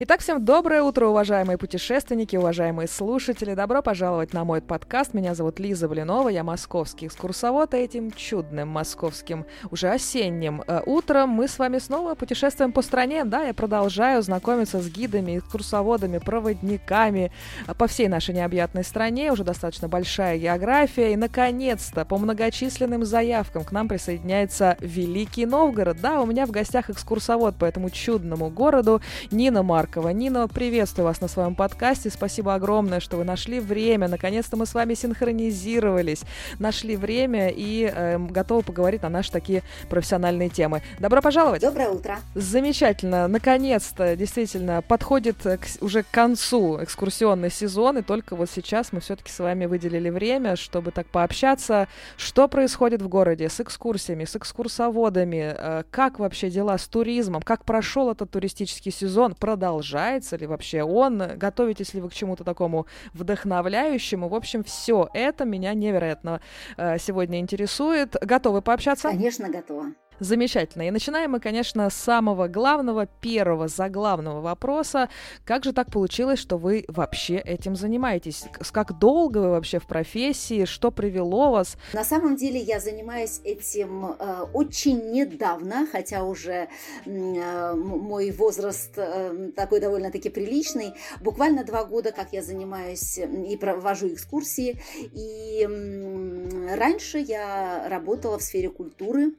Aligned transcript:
Итак, 0.00 0.22
всем 0.22 0.44
доброе 0.44 0.82
утро, 0.82 1.06
уважаемые 1.06 1.56
путешественники, 1.56 2.34
уважаемые 2.34 2.88
слушатели. 2.88 3.54
Добро 3.54 3.80
пожаловать 3.80 4.32
на 4.32 4.44
мой 4.44 4.60
подкаст. 4.60 5.14
Меня 5.14 5.36
зовут 5.36 5.60
Лиза 5.60 5.88
Блинова, 5.88 6.30
я 6.30 6.42
московский 6.42 7.06
экскурсовод. 7.06 7.74
И 7.74 7.76
этим 7.76 8.10
чудным 8.10 8.70
московским, 8.70 9.46
уже 9.70 9.88
осенним 9.90 10.64
э, 10.66 10.80
утром 10.84 11.28
мы 11.28 11.46
с 11.46 11.60
вами 11.60 11.78
снова 11.78 12.16
путешествуем 12.16 12.72
по 12.72 12.82
стране. 12.82 13.24
Да, 13.24 13.44
я 13.44 13.54
продолжаю 13.54 14.20
знакомиться 14.22 14.80
с 14.80 14.88
гидами, 14.88 15.38
экскурсоводами, 15.38 16.18
проводниками 16.18 17.30
э, 17.68 17.74
по 17.74 17.86
всей 17.86 18.08
нашей 18.08 18.34
необъятной 18.34 18.82
стране. 18.82 19.30
Уже 19.30 19.44
достаточно 19.44 19.86
большая 19.86 20.38
география. 20.38 21.12
И, 21.12 21.16
наконец-то, 21.16 22.04
по 22.04 22.18
многочисленным 22.18 23.04
заявкам 23.04 23.62
к 23.62 23.70
нам 23.70 23.86
присоединяется 23.86 24.76
Великий 24.80 25.46
Новгород. 25.46 26.00
Да, 26.00 26.20
у 26.20 26.26
меня 26.26 26.46
в 26.46 26.50
гостях 26.50 26.90
экскурсовод 26.90 27.54
по 27.54 27.64
этому 27.64 27.90
чудному 27.90 28.50
городу 28.50 29.00
Нина 29.30 29.62
Марк 29.62 29.83
Маркова. 29.84 30.08
Нина, 30.08 30.48
приветствую 30.48 31.04
вас 31.04 31.20
на 31.20 31.28
своем 31.28 31.54
подкасте. 31.54 32.08
Спасибо 32.08 32.54
огромное, 32.54 33.00
что 33.00 33.18
вы 33.18 33.24
нашли 33.24 33.60
время. 33.60 34.08
Наконец-то 34.08 34.56
мы 34.56 34.64
с 34.64 34.72
вами 34.72 34.94
синхронизировались, 34.94 36.22
нашли 36.58 36.96
время 36.96 37.50
и 37.50 37.92
э, 37.94 38.18
готовы 38.18 38.62
поговорить 38.62 39.02
на 39.02 39.10
наши 39.10 39.30
такие 39.30 39.62
профессиональные 39.90 40.48
темы. 40.48 40.80
Добро 41.00 41.20
пожаловать! 41.20 41.60
Доброе 41.60 41.90
утро! 41.90 42.18
Замечательно! 42.34 43.28
Наконец-то 43.28 44.16
действительно 44.16 44.80
подходит 44.80 45.42
к, 45.42 45.82
уже 45.82 46.02
к 46.02 46.10
концу 46.10 46.82
экскурсионный 46.82 47.50
сезон, 47.50 47.98
и 47.98 48.02
только 48.02 48.36
вот 48.36 48.48
сейчас 48.48 48.90
мы 48.90 49.00
все-таки 49.00 49.30
с 49.30 49.38
вами 49.38 49.66
выделили 49.66 50.08
время, 50.08 50.56
чтобы 50.56 50.92
так 50.92 51.08
пообщаться, 51.08 51.88
что 52.16 52.48
происходит 52.48 53.02
в 53.02 53.08
городе 53.08 53.50
с 53.50 53.60
экскурсиями, 53.60 54.24
с 54.24 54.34
экскурсоводами, 54.34 55.54
э, 55.54 55.82
как 55.90 56.20
вообще 56.20 56.48
дела 56.48 56.78
с 56.78 56.86
туризмом, 56.88 57.42
как 57.42 57.66
прошел 57.66 58.10
этот 58.10 58.30
туристический 58.30 58.90
сезон, 58.90 59.34
продолжается 59.34 59.73
продолжается 59.74 60.36
ли 60.36 60.46
вообще 60.46 60.84
он, 60.84 61.36
готовитесь 61.36 61.94
ли 61.94 62.00
вы 62.00 62.08
к 62.08 62.14
чему-то 62.14 62.44
такому 62.44 62.86
вдохновляющему. 63.12 64.28
В 64.28 64.34
общем, 64.34 64.62
все 64.62 65.08
это 65.14 65.44
меня 65.44 65.74
невероятно 65.74 66.40
э, 66.76 66.98
сегодня 66.98 67.40
интересует. 67.40 68.14
Готовы 68.20 68.62
пообщаться? 68.62 69.08
Конечно, 69.08 69.48
готова. 69.48 69.86
Замечательно. 70.20 70.86
И 70.86 70.90
начинаем 70.90 71.32
мы, 71.32 71.40
конечно, 71.40 71.90
с 71.90 71.94
самого 71.94 72.46
главного, 72.46 73.06
первого 73.06 73.66
заглавного 73.66 74.40
вопроса. 74.40 75.08
Как 75.44 75.64
же 75.64 75.72
так 75.72 75.90
получилось, 75.90 76.38
что 76.38 76.56
вы 76.56 76.84
вообще 76.88 77.36
этим 77.38 77.74
занимаетесь? 77.74 78.44
Как 78.72 78.96
долго 78.98 79.38
вы 79.38 79.50
вообще 79.50 79.80
в 79.80 79.86
профессии? 79.86 80.66
Что 80.66 80.92
привело 80.92 81.50
вас? 81.50 81.76
На 81.92 82.04
самом 82.04 82.36
деле 82.36 82.60
я 82.60 82.78
занимаюсь 82.78 83.40
этим 83.44 84.06
э, 84.06 84.46
очень 84.52 85.10
недавно, 85.10 85.88
хотя 85.90 86.22
уже 86.22 86.68
э, 87.04 87.74
мой 87.74 88.30
возраст 88.30 88.92
э, 88.96 89.50
такой 89.56 89.80
довольно-таки 89.80 90.28
приличный. 90.28 90.94
Буквально 91.20 91.64
два 91.64 91.84
года, 91.84 92.12
как 92.12 92.32
я 92.32 92.42
занимаюсь 92.42 93.18
и 93.18 93.56
провожу 93.56 94.08
экскурсии. 94.08 94.80
И 95.12 95.66
э, 95.68 96.76
раньше 96.76 97.18
я 97.18 97.88
работала 97.88 98.38
в 98.38 98.42
сфере 98.42 98.70
культуры. 98.70 99.32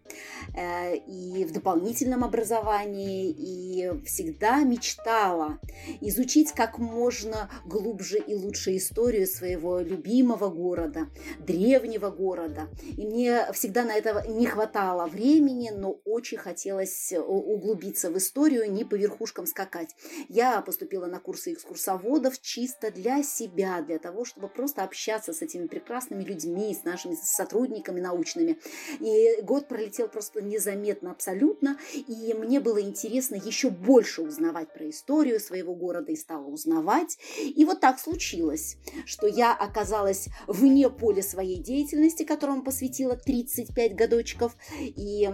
Э, 0.53 0.64
и 0.93 1.45
в 1.45 1.51
дополнительном 1.51 2.23
образовании, 2.23 3.29
и 3.29 4.05
всегда 4.05 4.63
мечтала 4.63 5.59
изучить 6.01 6.51
как 6.51 6.77
можно 6.77 7.49
глубже 7.65 8.17
и 8.17 8.35
лучше 8.35 8.77
историю 8.77 9.27
своего 9.27 9.79
любимого 9.79 10.49
города, 10.49 11.07
древнего 11.39 12.09
города. 12.09 12.67
И 12.97 13.05
мне 13.05 13.51
всегда 13.53 13.83
на 13.83 13.95
это 13.95 14.25
не 14.27 14.45
хватало 14.45 15.07
времени, 15.07 15.71
но 15.75 15.99
очень 16.05 16.37
хотелось 16.37 17.13
углубиться 17.13 18.09
в 18.09 18.17
историю, 18.17 18.71
не 18.71 18.83
по 18.83 18.95
верхушкам 18.95 19.45
скакать. 19.45 19.95
Я 20.29 20.61
поступила 20.61 21.05
на 21.07 21.19
курсы 21.19 21.53
экскурсоводов 21.53 22.41
чисто 22.41 22.91
для 22.91 23.23
себя, 23.23 23.81
для 23.81 23.99
того, 23.99 24.25
чтобы 24.25 24.47
просто 24.47 24.83
общаться 24.83 25.33
с 25.33 25.41
этими 25.41 25.67
прекрасными 25.67 26.23
людьми, 26.23 26.73
с 26.73 26.83
нашими 26.83 27.15
сотрудниками 27.15 27.99
научными. 27.99 28.57
И 28.99 29.41
год 29.41 29.67
пролетел 29.67 30.07
просто 30.07 30.41
не 30.41 30.54
незаметно 30.55 31.11
абсолютно, 31.11 31.77
и 31.93 32.33
мне 32.33 32.59
было 32.59 32.81
интересно 32.81 33.35
еще 33.35 33.69
больше 33.69 34.21
узнавать 34.21 34.73
про 34.73 34.89
историю 34.89 35.39
своего 35.39 35.75
города 35.75 36.11
и 36.11 36.15
стала 36.15 36.45
узнавать. 36.45 37.17
И 37.43 37.65
вот 37.65 37.81
так 37.81 37.99
случилось, 37.99 38.77
что 39.05 39.27
я 39.27 39.53
оказалась 39.53 40.27
вне 40.47 40.89
поля 40.89 41.21
своей 41.21 41.61
деятельности, 41.61 42.23
которому 42.23 42.63
посвятила 42.63 43.15
35 43.15 43.95
годочков, 43.95 44.55
и 44.79 45.29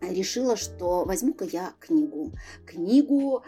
решила, 0.00 0.56
что 0.56 1.04
возьму-ка 1.04 1.44
я 1.44 1.72
книгу, 1.80 2.32
книгу, 2.66 3.42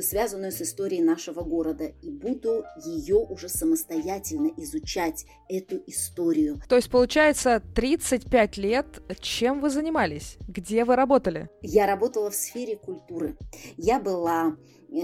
связанную 0.00 0.52
с 0.52 0.60
историей 0.62 1.02
нашего 1.02 1.42
города, 1.42 1.84
и 1.84 2.10
буду 2.10 2.64
ее 2.84 3.16
уже 3.16 3.48
самостоятельно 3.48 4.50
изучать, 4.56 5.26
эту 5.48 5.82
историю. 5.86 6.62
То 6.68 6.76
есть, 6.76 6.90
получается, 6.90 7.62
35 7.74 8.56
лет, 8.56 8.86
чем 9.20 9.60
вы 9.60 9.68
занимались? 9.70 10.38
Где 10.48 10.84
вы 10.84 10.96
работали? 10.96 11.50
Я 11.60 11.86
работала 11.86 12.30
в 12.30 12.34
сфере 12.34 12.76
культуры. 12.76 13.36
Я 13.76 14.00
была 14.00 14.56
э, 14.88 14.94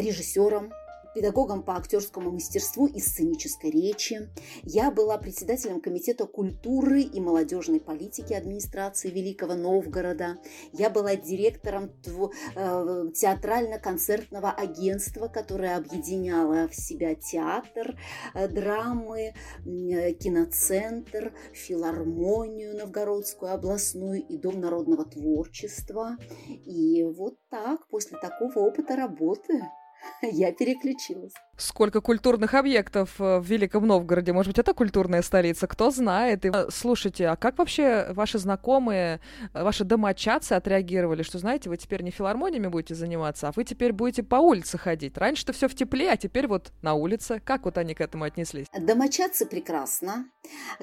режиссером, 0.00 0.72
педагогом 1.14 1.62
по 1.62 1.76
актерскому 1.76 2.30
мастерству 2.30 2.86
и 2.86 3.00
сценической 3.00 3.70
речи. 3.70 4.28
Я 4.62 4.90
была 4.90 5.18
председателем 5.18 5.80
Комитета 5.80 6.26
культуры 6.26 7.02
и 7.02 7.20
молодежной 7.20 7.80
политики 7.80 8.32
администрации 8.32 9.10
Великого 9.10 9.54
Новгорода. 9.54 10.38
Я 10.72 10.90
была 10.90 11.16
директором 11.16 11.92
э, 12.06 13.10
театрально-концертного 13.14 14.50
агентства, 14.50 15.28
которое 15.28 15.76
объединяло 15.76 16.68
в 16.68 16.74
себя 16.74 17.14
театр, 17.14 17.96
э, 18.34 18.48
драмы, 18.48 19.34
э, 19.64 20.12
киноцентр, 20.12 21.32
филармонию 21.52 22.76
новгородскую 22.76 23.52
областную 23.52 24.22
и 24.22 24.36
Дом 24.36 24.60
народного 24.60 25.04
творчества. 25.04 26.16
И 26.48 27.04
вот 27.04 27.36
так, 27.50 27.86
после 27.88 28.18
такого 28.18 28.58
опыта 28.58 28.96
работы, 28.96 29.62
я 30.22 30.52
переключилась. 30.52 31.34
Сколько 31.56 32.00
культурных 32.00 32.54
объектов 32.54 33.20
э, 33.20 33.38
в 33.38 33.44
Великом 33.44 33.86
Новгороде? 33.86 34.32
Может 34.32 34.50
быть, 34.50 34.58
это 34.58 34.74
культурная 34.74 35.22
столица? 35.22 35.68
Кто 35.68 35.90
знает? 35.92 36.44
И, 36.44 36.50
э, 36.52 36.66
слушайте, 36.70 37.28
а 37.28 37.36
как 37.36 37.58
вообще 37.58 38.08
ваши 38.10 38.38
знакомые, 38.38 39.20
э, 39.52 39.62
ваши 39.62 39.84
домочадцы 39.84 40.54
отреагировали, 40.54 41.22
что, 41.22 41.38
знаете, 41.38 41.68
вы 41.70 41.76
теперь 41.76 42.02
не 42.02 42.10
филармониями 42.10 42.66
будете 42.66 42.96
заниматься, 42.96 43.48
а 43.48 43.52
вы 43.54 43.62
теперь 43.62 43.92
будете 43.92 44.24
по 44.24 44.36
улице 44.36 44.78
ходить? 44.78 45.16
Раньше-то 45.16 45.52
все 45.52 45.68
в 45.68 45.76
тепле, 45.76 46.10
а 46.10 46.16
теперь 46.16 46.48
вот 46.48 46.72
на 46.82 46.94
улице. 46.94 47.40
Как 47.44 47.66
вот 47.66 47.78
они 47.78 47.94
к 47.94 48.00
этому 48.00 48.24
отнеслись? 48.24 48.66
Домочадцы 48.76 49.46
прекрасно. 49.46 50.26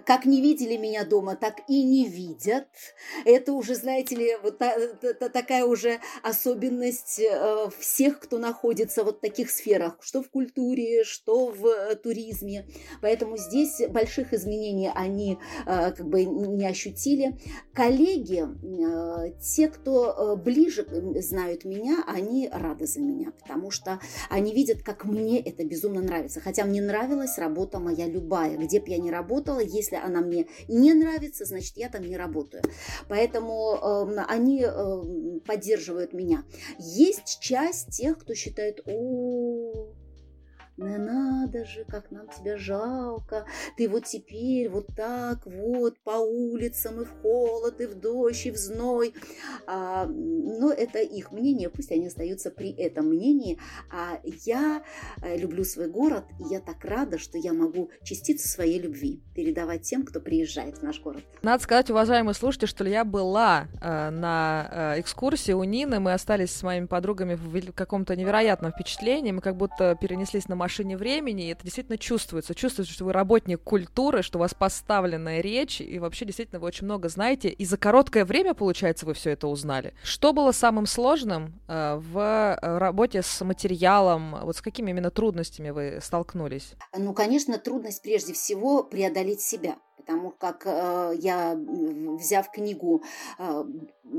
Как 0.05 0.25
не 0.25 0.41
видели 0.41 0.77
меня 0.77 1.03
дома, 1.03 1.35
так 1.35 1.59
и 1.67 1.83
не 1.83 2.07
видят. 2.07 2.67
Это 3.25 3.51
уже, 3.51 3.75
знаете 3.75 4.15
ли, 4.15 4.37
вот 4.41 4.57
та, 4.57 4.73
та, 5.19 5.27
такая 5.27 5.65
уже 5.65 5.99
особенность 6.23 7.21
всех, 7.77 8.19
кто 8.21 8.37
находится 8.37 9.03
вот 9.03 9.17
в 9.17 9.19
таких 9.19 9.51
сферах, 9.51 9.97
что 9.99 10.23
в 10.23 10.29
культуре, 10.29 10.60
культуре, 10.61 11.03
что 11.03 11.47
в 11.47 11.65
э, 11.65 11.95
туризме. 11.95 12.65
Поэтому 13.01 13.37
здесь 13.37 13.81
больших 13.89 14.33
изменений 14.33 14.91
они 14.93 15.37
э, 15.65 15.91
как 15.91 16.07
бы 16.07 16.25
не 16.25 16.65
ощутили. 16.65 17.37
Коллеги, 17.73 18.43
э, 18.43 19.33
те, 19.41 19.69
кто 19.69 20.35
ближе 20.37 20.85
знают 21.21 21.65
меня, 21.65 22.03
они 22.07 22.49
рады 22.51 22.85
за 22.85 22.99
меня, 22.99 23.31
потому 23.31 23.71
что 23.71 23.99
они 24.29 24.53
видят, 24.53 24.83
как 24.83 25.05
мне 25.05 25.39
это 25.39 25.63
безумно 25.63 26.01
нравится. 26.01 26.39
Хотя 26.41 26.65
мне 26.65 26.81
нравилась 26.81 27.37
работа 27.37 27.79
моя 27.79 28.07
любая. 28.07 28.57
Где 28.57 28.79
бы 28.79 28.89
я 28.89 28.97
ни 28.97 29.09
работала, 29.09 29.59
если 29.59 29.95
она 29.95 30.21
мне 30.21 30.47
не 30.67 30.93
нравится, 30.93 31.45
значит, 31.45 31.77
я 31.77 31.89
там 31.89 32.03
не 32.03 32.17
работаю. 32.17 32.63
Поэтому 33.07 33.75
эм, 33.75 34.25
они 34.27 34.61
эм, 34.61 35.39
поддерживают 35.41 36.13
меня. 36.13 36.43
Есть 36.77 37.39
часть 37.39 37.89
тех, 37.89 38.19
кто 38.19 38.33
считает, 38.33 38.81
о, 38.85 39.93
не 40.81 40.97
надо 40.97 41.65
же, 41.65 41.85
как 41.85 42.11
нам 42.11 42.27
тебя 42.27 42.57
жалко. 42.57 43.45
Ты 43.77 43.87
вот 43.87 44.05
теперь 44.05 44.69
вот 44.69 44.87
так 44.95 45.45
вот 45.45 45.99
по 45.99 46.17
улицам 46.17 47.01
и 47.01 47.05
в 47.05 47.21
холод, 47.21 47.79
и 47.79 47.85
в 47.85 47.95
дождь, 47.95 48.45
и 48.45 48.51
в 48.51 48.57
зной. 48.57 49.13
А, 49.67 50.05
но 50.07 50.71
это 50.71 50.99
их 50.99 51.31
мнение, 51.31 51.69
пусть 51.69 51.91
они 51.91 52.07
остаются 52.07 52.49
при 52.49 52.71
этом 52.71 53.07
мнении. 53.09 53.59
А 53.91 54.19
я 54.45 54.83
э, 55.21 55.37
люблю 55.37 55.63
свой 55.63 55.87
город, 55.87 56.25
и 56.39 56.53
я 56.53 56.59
так 56.59 56.83
рада, 56.83 57.17
что 57.17 57.37
я 57.37 57.53
могу 57.53 57.89
частицу 58.03 58.47
своей 58.47 58.79
любви 58.79 59.21
передавать 59.35 59.83
тем, 59.83 60.03
кто 60.03 60.19
приезжает 60.19 60.79
в 60.79 60.83
наш 60.83 60.99
город. 60.99 61.23
Надо 61.41 61.63
сказать, 61.63 61.89
уважаемые 61.89 62.33
слушатели, 62.33 62.67
что 62.67 62.83
я 62.85 63.05
была 63.05 63.67
э, 63.81 64.09
на 64.09 64.95
э, 64.95 65.01
экскурсии 65.01 65.51
у 65.53 65.63
Нины. 65.63 65.99
Мы 65.99 66.13
остались 66.13 66.51
с 66.51 66.63
моими 66.63 66.85
подругами 66.85 67.35
в 67.35 67.71
каком-то 67.73 68.15
невероятном 68.15 68.71
впечатлении. 68.71 69.31
Мы 69.31 69.41
как 69.41 69.55
будто 69.55 69.97
перенеслись 69.99 70.47
на 70.47 70.55
машину 70.55 70.70
машине 70.71 70.95
времени, 70.95 71.47
и 71.47 71.49
это 71.49 71.63
действительно 71.63 71.97
чувствуется. 71.97 72.55
Чувствуется, 72.55 72.93
что 72.93 73.03
вы 73.03 73.11
работник 73.11 73.61
культуры, 73.61 74.21
что 74.21 74.37
у 74.37 74.41
вас 74.41 74.53
поставленная 74.53 75.41
речь, 75.41 75.81
и 75.81 75.99
вообще 75.99 76.23
действительно 76.23 76.61
вы 76.61 76.67
очень 76.67 76.85
много 76.85 77.09
знаете, 77.09 77.49
и 77.49 77.65
за 77.65 77.75
короткое 77.75 78.23
время, 78.23 78.53
получается, 78.53 79.05
вы 79.05 79.13
все 79.13 79.31
это 79.31 79.47
узнали. 79.47 79.93
Что 80.01 80.31
было 80.31 80.53
самым 80.53 80.85
сложным 80.85 81.59
э, 81.67 81.99
в 81.99 82.57
работе 82.61 83.21
с 83.21 83.43
материалом? 83.43 84.37
Вот 84.43 84.55
с 84.55 84.61
какими 84.61 84.91
именно 84.91 85.11
трудностями 85.11 85.71
вы 85.71 85.99
столкнулись? 86.01 86.75
Ну, 86.97 87.13
конечно, 87.13 87.57
трудность 87.57 88.01
прежде 88.01 88.31
всего 88.31 88.83
преодолеть 88.83 89.41
себя 89.41 89.75
потому 90.01 90.31
как 90.31 90.63
э, 90.65 91.13
я, 91.19 91.55
взяв 91.55 92.51
книгу 92.51 93.03
э, 93.37 93.63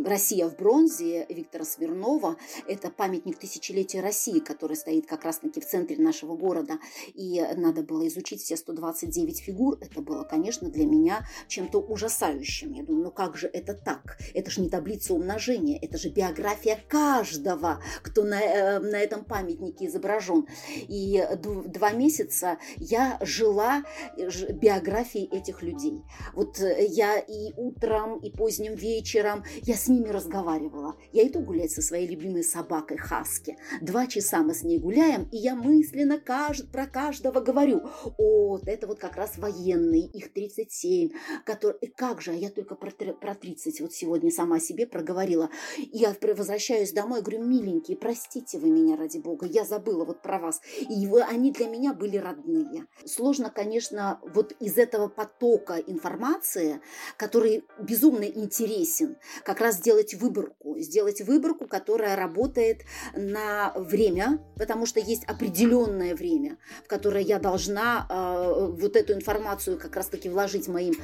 «Россия 0.05 0.49
в 0.49 0.56
бронзе» 0.56 1.26
Виктора 1.29 1.64
Смирнова, 1.64 2.37
это 2.67 2.90
памятник 2.90 3.38
тысячелетия 3.38 4.00
России, 4.00 4.38
который 4.38 4.76
стоит 4.76 5.06
как 5.06 5.25
раз-таки 5.25 5.61
в 5.61 5.67
центре 5.67 5.96
нашего 5.96 6.37
города, 6.37 6.79
и 7.14 7.44
надо 7.56 7.82
было 7.82 8.06
изучить 8.06 8.40
все 8.40 8.56
129 8.56 9.40
фигур, 9.40 9.76
это 9.81 10.00
было, 10.00 10.23
конечно, 10.23 10.70
для 10.70 10.87
меня 10.87 11.26
чем-то 11.49 11.81
ужасающим. 11.81 12.73
Я 12.73 12.85
думаю, 12.85 13.05
ну 13.05 13.11
как 13.11 13.37
же 13.37 13.49
это 13.49 13.75
так? 13.75 14.19
Это 14.35 14.50
же 14.50 14.61
не 14.61 14.70
таблица 14.70 15.14
умножения, 15.14 15.78
это 15.82 15.99
же 15.99 16.08
биография 16.08 16.78
каждого, 16.88 17.82
кто 18.02 18.23
на, 18.25 18.40
э, 18.40 18.78
на 18.78 18.96
этом 18.96 19.25
памятнике 19.25 19.87
изображен. 19.87 20.46
И 20.76 21.26
два 21.67 21.90
месяца 21.90 22.58
я 22.76 23.19
жила 23.20 23.82
биографией 24.17 25.26
этих 25.26 25.62
людей 25.62 25.72
людей. 25.73 26.03
Вот 26.35 26.61
э, 26.61 26.87
я 26.89 27.19
и 27.19 27.53
утром, 27.57 28.19
и 28.19 28.31
поздним 28.31 28.75
вечером, 28.75 29.45
я 29.63 29.75
с 29.75 29.89
ними 29.89 30.09
разговаривала. 30.09 30.97
Я 31.13 31.27
иду 31.27 31.41
гулять 31.41 31.71
со 31.71 31.83
своей 31.83 32.07
любимой 32.07 32.45
собакой 32.45 32.97
Хаски. 32.97 33.57
Два 33.81 34.07
часа 34.07 34.43
мы 34.43 34.55
с 34.55 34.63
ней 34.63 34.79
гуляем, 34.79 35.29
и 35.33 35.37
я 35.37 35.55
мысленно 35.55 36.19
кажд... 36.19 36.71
про 36.71 36.87
каждого 36.87 37.41
говорю. 37.41 37.83
О, 38.19 38.59
это 38.65 38.87
вот 38.87 38.99
как 38.99 39.17
раз 39.17 39.39
военные, 39.39 40.03
их 40.03 40.33
37. 40.33 41.11
Который... 41.45 41.79
И 41.81 41.87
как 41.87 42.21
же, 42.21 42.33
а 42.33 42.35
я 42.35 42.51
только 42.51 42.75
про, 42.75 42.91
про 42.91 43.35
30 43.35 43.81
вот 43.81 43.93
сегодня 43.93 44.31
сама 44.31 44.61
себе 44.61 44.87
проговорила. 44.87 45.51
Я 45.79 46.15
возвращаюсь 46.23 46.93
домой, 46.93 47.23
говорю, 47.23 47.45
миленькие, 47.45 47.97
простите 47.97 48.59
вы 48.59 48.71
меня, 48.71 48.97
ради 48.97 49.19
бога, 49.19 49.47
я 49.47 49.65
забыла 49.65 50.05
вот 50.05 50.23
про 50.23 50.39
вас. 50.39 50.61
И 50.81 51.07
вы, 51.07 51.23
они 51.23 51.53
для 51.53 51.67
меня 51.69 51.95
были 51.95 52.17
родные. 52.17 52.87
Сложно, 53.05 53.51
конечно, 53.51 54.21
вот 54.35 54.53
из 54.61 54.79
этого 54.79 55.09
потока 55.09 55.62
потока 55.62 55.81
информации, 55.91 56.81
который 57.17 57.64
безумно 57.79 58.25
интересен, 58.25 59.17
как 59.44 59.61
раз 59.61 59.76
сделать 59.76 60.14
выборку, 60.14 60.79
сделать 60.79 61.20
выборку, 61.23 61.67
которая 61.67 62.17
работает 62.17 62.82
на 63.14 63.73
время, 63.76 64.38
потому 64.56 64.87
что 64.87 65.00
есть 65.00 65.25
определенное 65.25 66.14
время, 66.14 66.59
в 66.85 66.88
которое 66.88 67.23
я 67.23 67.38
должна 67.38 68.06
э, 68.09 68.67
вот 68.70 68.97
эту 68.97 69.12
информацию 69.12 69.79
как 69.79 69.97
раз-таки 69.97 70.29
вложить 70.29 70.69
моим 70.69 70.94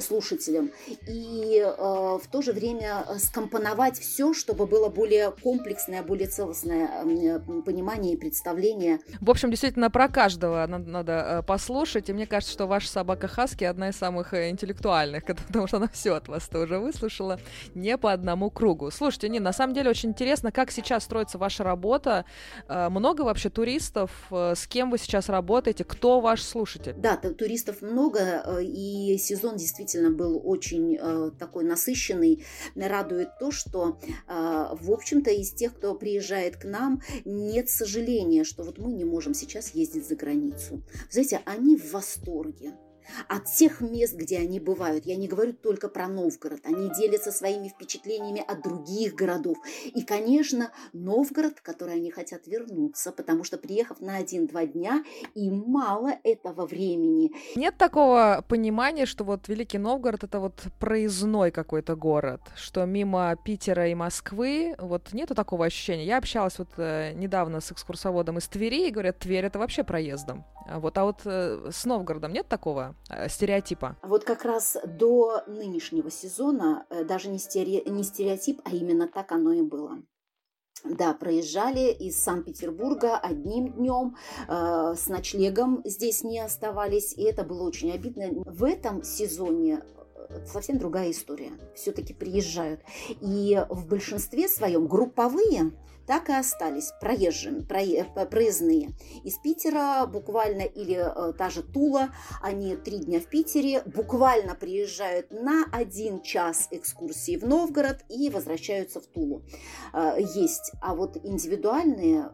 слушателям, 0.00 0.70
и 1.06 1.58
э, 1.58 1.70
в 1.72 2.22
то 2.30 2.42
же 2.42 2.52
время 2.52 3.04
скомпоновать 3.18 3.98
все, 3.98 4.32
чтобы 4.34 4.66
было 4.66 4.88
более 4.88 5.30
комплексное, 5.30 6.02
более 6.02 6.28
целостное 6.28 7.40
понимание 7.64 8.14
и 8.14 8.16
представление. 8.16 9.00
В 9.20 9.30
общем, 9.30 9.50
действительно, 9.50 9.90
про 9.90 10.08
каждого 10.08 10.66
надо, 10.66 10.88
надо 10.90 11.12
э, 11.12 11.42
послушать, 11.42 12.08
и 12.08 12.12
мне 12.12 12.26
кажется, 12.26 12.52
что 12.52 12.66
ваша 12.66 12.88
собака 12.88 13.28
Хаски 13.28 13.64
одна 13.64 13.89
из 13.90 13.96
самых 13.96 14.34
э, 14.34 14.50
интеллектуальных, 14.50 15.24
потому 15.46 15.66
что 15.66 15.76
она 15.76 15.88
все 15.88 16.14
от 16.14 16.28
вас 16.28 16.48
тоже 16.48 16.78
выслушала, 16.78 17.38
не 17.74 17.96
по 17.98 18.12
одному 18.12 18.50
кругу. 18.50 18.90
Слушайте, 18.90 19.28
не, 19.28 19.40
на 19.40 19.52
самом 19.52 19.74
деле 19.74 19.90
очень 19.90 20.10
интересно, 20.10 20.50
как 20.50 20.70
сейчас 20.70 21.04
строится 21.04 21.38
ваша 21.38 21.62
работа. 21.64 22.24
Э, 22.68 22.88
много 22.88 23.22
вообще 23.22 23.50
туристов? 23.50 24.10
Э, 24.30 24.54
с 24.56 24.66
кем 24.66 24.90
вы 24.90 24.98
сейчас 24.98 25.28
работаете? 25.28 25.84
Кто 25.84 26.20
ваш 26.20 26.42
слушатель? 26.42 26.94
Да, 26.96 27.16
туристов 27.16 27.82
много, 27.82 28.60
и 28.60 29.18
сезон 29.18 29.56
действительно 29.56 30.10
был 30.10 30.40
очень 30.44 30.98
такой 31.38 31.64
насыщенный. 31.64 32.44
Радует 32.74 33.38
то, 33.38 33.50
что, 33.50 33.98
в 34.26 34.90
общем-то, 34.90 35.30
из 35.30 35.52
тех, 35.52 35.74
кто 35.74 35.94
приезжает 35.94 36.56
к 36.56 36.64
нам, 36.64 37.02
нет 37.24 37.68
сожаления, 37.68 38.44
что 38.44 38.62
вот 38.62 38.78
мы 38.78 38.92
не 38.92 39.04
можем 39.04 39.34
сейчас 39.34 39.74
ездить 39.74 40.08
за 40.08 40.16
границу. 40.16 40.82
Знаете, 41.10 41.40
они 41.44 41.76
в 41.76 41.92
восторге 41.92 42.72
от 43.28 43.44
тех 43.46 43.80
мест, 43.80 44.14
где 44.14 44.38
они 44.38 44.60
бывают. 44.60 45.06
Я 45.06 45.16
не 45.16 45.28
говорю 45.28 45.52
только 45.52 45.88
про 45.88 46.08
Новгород. 46.08 46.60
Они 46.64 46.90
делятся 46.94 47.32
своими 47.32 47.68
впечатлениями 47.68 48.44
от 48.46 48.62
других 48.62 49.14
городов. 49.14 49.58
И, 49.84 50.02
конечно, 50.02 50.70
Новгород, 50.92 51.58
в 51.58 51.62
который 51.62 51.94
они 51.94 52.10
хотят 52.10 52.46
вернуться, 52.46 53.12
потому 53.12 53.44
что, 53.44 53.58
приехав 53.58 54.00
на 54.00 54.16
один-два 54.16 54.66
дня, 54.66 55.04
им 55.34 55.64
мало 55.66 56.12
этого 56.24 56.66
времени. 56.66 57.32
Нет 57.56 57.76
такого 57.76 58.44
понимания, 58.48 59.06
что 59.06 59.24
вот 59.24 59.48
Великий 59.48 59.78
Новгород— 59.78 60.24
это 60.24 60.40
вот 60.40 60.62
проездной 60.78 61.50
какой-то 61.50 61.96
город, 61.96 62.40
что 62.56 62.84
мимо 62.84 63.36
Питера 63.44 63.88
и 63.88 63.94
Москвы 63.94 64.74
вот 64.78 65.12
нету 65.12 65.34
такого 65.34 65.66
ощущения. 65.66 66.04
Я 66.04 66.18
общалась 66.18 66.58
вот 66.58 66.70
э, 66.76 67.12
недавно 67.14 67.60
с 67.60 67.72
экскурсоводом 67.72 68.38
из 68.38 68.48
Твери, 68.48 68.88
и 68.88 68.90
говорят, 68.90 69.18
Тверь— 69.18 69.44
это 69.46 69.58
вообще 69.58 69.84
проездом. 69.84 70.44
Вот, 70.72 70.96
а 70.98 71.04
вот 71.04 71.20
э, 71.24 71.70
с 71.70 71.84
Новгородом 71.84 72.32
нет 72.32 72.46
такого 72.48 72.94
стереотипа? 73.28 73.96
Вот 74.02 74.24
как 74.24 74.44
раз 74.44 74.76
до 74.84 75.42
нынешнего 75.46 76.10
сезона 76.10 76.86
э, 76.90 77.04
даже 77.04 77.28
не, 77.28 77.38
стере... 77.38 77.82
не 77.84 78.02
стереотип, 78.02 78.60
а 78.64 78.70
именно 78.70 79.08
так 79.08 79.32
оно 79.32 79.52
и 79.52 79.62
было. 79.62 80.02
Да, 80.84 81.12
проезжали 81.12 81.92
из 81.92 82.18
Санкт-Петербурга 82.18 83.18
одним 83.18 83.72
днем, 83.72 84.16
э, 84.48 84.94
с 84.96 85.08
ночлегом 85.08 85.82
здесь 85.84 86.24
не 86.24 86.38
оставались, 86.38 87.12
и 87.12 87.22
это 87.22 87.44
было 87.44 87.66
очень 87.68 87.92
обидно. 87.92 88.30
В 88.46 88.64
этом 88.64 89.02
сезоне 89.02 89.82
э, 90.30 90.46
совсем 90.46 90.78
другая 90.78 91.10
история. 91.10 91.52
Все-таки 91.74 92.14
приезжают. 92.14 92.80
И 93.20 93.62
в 93.68 93.88
большинстве 93.88 94.48
своем 94.48 94.86
групповые 94.86 95.72
так 96.10 96.28
и 96.28 96.32
остались 96.32 96.90
проезжими, 97.00 97.60
э, 97.60 98.26
проездные. 98.26 98.90
Из 99.22 99.38
Питера 99.38 100.06
буквально, 100.06 100.62
или 100.62 100.96
э, 100.96 101.32
та 101.34 101.50
же 101.50 101.62
Тула, 101.62 102.08
они 102.42 102.74
три 102.74 102.98
дня 102.98 103.20
в 103.20 103.26
Питере, 103.26 103.80
буквально 103.86 104.56
приезжают 104.56 105.30
на 105.30 105.66
один 105.70 106.20
час 106.20 106.66
экскурсии 106.72 107.36
в 107.36 107.46
Новгород 107.46 107.98
и 108.08 108.28
возвращаются 108.28 109.00
в 109.00 109.06
Тулу. 109.06 109.44
Э, 109.92 110.16
есть. 110.18 110.72
А 110.82 110.96
вот 110.96 111.16
индивидуальные 111.16 112.32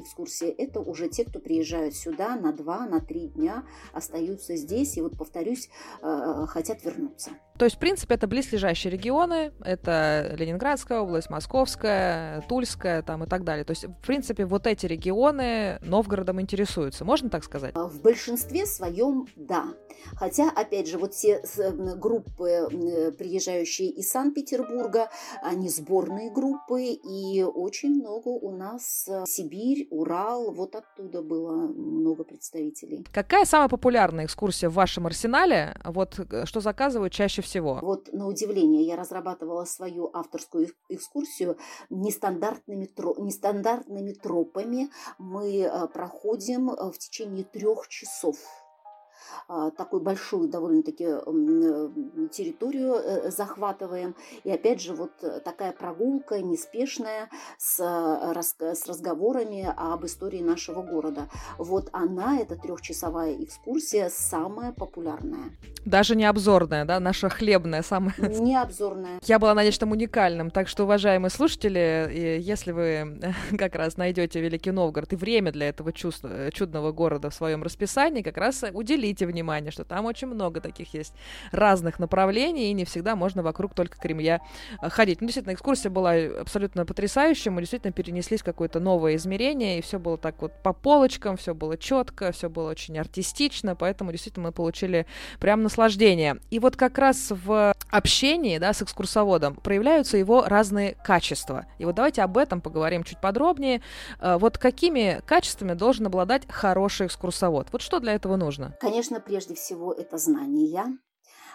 экскурсии, 0.00 0.48
это 0.48 0.80
уже 0.80 1.08
те, 1.08 1.24
кто 1.24 1.38
приезжают 1.38 1.94
сюда 1.94 2.34
на 2.34 2.52
два, 2.52 2.86
на 2.86 3.00
три 3.00 3.28
дня, 3.28 3.62
остаются 3.92 4.56
здесь 4.56 4.96
и 4.96 5.00
вот, 5.00 5.16
повторюсь, 5.16 5.70
хотят 6.02 6.84
вернуться. 6.84 7.30
То 7.58 7.64
есть, 7.64 7.76
в 7.76 7.78
принципе, 7.78 8.14
это 8.14 8.26
близлежащие 8.26 8.90
регионы, 8.90 9.52
это 9.64 10.34
Ленинградская 10.36 11.00
область, 11.00 11.30
Московская, 11.30 12.42
Тульская 12.48 12.95
там 13.02 13.24
и 13.24 13.26
так 13.26 13.44
далее. 13.44 13.64
То 13.64 13.72
есть, 13.72 13.84
в 13.84 14.06
принципе, 14.06 14.44
вот 14.44 14.66
эти 14.66 14.86
регионы 14.86 15.78
Новгородом 15.82 16.40
интересуются, 16.40 17.04
можно 17.04 17.30
так 17.30 17.44
сказать? 17.44 17.72
А, 17.74 17.88
в 17.88 18.00
большинстве 18.00 18.66
своем, 18.66 19.26
да. 19.36 19.74
Хотя, 20.14 20.50
опять 20.50 20.88
же, 20.88 20.98
вот 20.98 21.14
все 21.14 21.40
группы, 21.96 22.68
приезжающие 23.18 23.88
из 23.88 24.10
Санкт-Петербурга, 24.10 25.10
они 25.42 25.68
сборные 25.68 26.30
группы, 26.30 26.82
и 26.84 27.42
очень 27.42 27.94
много 27.94 28.28
у 28.28 28.50
нас 28.50 29.06
э, 29.08 29.24
Сибирь, 29.26 29.88
Урал, 29.90 30.52
вот 30.52 30.74
оттуда 30.74 31.22
было 31.22 31.66
много 31.66 32.24
представителей. 32.24 33.04
Какая 33.12 33.44
самая 33.44 33.68
популярная 33.68 34.26
экскурсия 34.26 34.68
в 34.68 34.74
вашем 34.74 35.06
арсенале? 35.06 35.76
Вот 35.84 36.18
э, 36.18 36.44
что 36.44 36.60
заказывают 36.60 37.12
чаще 37.12 37.42
всего? 37.42 37.78
Вот 37.82 38.12
на 38.12 38.26
удивление 38.26 38.86
я 38.86 38.96
разрабатывала 38.96 39.64
свою 39.64 40.10
авторскую 40.12 40.68
экскурсию 40.88 41.56
нестандартными, 42.84 43.18
нестандартными 43.18 44.12
тропами. 44.12 44.90
Мы 45.18 45.62
э, 45.62 45.88
проходим 45.88 46.70
э, 46.70 46.90
в 46.90 46.98
течение 46.98 47.44
трех 47.44 47.88
часов. 47.88 48.36
А, 49.48 49.70
такую 49.70 50.02
большую 50.02 50.48
довольно-таки 50.48 51.04
э, 51.04 51.88
территорию 52.32 52.94
э, 52.94 53.30
захватываем. 53.30 54.14
И 54.44 54.50
опять 54.50 54.80
же, 54.80 54.92
вот 54.92 55.12
э, 55.22 55.40
такая 55.40 55.72
прогулка 55.72 56.40
неспешная 56.40 57.28
с, 57.56 57.78
с 57.78 58.88
разговорами 58.88 59.72
об 59.76 60.04
истории 60.04 60.40
нашего 60.40 60.82
города. 60.82 61.28
Вот 61.58 61.88
она, 61.92 62.40
эта 62.40 62.56
трехчасовая 62.56 63.42
экскурсия, 63.42 64.08
самая 64.08 64.72
популярная. 64.72 65.56
Даже 65.84 66.16
не 66.16 66.24
обзорная, 66.24 66.84
да, 66.84 66.98
наша 66.98 67.28
хлебная 67.28 67.82
самая. 67.82 68.14
Не 68.18 68.60
обзорная. 68.60 69.20
Я 69.22 69.38
была 69.38 69.54
на 69.54 69.64
нечто 69.64 69.86
уникальном, 69.86 70.50
так 70.50 70.68
что, 70.68 70.84
уважаемые 70.84 71.30
слушатели, 71.30 72.38
если 72.40 72.72
вы 72.72 73.20
как 73.58 73.76
раз 73.76 73.96
найдете 73.96 74.40
Великий 74.40 74.72
Новгород 74.72 75.12
и 75.12 75.16
время 75.16 75.52
для 75.52 75.68
этого 75.68 75.92
чудного 75.92 76.90
города 76.90 77.30
в 77.30 77.34
своем 77.34 77.62
расписании, 77.62 78.22
как 78.22 78.36
раз 78.36 78.64
уделите 78.72 79.05
уделите 79.06 79.26
внимание, 79.26 79.70
что 79.70 79.84
там 79.84 80.06
очень 80.06 80.28
много 80.28 80.60
таких 80.60 80.94
есть 80.94 81.14
разных 81.52 81.98
направлений, 81.98 82.70
и 82.70 82.72
не 82.72 82.84
всегда 82.84 83.16
можно 83.16 83.42
вокруг 83.42 83.74
только 83.74 83.98
Кремля 83.98 84.40
э, 84.82 84.88
ходить. 84.88 85.20
Ну, 85.20 85.26
действительно, 85.26 85.54
экскурсия 85.54 85.90
была 85.90 86.14
абсолютно 86.40 86.84
потрясающая, 86.84 87.52
мы 87.52 87.60
действительно 87.60 87.92
перенеслись 87.92 88.40
в 88.40 88.44
какое-то 88.44 88.80
новое 88.80 89.16
измерение, 89.16 89.78
и 89.78 89.82
все 89.82 89.98
было 89.98 90.18
так 90.18 90.40
вот 90.42 90.52
по 90.62 90.72
полочкам, 90.72 91.36
все 91.36 91.54
было 91.54 91.76
четко, 91.76 92.32
все 92.32 92.48
было 92.48 92.70
очень 92.70 92.98
артистично, 92.98 93.76
поэтому 93.76 94.12
действительно 94.12 94.48
мы 94.48 94.52
получили 94.52 95.06
прям 95.40 95.62
наслаждение. 95.62 96.38
И 96.50 96.58
вот 96.58 96.76
как 96.76 96.98
раз 96.98 97.30
в 97.30 97.74
общении, 97.90 98.58
да, 98.58 98.72
с 98.72 98.82
экскурсоводом 98.82 99.54
проявляются 99.54 100.16
его 100.16 100.44
разные 100.46 100.96
качества. 101.04 101.66
И 101.78 101.84
вот 101.84 101.94
давайте 101.94 102.22
об 102.22 102.36
этом 102.36 102.60
поговорим 102.60 103.04
чуть 103.04 103.20
подробнее. 103.20 103.80
Э, 104.20 104.36
вот 104.38 104.58
какими 104.58 105.20
качествами 105.26 105.74
должен 105.74 106.06
обладать 106.06 106.42
хороший 106.48 107.06
экскурсовод? 107.06 107.68
Вот 107.72 107.82
что 107.82 108.00
для 108.00 108.14
этого 108.14 108.36
нужно? 108.36 108.74
Конечно, 108.80 108.95
прежде 109.20 109.54
всего 109.54 109.92
это 109.92 110.18
знания, 110.18 110.80
а, 110.80 110.86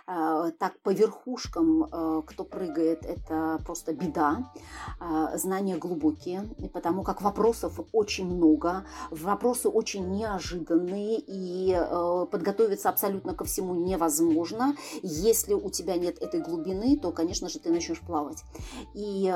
так 0.06 0.80
по 0.84 0.92
верхушкам, 0.92 1.88
а, 1.92 2.22
кто 2.22 2.44
прыгает, 2.44 3.06
это 3.06 3.62
просто 3.66 3.94
беда. 3.94 4.52
А, 5.00 5.38
знания 5.38 5.78
глубокие, 5.78 6.50
потому 6.74 7.04
как 7.04 7.22
вопросов 7.22 7.80
очень 7.92 8.26
много, 8.26 8.86
вопросы 9.10 9.70
очень 9.70 10.10
неожиданные, 10.12 11.22
и 11.26 11.78
подготовиться 12.32 12.90
абсолютно 12.90 13.34
ко 13.34 13.44
всему 13.44 13.76
невозможно. 13.76 14.76
Если 15.02 15.54
у 15.54 15.70
тебя 15.70 15.96
нет 15.98 16.22
этой 16.22 16.42
глубины, 16.42 16.98
то, 16.98 17.12
конечно 17.12 17.50
же, 17.50 17.60
ты 17.60 17.72
начнешь 17.72 18.02
плавать. 18.02 18.44
И 18.94 19.34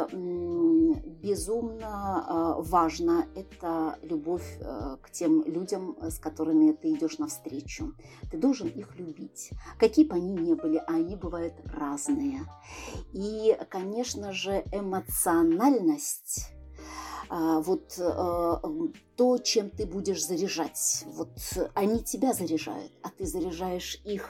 безумно 1.21 2.55
важно 2.59 3.25
это 3.35 3.97
любовь 4.01 4.59
к 5.01 5.11
тем 5.11 5.43
людям, 5.45 5.97
с 6.01 6.19
которыми 6.19 6.71
ты 6.71 6.93
идешь 6.93 7.17
навстречу. 7.17 7.93
Ты 8.31 8.37
должен 8.37 8.67
их 8.67 8.97
любить, 8.97 9.51
какие 9.77 10.05
бы 10.05 10.15
они 10.15 10.33
ни 10.33 10.54
были, 10.55 10.77
а 10.77 10.93
они 10.93 11.15
бывают 11.15 11.53
разные. 11.65 12.41
И, 13.13 13.57
конечно 13.69 14.31
же, 14.31 14.63
эмоциональность 14.71 16.51
а, 17.29 17.59
вот 17.59 17.97
э, 17.97 18.57
то, 19.15 19.37
чем 19.37 19.69
ты 19.69 19.85
будешь 19.85 20.25
заряжать. 20.25 21.05
Вот 21.07 21.29
они 21.73 22.03
тебя 22.03 22.33
заряжают, 22.33 22.91
а 23.01 23.09
ты 23.09 23.25
заряжаешь 23.25 23.99
их. 24.03 24.29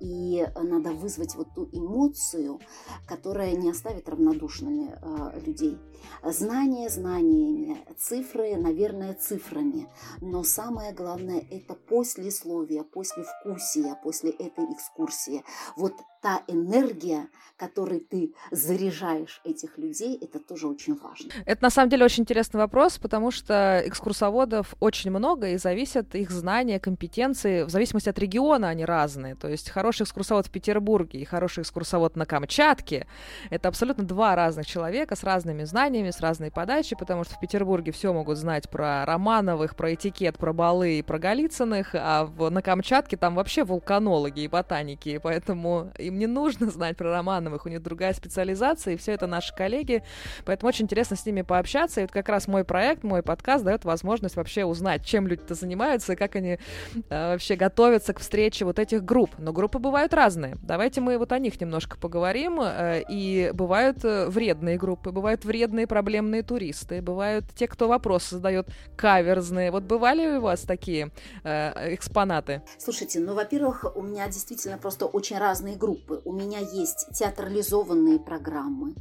И 0.00 0.46
надо 0.56 0.92
вызвать 0.92 1.34
вот 1.34 1.48
ту 1.54 1.68
эмоцию, 1.72 2.60
которая 3.06 3.52
не 3.52 3.70
оставит 3.70 4.08
равнодушными 4.08 4.94
э, 5.00 5.40
людей. 5.44 5.78
Знания 6.22 6.88
знаниями, 6.88 7.78
цифры, 7.98 8.56
наверное, 8.56 9.14
цифрами. 9.14 9.88
Но 10.20 10.42
самое 10.42 10.92
главное– 10.92 11.44
это 11.50 11.74
послесловие, 11.74 12.82
послевкусие, 12.82 13.96
после 14.02 14.30
этой 14.30 14.64
экскурсии. 14.72 15.44
Вот 15.76 15.94
та 16.24 16.42
энергия, 16.48 17.28
которой 17.58 18.00
ты 18.00 18.32
заряжаешь 18.50 19.42
этих 19.44 19.76
людей, 19.76 20.18
это 20.18 20.38
тоже 20.38 20.66
очень 20.68 20.94
важно. 20.94 21.30
Это 21.44 21.62
на 21.62 21.68
самом 21.68 21.90
деле 21.90 22.06
очень 22.06 22.22
интересный 22.22 22.60
вопрос, 22.60 22.96
потому 22.96 23.30
что 23.30 23.82
экскурсоводов 24.14 24.74
очень 24.80 25.10
много, 25.10 25.48
и 25.48 25.56
зависят 25.56 26.14
их 26.14 26.30
знания, 26.30 26.78
компетенции, 26.78 27.64
в 27.64 27.68
зависимости 27.68 28.08
от 28.08 28.18
региона 28.18 28.68
они 28.68 28.84
разные. 28.84 29.34
То 29.34 29.48
есть 29.48 29.70
хороший 29.70 30.04
экскурсовод 30.04 30.46
в 30.46 30.50
Петербурге 30.50 31.18
и 31.18 31.24
хороший 31.24 31.62
экскурсовод 31.62 32.14
на 32.14 32.24
Камчатке— 32.24 33.06
это 33.50 33.68
абсолютно 33.68 34.04
два 34.04 34.36
разных 34.36 34.66
человека 34.66 35.16
с 35.16 35.24
разными 35.24 35.64
знаниями, 35.64 36.10
с 36.10 36.20
разной 36.20 36.52
подачей, 36.52 36.96
потому 36.96 37.24
что 37.24 37.34
в 37.34 37.40
Петербурге 37.40 37.90
все 37.90 38.12
могут 38.12 38.38
знать 38.38 38.70
про 38.70 39.04
Романовых, 39.04 39.74
про 39.74 39.94
этикет, 39.94 40.38
про 40.38 40.52
балы 40.52 40.98
и 40.98 41.02
про 41.02 41.18
Голицыных, 41.18 41.90
а 41.94 42.24
в, 42.24 42.50
на 42.50 42.62
Камчатке 42.62 43.16
там 43.16 43.34
вообще 43.34 43.64
вулканологи 43.64 44.40
и 44.40 44.48
ботаники, 44.48 45.08
и 45.08 45.18
поэтому 45.18 45.90
им 45.98 46.18
не 46.18 46.28
нужно 46.28 46.70
знать 46.70 46.96
про 46.96 47.10
Романовых, 47.10 47.66
у 47.66 47.68
них 47.68 47.82
другая 47.82 48.12
специализация, 48.14 48.94
и 48.94 48.96
все 48.96 49.12
это 49.12 49.26
наши 49.26 49.52
коллеги, 49.54 50.04
поэтому 50.44 50.68
очень 50.68 50.84
интересно 50.84 51.16
с 51.16 51.26
ними 51.26 51.42
пообщаться, 51.42 52.00
и 52.00 52.04
вот 52.04 52.12
как 52.12 52.28
раз 52.28 52.46
мой 52.46 52.64
проект, 52.64 53.02
мой 53.02 53.22
подкаст 53.22 53.64
дает 53.64 53.84
возможность 53.84 54.03
вообще 54.04 54.64
узнать, 54.64 55.04
чем 55.04 55.26
люди-то 55.26 55.54
занимаются, 55.54 56.12
и 56.12 56.16
как 56.16 56.36
они 56.36 56.58
э, 57.10 57.32
вообще 57.32 57.56
готовятся 57.56 58.12
к 58.12 58.20
встрече 58.20 58.64
вот 58.64 58.78
этих 58.78 59.04
групп. 59.04 59.30
Но 59.38 59.52
группы 59.52 59.78
бывают 59.78 60.14
разные. 60.14 60.56
Давайте 60.62 61.00
мы 61.00 61.18
вот 61.18 61.32
о 61.32 61.38
них 61.38 61.60
немножко 61.60 61.96
поговорим, 61.98 62.60
э, 62.60 63.02
и 63.08 63.50
бывают 63.54 64.04
э, 64.04 64.28
вредные 64.28 64.76
группы, 64.76 65.10
бывают 65.10 65.44
вредные 65.44 65.86
проблемные 65.86 66.42
туристы, 66.42 67.02
бывают 67.02 67.44
те, 67.54 67.66
кто 67.66 67.88
вопросы 67.88 68.36
задает 68.36 68.68
каверзные. 68.96 69.70
Вот 69.70 69.84
бывали 69.84 70.36
у 70.36 70.40
вас 70.40 70.60
такие 70.60 71.10
э, 71.42 71.94
экспонаты? 71.94 72.62
Слушайте, 72.78 73.20
ну, 73.20 73.34
во-первых, 73.34 73.96
у 73.96 74.02
меня 74.02 74.26
действительно 74.26 74.78
просто 74.78 75.06
очень 75.06 75.38
разные 75.38 75.76
группы. 75.76 76.20
У 76.24 76.32
меня 76.32 76.58
есть 76.58 77.08
театрализованные 77.12 78.18
программы. 78.18 78.94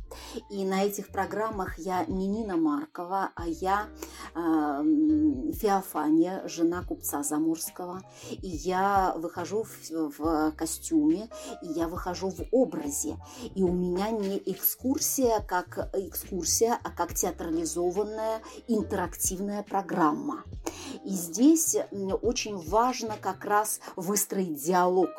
И 0.49 0.63
на 0.65 0.83
этих 0.83 1.09
программах 1.09 1.77
я 1.79 2.05
не 2.07 2.27
Нина 2.27 2.57
Маркова, 2.57 3.31
а 3.35 3.47
я 3.47 3.87
э, 4.35 4.81
Феофания, 5.53 6.47
жена 6.47 6.83
купца 6.83 7.23
Заморского. 7.23 8.01
И 8.31 8.47
я 8.47 9.13
выхожу 9.17 9.63
в, 9.63 10.11
в 10.17 10.51
костюме, 10.51 11.29
и 11.61 11.67
я 11.67 11.87
выхожу 11.87 12.29
в 12.29 12.41
образе. 12.51 13.17
И 13.55 13.63
у 13.63 13.71
меня 13.71 14.11
не 14.11 14.37
экскурсия 14.45 15.39
как 15.41 15.89
экскурсия, 15.93 16.79
а 16.83 16.89
как 16.91 17.13
театрализованная 17.13 18.41
интерактивная 18.67 19.63
программа. 19.63 20.43
И 21.05 21.09
здесь 21.09 21.77
очень 22.21 22.57
важно 22.57 23.15
как 23.21 23.45
раз 23.45 23.79
выстроить 23.95 24.63
диалог 24.63 25.09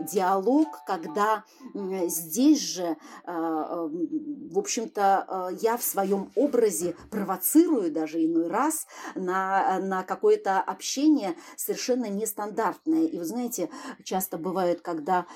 диалог, 0.00 0.80
когда 0.86 1.44
здесь 1.74 2.60
же, 2.60 2.96
а, 3.24 3.88
в 3.88 4.58
общем-то, 4.58 5.24
а, 5.28 5.48
я 5.60 5.76
в 5.76 5.82
своем 5.82 6.30
образе 6.34 6.94
провоцирую 7.10 7.90
даже 7.90 8.24
иной 8.24 8.48
раз 8.48 8.86
на, 9.14 9.78
на 9.80 10.02
какое-то 10.02 10.60
общение 10.60 11.34
совершенно 11.56 12.06
нестандартное. 12.06 13.06
И 13.06 13.18
вы 13.18 13.24
знаете, 13.24 13.70
часто 14.04 14.38
бывает, 14.38 14.80
когда 14.80 15.26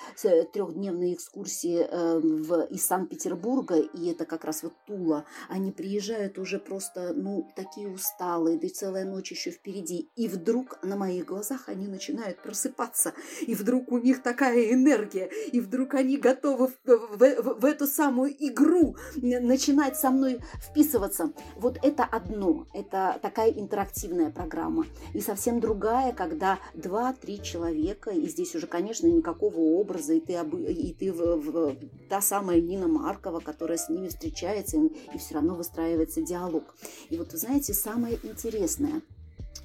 трехдневные 0.53 1.15
экскурсии 1.15 1.87
э, 1.89 2.19
в, 2.19 2.67
из 2.67 2.87
Санкт-Петербурга, 2.87 3.79
и 3.79 4.11
это 4.11 4.25
как 4.25 4.45
раз 4.45 4.63
вот 4.63 4.73
Тула, 4.87 5.25
они 5.49 5.73
приезжают 5.73 6.39
уже 6.39 6.59
просто, 6.59 7.13
ну, 7.15 7.51
такие 7.57 7.89
усталые, 7.89 8.59
да 8.59 8.67
и 8.67 8.71
целая 8.71 9.05
ночь 9.05 9.31
еще 9.31 9.51
впереди. 9.51 10.11
И 10.17 10.29
вдруг 10.29 10.79
на 10.83 10.97
моих 10.97 11.27
глазах 11.27 11.69
они 11.69 11.87
начинают 11.87 12.43
просыпаться, 12.43 13.15
и 13.41 13.55
вдруг 13.55 13.91
у 13.93 13.99
них 13.99 14.22
такая 14.23 14.73
энергия, 14.73 15.31
и 15.53 15.61
вдруг 15.61 15.95
они 15.95 16.17
готовы 16.17 16.69
в, 16.69 16.73
в, 16.85 17.17
в, 17.17 17.61
в 17.61 17.65
эту 17.65 17.87
самую 17.87 18.33
игру 18.39 18.97
начинать 19.17 19.97
со 19.97 20.11
мной 20.11 20.41
вписываться. 20.61 21.33
Вот 21.57 21.79
это 21.83 22.05
одно, 22.05 22.67
это 22.75 23.19
такая 23.21 23.51
интерактивная 23.51 24.31
программа. 24.31 24.87
И 25.15 25.21
совсем 25.21 25.61
другая, 25.61 26.13
когда 26.13 26.59
два-три 26.75 27.43
человека, 27.43 28.11
и 28.11 28.29
здесь 28.29 28.55
уже, 28.55 28.67
конечно, 28.67 29.07
никакого 29.07 29.59
образа, 29.59 30.15
и 30.15 30.21
ты, 30.21 30.35
и 30.69 30.95
ты 30.95 31.13
в, 31.13 31.37
в, 31.37 31.77
та 32.09 32.21
самая 32.21 32.61
Нина 32.61 32.89
Маркова, 32.89 33.41
которая 33.41 33.79
с 33.79 33.89
ними 33.89 34.09
встречается, 34.09 34.77
и, 34.77 34.87
и 35.15 35.19
все 35.19 35.35
равно 35.35 35.55
выстраивается 35.55 36.23
диалог. 36.23 36.75
И 37.11 37.17
вот, 37.17 37.33
вы 37.33 37.39
знаете, 37.39 37.75
самое 37.75 38.19
интересное– 38.23 39.03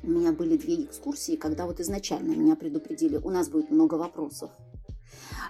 у 0.07 0.09
меня 0.09 0.31
были 0.31 0.57
две 0.57 0.85
экскурсии, 0.85 1.35
когда 1.35 1.65
вот 1.65 1.79
изначально 1.81 2.31
меня 2.31 2.55
предупредили, 2.55 3.17
у 3.17 3.29
нас 3.29 3.49
будет 3.49 3.69
много 3.69 3.95
вопросов. 3.95 4.49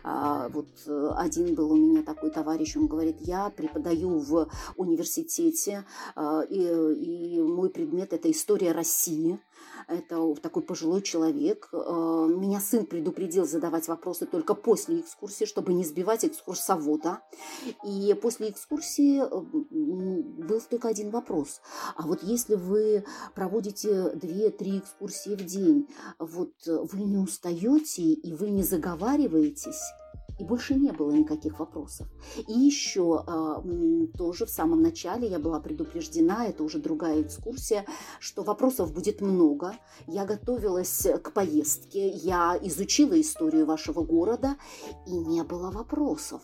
А, 0.04 0.50
вот 0.50 0.68
э, 0.86 1.12
один 1.16 1.54
был 1.54 1.72
у 1.72 1.76
меня 1.76 2.02
такой 2.02 2.32
товарищ, 2.32 2.76
он 2.76 2.88
говорит, 2.88 3.18
я 3.20 3.50
преподаю 3.50 4.20
в 4.20 4.50
университете, 4.76 5.86
а, 6.16 6.42
и, 6.42 6.58
и 6.58 7.42
мой 7.42 7.70
предмет 7.70 8.14
это 8.14 8.32
история 8.32 8.72
России. 8.72 9.40
Это 9.88 10.36
такой 10.42 10.64
пожилой 10.64 11.02
человек. 11.02 11.70
А, 11.72 12.26
меня 12.28 12.60
сын 12.60 12.86
предупредил 12.86 13.46
задавать 13.46 13.88
вопросы 13.88 14.26
только 14.26 14.54
после 14.54 15.02
экскурсии, 15.02 15.46
чтобы 15.46 15.74
не 15.74 15.84
сбивать 15.84 16.26
экскурсовода. 16.26 17.22
И 17.86 18.16
после 18.22 18.50
экскурсии 18.50 19.22
был 20.48 20.62
только 20.62 20.88
один 20.88 21.10
вопрос. 21.10 21.62
А 21.96 22.04
вот 22.08 22.24
если 22.24 22.56
вы 22.56 23.06
проводите 23.36 24.12
две-три 24.12 24.80
экскурсии 24.80 25.36
в 25.36 25.46
день, 25.46 25.88
вот 26.20 26.54
вы 26.66 27.00
не 27.00 27.18
устаете 27.18 28.04
и 28.04 28.34
вы 28.34 28.50
не 28.50 28.64
заговариваетесь? 28.64 29.82
И 30.40 30.44
больше 30.44 30.76
не 30.76 30.92
было 30.92 31.12
никаких 31.12 31.60
вопросов. 31.60 32.08
И 32.48 32.54
еще 32.54 33.24
а, 33.26 33.64
тоже 34.18 34.46
в 34.46 34.50
самом 34.50 34.82
начале 34.82 35.28
я 35.28 35.40
была 35.40 35.60
предупреждена, 35.60 36.46
это 36.46 36.64
уже 36.64 36.80
другая 36.80 37.22
экскурсия, 37.22 37.86
что 38.20 38.44
вопросов 38.44 38.94
будет 38.94 39.22
много. 39.22 39.74
Я 40.06 40.26
готовилась 40.26 41.08
к 41.24 41.32
поездке, 41.32 42.10
я 42.10 42.58
изучила 42.62 43.20
историю 43.20 43.66
вашего 43.66 44.04
города, 44.04 44.56
и 45.08 45.12
не 45.12 45.44
было 45.44 45.72
вопросов. 45.72 46.42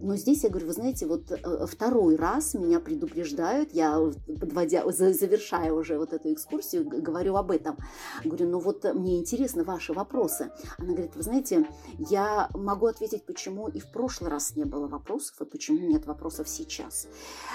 Но 0.00 0.16
здесь 0.16 0.44
я 0.44 0.50
говорю, 0.50 0.68
вы 0.68 0.72
знаете, 0.72 1.06
вот 1.06 1.30
э, 1.30 1.66
второй 1.66 2.16
раз 2.16 2.54
меня 2.54 2.80
предупреждают, 2.80 3.72
я 3.72 3.98
подводя, 4.40 4.90
завершая 4.90 5.72
уже 5.72 5.98
вот 5.98 6.12
эту 6.12 6.32
экскурсию, 6.32 6.84
говорю 6.84 7.36
об 7.36 7.50
этом. 7.50 7.76
Говорю, 8.24 8.48
ну 8.48 8.58
вот 8.58 8.84
мне 8.94 9.18
интересны 9.18 9.64
ваши 9.64 9.92
вопросы. 9.92 10.50
Она 10.78 10.92
говорит, 10.92 11.16
вы 11.16 11.22
знаете, 11.22 11.66
я 11.98 12.48
могу 12.54 12.86
ответить, 12.86 13.24
почему 13.34 13.68
и 13.68 13.80
в 13.80 13.90
прошлый 13.90 14.30
раз 14.30 14.54
не 14.56 14.64
было 14.64 14.86
вопросов, 14.86 15.40
и 15.40 15.44
почему 15.44 15.88
нет 15.88 16.06
вопросов 16.06 16.48
сейчас. 16.48 17.08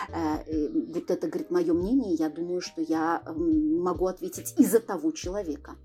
Э, 0.09 0.43
вот 0.93 1.09
это, 1.09 1.27
говорит, 1.27 1.51
мое 1.51 1.74
мнение, 1.74 2.13
я 2.13 2.29
думаю, 2.29 2.62
что 2.62 2.81
я 2.81 3.24
могу 3.25 4.07
ответить 4.07 4.53
из-за 4.59 4.79
того 4.79 5.12
человека. 5.12 5.75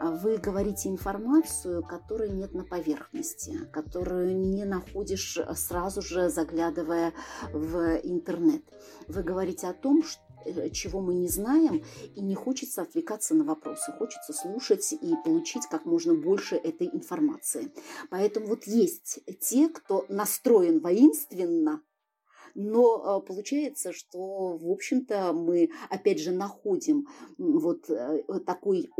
Вы 0.00 0.36
говорите 0.36 0.88
информацию, 0.88 1.82
которой 1.82 2.30
нет 2.30 2.54
на 2.54 2.64
поверхности, 2.64 3.68
которую 3.72 4.36
не 4.36 4.64
находишь 4.64 5.38
сразу 5.54 6.02
же 6.02 6.28
заглядывая 6.28 7.12
в 7.52 8.00
интернет. 8.02 8.62
Вы 9.08 9.22
говорите 9.22 9.66
о 9.66 9.72
том, 9.72 10.02
что 10.02 10.22
Э, 10.31 10.31
чего 10.72 11.00
мы 11.00 11.14
не 11.14 11.28
знаем, 11.28 11.84
и 12.14 12.20
не 12.20 12.34
хочется 12.34 12.82
отвлекаться 12.82 13.34
на 13.34 13.44
вопросы, 13.44 13.92
хочется 13.92 14.32
слушать 14.32 14.92
и 14.92 15.14
получить 15.24 15.66
как 15.70 15.84
можно 15.84 16.14
больше 16.14 16.56
этой 16.56 16.88
информации. 16.88 17.72
Поэтому 18.10 18.46
вот 18.46 18.64
есть 18.66 19.20
те, 19.40 19.68
кто 19.68 20.06
настроен 20.08 20.80
воинственно, 20.80 21.82
но 22.54 23.02
а, 23.04 23.20
получается, 23.20 23.92
что, 23.92 24.56
в 24.56 24.70
общем-то, 24.70 25.32
мы, 25.32 25.70
опять 25.90 26.20
же, 26.20 26.32
находим 26.32 27.06
вот 27.38 27.88
э, 27.90 28.22
такой, 28.46 28.90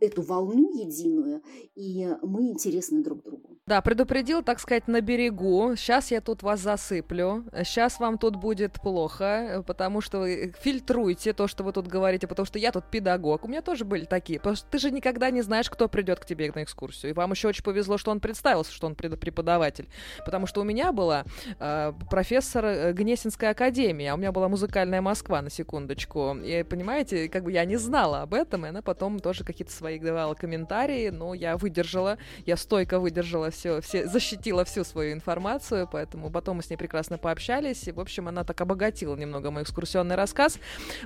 эту 0.00 0.22
волну 0.22 0.70
единую, 0.78 1.42
и 1.74 2.08
мы 2.22 2.48
интересны 2.48 3.02
друг 3.02 3.22
другу. 3.22 3.58
Да, 3.66 3.82
предупредил, 3.82 4.42
так 4.42 4.60
сказать, 4.60 4.88
на 4.88 5.02
берегу. 5.02 5.74
Сейчас 5.76 6.10
я 6.10 6.22
тут 6.22 6.42
вас 6.42 6.60
засыплю. 6.60 7.44
Сейчас 7.64 8.00
вам 8.00 8.16
тут 8.16 8.36
будет 8.36 8.80
плохо, 8.80 9.62
потому 9.66 10.00
что 10.00 10.20
вы 10.20 10.54
фильтруете 10.58 11.34
то, 11.34 11.46
что 11.46 11.64
вы 11.64 11.72
тут 11.72 11.86
говорите, 11.86 12.26
потому 12.26 12.46
что 12.46 12.58
я 12.58 12.72
тут 12.72 12.84
педагог. 12.90 13.44
У 13.44 13.48
меня 13.48 13.60
тоже 13.60 13.84
были 13.84 14.06
такие. 14.06 14.38
Потому 14.38 14.56
что 14.56 14.66
ты 14.70 14.78
же 14.78 14.90
никогда 14.90 15.30
не 15.30 15.42
знаешь, 15.42 15.68
кто 15.68 15.86
придет 15.86 16.20
к 16.20 16.24
тебе 16.24 16.50
на 16.54 16.62
экскурсию. 16.62 17.10
И 17.10 17.12
вам 17.12 17.32
еще 17.32 17.48
очень 17.48 17.62
повезло, 17.62 17.98
что 17.98 18.10
он 18.10 18.20
представился, 18.20 18.72
что 18.72 18.86
он 18.86 18.94
преподаватель. 18.94 19.90
Потому 20.24 20.46
что 20.46 20.62
у 20.62 20.64
меня 20.64 20.90
была 20.92 21.26
э, 21.60 21.92
профессор 22.10 22.87
э, 22.88 22.92
Гнесинской 22.92 23.50
академии, 23.50 24.06
а 24.06 24.14
у 24.14 24.16
меня 24.16 24.32
была 24.32 24.48
музыкальная 24.48 25.00
Москва, 25.00 25.42
на 25.42 25.50
секундочку. 25.50 26.36
И, 26.36 26.62
понимаете, 26.62 27.28
как 27.28 27.44
бы 27.44 27.52
я 27.52 27.64
не 27.64 27.76
знала 27.76 28.22
об 28.22 28.34
этом, 28.34 28.66
и 28.66 28.68
она 28.68 28.82
потом 28.82 29.20
тоже 29.20 29.44
какие-то 29.44 29.72
свои 29.72 29.98
давала 29.98 30.34
комментарии, 30.34 31.10
но 31.10 31.34
я 31.34 31.56
выдержала, 31.56 32.18
я 32.46 32.56
стойко 32.56 32.98
выдержала 32.98 33.50
все, 33.50 33.80
все, 33.80 34.06
защитила 34.06 34.64
всю 34.64 34.84
свою 34.84 35.12
информацию, 35.12 35.88
поэтому 35.90 36.30
потом 36.30 36.58
мы 36.58 36.62
с 36.62 36.70
ней 36.70 36.76
прекрасно 36.76 37.18
пообщались, 37.18 37.88
и, 37.88 37.92
в 37.92 38.00
общем, 38.00 38.28
она 38.28 38.44
так 38.44 38.60
обогатила 38.60 39.16
немного 39.16 39.50
мой 39.50 39.62
экскурсионный 39.62 40.16
рассказ. 40.16 40.58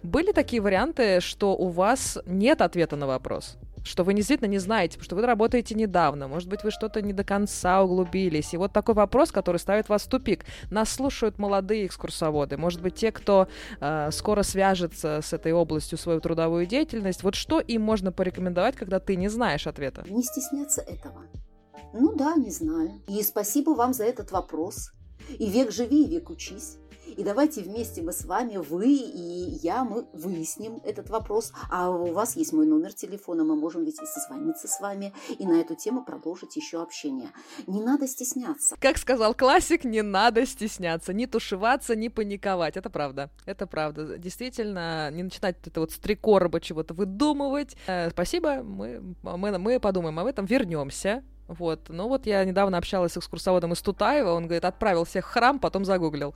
Были 0.02 0.32
такие 0.32 0.62
варианты, 0.62 1.20
что 1.20 1.56
у 1.56 1.68
вас 1.68 2.18
нет 2.26 2.60
ответа 2.62 2.96
на 2.96 3.06
вопрос? 3.06 3.56
Что 3.84 4.04
вы 4.04 4.14
действительно 4.14 4.48
не 4.48 4.58
знаете, 4.58 4.98
потому 4.98 5.04
что 5.04 5.16
вы 5.16 5.26
работаете 5.26 5.74
недавно, 5.74 6.28
может 6.28 6.48
быть, 6.48 6.64
вы 6.64 6.70
что-то 6.70 7.02
не 7.02 7.12
до 7.12 7.24
конца 7.24 7.82
углубились. 7.82 8.54
И 8.54 8.56
вот 8.56 8.72
такой 8.72 8.94
вопрос, 8.94 9.32
который 9.32 9.58
ставит 9.58 9.88
вас 9.88 10.02
в 10.02 10.08
тупик. 10.08 10.44
Нас 10.70 10.90
слушают 10.90 11.38
молодые 11.38 11.86
экскурсоводы, 11.86 12.56
может 12.56 12.80
быть, 12.80 12.94
те, 12.94 13.12
кто 13.12 13.48
э, 13.80 14.10
скоро 14.12 14.42
свяжется 14.42 15.20
с 15.22 15.32
этой 15.32 15.52
областью 15.52 15.98
свою 15.98 16.20
трудовую 16.20 16.66
деятельность. 16.66 17.22
Вот 17.22 17.34
что 17.34 17.60
им 17.60 17.82
можно 17.82 18.12
порекомендовать, 18.12 18.76
когда 18.76 19.00
ты 19.00 19.16
не 19.16 19.28
знаешь 19.28 19.66
ответа? 19.66 20.04
Не 20.08 20.22
стесняться 20.22 20.82
этого. 20.82 21.26
Ну 21.92 22.14
да, 22.14 22.34
не 22.36 22.50
знаю. 22.50 23.02
И 23.06 23.22
спасибо 23.22 23.70
вам 23.70 23.92
за 23.92 24.04
этот 24.04 24.30
вопрос. 24.32 24.92
И 25.38 25.50
век 25.50 25.70
живи, 25.70 26.04
и 26.04 26.08
век 26.08 26.30
учись. 26.30 26.78
И 27.16 27.22
давайте 27.22 27.62
вместе 27.62 28.02
мы 28.02 28.12
с 28.12 28.24
вами, 28.24 28.56
вы 28.56 28.88
и 28.88 29.58
я, 29.62 29.84
мы 29.84 30.06
выясним 30.12 30.80
этот 30.84 31.10
вопрос. 31.10 31.52
А 31.70 31.90
у 31.90 32.12
вас 32.12 32.36
есть 32.36 32.52
мой 32.52 32.66
номер 32.66 32.92
телефона, 32.92 33.44
мы 33.44 33.56
можем 33.56 33.84
ведь 33.84 33.96
созвониться 33.96 34.68
с 34.68 34.80
вами 34.80 35.12
и 35.38 35.46
на 35.46 35.60
эту 35.60 35.74
тему 35.74 36.04
продолжить 36.04 36.56
еще 36.56 36.82
общение. 36.82 37.30
Не 37.66 37.82
надо 37.82 38.06
стесняться. 38.06 38.76
Как 38.80 38.98
сказал 38.98 39.34
классик, 39.34 39.84
не 39.84 40.02
надо 40.02 40.46
стесняться, 40.46 41.12
не 41.12 41.26
тушеваться, 41.26 41.94
не 41.94 42.08
паниковать. 42.08 42.76
Это 42.76 42.90
правда, 42.90 43.30
это 43.46 43.66
правда. 43.66 44.18
Действительно, 44.18 45.10
не 45.10 45.22
начинать 45.22 45.56
это 45.64 45.80
вот 45.80 45.92
с 45.92 45.98
три 45.98 46.16
короба 46.16 46.60
чего-то 46.60 46.94
выдумывать. 46.94 47.76
Э, 47.86 48.10
спасибо, 48.10 48.62
мы, 48.62 49.14
мы, 49.22 49.58
мы 49.58 49.80
подумаем 49.80 50.18
об 50.18 50.26
этом, 50.26 50.46
вернемся 50.46 51.22
вот. 51.52 51.88
Ну 51.88 52.08
вот 52.08 52.26
я 52.26 52.44
недавно 52.44 52.78
общалась 52.78 53.12
с 53.12 53.16
экскурсоводом 53.16 53.72
из 53.72 53.80
Тутаева, 53.82 54.30
он 54.32 54.44
говорит, 54.44 54.64
отправил 54.64 55.04
всех 55.04 55.26
в 55.28 55.32
храм, 55.32 55.58
потом 55.58 55.84
загуглил. 55.84 56.34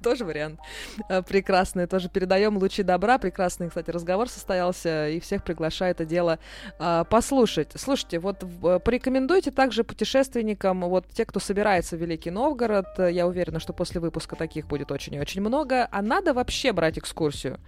тоже 0.02 0.24
вариант. 0.24 0.60
Э, 1.08 1.22
прекрасный, 1.22 1.86
тоже 1.86 2.08
передаем 2.08 2.56
лучи 2.56 2.82
добра. 2.82 3.18
Прекрасный, 3.18 3.68
кстати, 3.68 3.90
разговор 3.90 4.28
состоялся, 4.28 5.08
и 5.08 5.20
всех 5.20 5.44
приглашаю 5.44 5.92
это 5.92 6.04
дело 6.04 6.38
а, 6.78 7.04
послушать. 7.04 7.72
Слушайте, 7.74 8.18
вот 8.18 8.42
э, 8.42 8.78
порекомендуйте 8.84 9.50
также 9.50 9.84
путешественникам, 9.84 10.80
вот 10.80 11.06
те, 11.08 11.24
кто 11.24 11.40
собирается 11.40 11.96
в 11.96 12.00
Великий 12.00 12.30
Новгород, 12.30 12.86
я 12.98 13.26
уверена, 13.26 13.60
что 13.60 13.72
после 13.72 14.00
выпуска 14.00 14.36
таких 14.36 14.66
будет 14.66 14.90
очень 14.90 15.14
и 15.14 15.20
очень 15.20 15.40
много, 15.40 15.88
а 15.90 16.02
надо 16.02 16.34
вообще 16.34 16.72
брать 16.72 16.98
экскурсию? 16.98 17.58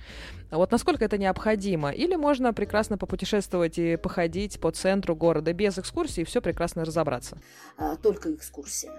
Вот 0.51 0.71
насколько 0.71 1.05
это 1.05 1.19
необходимо? 1.19 1.91
Или 1.91 2.15
можно 2.15 2.53
прекрасно 2.53 2.99
попутешествовать 2.99 3.79
и 3.79 3.97
походить 3.97 4.61
по 4.61 4.71
центру 4.71 5.17
города 5.17 5.53
без 5.53 5.79
экскурсии, 5.79 6.25
все 6.25 6.41
прекрасно 6.41 6.85
разобраться? 6.85 7.39
А, 7.79 7.97
только 7.97 8.35
экскурсия. 8.35 8.93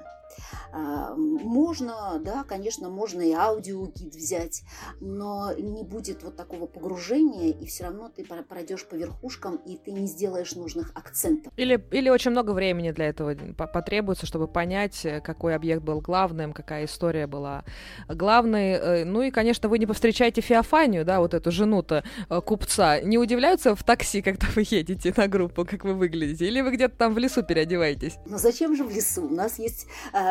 А, 0.71 1.15
можно, 1.15 2.19
да, 2.19 2.43
конечно, 2.43 2.89
можно 2.89 3.21
и 3.21 3.31
аудиогид 3.31 4.15
взять, 4.15 4.63
но 4.99 5.53
не 5.53 5.83
будет 5.83 6.23
вот 6.23 6.35
такого 6.35 6.65
погружения, 6.65 7.51
и 7.51 7.65
все 7.65 7.85
равно 7.85 8.09
ты 8.09 8.25
пройдешь 8.25 8.85
по 8.85 8.95
верхушкам, 8.95 9.57
и 9.57 9.77
ты 9.77 9.91
не 9.91 10.07
сделаешь 10.07 10.55
нужных 10.55 10.91
акцентов. 10.95 11.53
Или, 11.57 11.83
или 11.91 12.09
очень 12.09 12.31
много 12.31 12.51
времени 12.51 12.91
для 12.91 13.07
этого 13.07 13.35
потребуется, 13.35 14.25
чтобы 14.25 14.47
понять, 14.47 15.05
э, 15.05 15.21
какой 15.21 15.55
объект 15.55 15.83
был 15.83 16.01
главным, 16.01 16.53
какая 16.53 16.85
история 16.85 17.27
была 17.27 17.63
главной. 18.07 18.71
Э, 18.71 19.05
ну 19.05 19.21
и, 19.21 19.31
конечно, 19.31 19.69
вы 19.69 19.79
не 19.79 19.85
повстречаете 19.85 20.41
Феофанию, 20.41 21.05
да, 21.05 21.19
вот 21.19 21.33
эту 21.33 21.51
жену-то 21.51 22.03
э, 22.29 22.41
купца. 22.41 22.99
Не 23.01 23.17
удивляются 23.17 23.75
в 23.75 23.83
такси, 23.83 24.21
когда 24.21 24.47
вы 24.55 24.63
едете 24.69 25.13
на 25.15 25.27
группу, 25.27 25.65
как 25.65 25.83
вы 25.83 25.93
выглядите? 25.93 26.47
Или 26.47 26.61
вы 26.61 26.71
где-то 26.71 26.95
там 26.97 27.13
в 27.13 27.17
лесу 27.19 27.43
переодеваетесь? 27.43 28.17
Ну 28.25 28.37
зачем 28.37 28.75
же 28.75 28.83
в 28.83 28.89
лесу? 28.89 29.27
У 29.27 29.33
нас 29.33 29.59
есть 29.59 29.87
Э, 30.13 30.22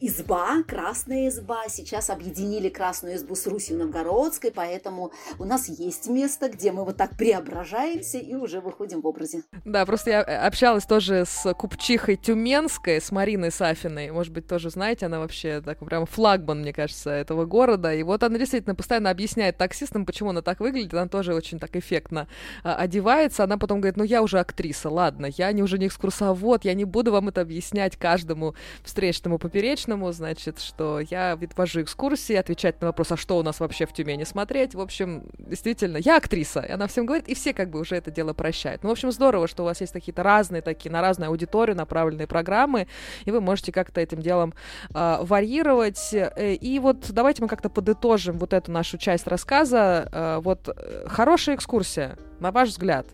изба, 0.00 0.62
красная 0.66 1.28
изба. 1.28 1.68
Сейчас 1.68 2.10
объединили 2.10 2.68
красную 2.68 3.16
избу 3.16 3.34
с 3.34 3.46
Русью 3.46 3.78
Новгородской, 3.78 4.50
поэтому 4.50 5.12
у 5.38 5.44
нас 5.44 5.68
есть 5.68 6.08
место, 6.08 6.48
где 6.48 6.72
мы 6.72 6.84
вот 6.84 6.96
так 6.96 7.16
преображаемся 7.16 8.18
и 8.18 8.34
уже 8.34 8.60
выходим 8.60 9.00
в 9.00 9.06
образе. 9.06 9.42
Да, 9.64 9.86
просто 9.86 10.10
я 10.10 10.22
э, 10.22 10.36
общалась 10.46 10.84
тоже 10.84 11.24
с 11.26 11.52
купчихой 11.54 12.16
Тюменской, 12.16 13.00
с 13.00 13.10
Мариной 13.12 13.50
Сафиной. 13.50 14.10
Может 14.10 14.32
быть, 14.32 14.46
тоже 14.46 14.70
знаете, 14.70 15.06
она 15.06 15.20
вообще 15.20 15.60
так 15.60 15.78
прям 15.78 16.06
флагман, 16.06 16.60
мне 16.60 16.72
кажется, 16.72 17.10
этого 17.10 17.44
города. 17.44 17.92
И 17.94 18.02
вот 18.02 18.22
она 18.22 18.38
действительно 18.38 18.74
постоянно 18.74 19.10
объясняет 19.10 19.56
таксистам, 19.56 20.06
почему 20.06 20.30
она 20.30 20.42
так 20.42 20.60
выглядит. 20.60 20.94
Она 20.94 21.08
тоже 21.08 21.34
очень 21.34 21.58
так 21.58 21.76
эффектно 21.76 22.28
а, 22.62 22.76
одевается. 22.76 23.44
Она 23.44 23.58
потом 23.58 23.80
говорит, 23.80 23.96
ну 23.96 24.04
я 24.04 24.22
уже 24.22 24.38
актриса, 24.38 24.88
ладно, 24.88 25.26
я 25.36 25.52
не 25.52 25.62
уже 25.62 25.78
не 25.78 25.86
экскурсовод, 25.86 26.64
я 26.64 26.74
не 26.74 26.84
буду 26.84 27.12
вам 27.12 27.28
это 27.28 27.40
объяснять 27.40 27.96
каждому 27.96 28.54
встречному 29.00 29.38
поперечному, 29.38 30.12
значит, 30.12 30.60
что 30.60 31.00
я 31.00 31.38
вожу 31.56 31.80
экскурсии, 31.80 32.34
отвечать 32.34 32.82
на 32.82 32.88
вопрос, 32.88 33.12
а 33.12 33.16
что 33.16 33.38
у 33.38 33.42
нас 33.42 33.58
вообще 33.58 33.86
в 33.86 33.94
Тюмени 33.94 34.24
смотреть. 34.24 34.74
В 34.74 34.80
общем, 34.80 35.22
действительно, 35.38 35.96
я 35.96 36.18
актриса, 36.18 36.60
и 36.60 36.70
она 36.70 36.86
всем 36.86 37.06
говорит, 37.06 37.26
и 37.26 37.34
все 37.34 37.54
как 37.54 37.70
бы 37.70 37.80
уже 37.80 37.96
это 37.96 38.10
дело 38.10 38.34
прощают. 38.34 38.82
Ну, 38.82 38.90
в 38.90 38.92
общем, 38.92 39.10
здорово, 39.10 39.48
что 39.48 39.62
у 39.62 39.64
вас 39.64 39.80
есть 39.80 39.94
какие-то 39.94 40.22
разные 40.22 40.60
такие, 40.60 40.92
на 40.92 41.00
разную 41.00 41.30
аудиторию 41.30 41.74
направленные 41.76 42.26
программы, 42.26 42.88
и 43.24 43.30
вы 43.30 43.40
можете 43.40 43.72
как-то 43.72 44.02
этим 44.02 44.20
делом 44.20 44.52
э, 44.94 45.16
варьировать. 45.22 46.14
И 46.38 46.78
вот 46.82 47.10
давайте 47.10 47.40
мы 47.40 47.48
как-то 47.48 47.70
подытожим 47.70 48.36
вот 48.36 48.52
эту 48.52 48.70
нашу 48.70 48.98
часть 48.98 49.26
рассказа. 49.26 50.10
Э, 50.12 50.40
вот 50.42 50.68
э, 50.68 51.06
хорошая 51.08 51.56
экскурсия, 51.56 52.18
на 52.38 52.52
ваш 52.52 52.68
взгляд, 52.68 53.06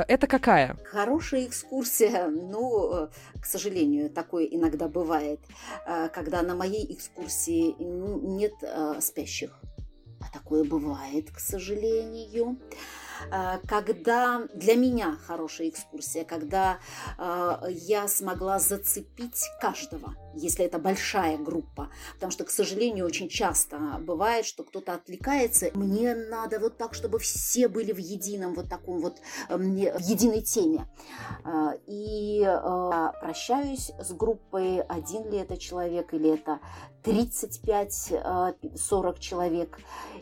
это 0.00 0.26
какая? 0.26 0.76
Хорошая 0.84 1.46
экскурсия, 1.46 2.28
ну, 2.28 2.92
э, 2.94 3.08
к 3.40 3.46
сожалению, 3.46 4.10
такое 4.10 4.44
иногда 4.44 4.88
бывает, 4.88 5.40
э, 5.86 6.08
когда 6.08 6.42
на 6.42 6.54
моей 6.54 6.92
экскурсии 6.94 7.74
нет 7.78 8.52
спящих. 9.02 9.58
А 10.20 10.32
такое 10.32 10.64
бывает, 10.64 11.30
к 11.30 11.40
сожалению. 11.40 12.58
Э, 13.30 13.58
когда 13.66 14.46
для 14.54 14.74
меня 14.74 15.18
хорошая 15.26 15.68
экскурсия, 15.68 16.24
когда 16.24 16.78
э, 17.18 17.66
я 17.70 18.08
смогла 18.08 18.58
зацепить 18.58 19.44
каждого, 19.60 20.14
если 20.34 20.64
это 20.64 20.78
большая 20.78 21.38
группа. 21.38 21.90
Потому 22.14 22.32
что, 22.32 22.44
к 22.44 22.50
сожалению, 22.50 23.06
очень 23.06 23.28
часто 23.28 23.78
бывает, 24.00 24.46
что 24.46 24.64
кто-то 24.64 24.94
отвлекается. 24.94 25.70
Мне 25.74 26.14
надо 26.14 26.58
вот 26.58 26.78
так, 26.78 26.94
чтобы 26.94 27.18
все 27.18 27.68
были 27.68 27.92
в 27.92 27.98
едином 27.98 28.54
вот 28.54 28.68
таком 28.68 29.00
вот, 29.00 29.18
в 29.48 29.60
единой 29.60 30.40
теме. 30.40 30.88
И 31.86 32.42
прощаюсь 33.20 33.90
с 34.00 34.12
группой, 34.12 34.80
один 34.80 35.30
ли 35.30 35.38
это 35.38 35.56
человек 35.56 36.14
или 36.14 36.30
это 36.30 36.60
35-40 37.04 39.18
человек, 39.18 39.78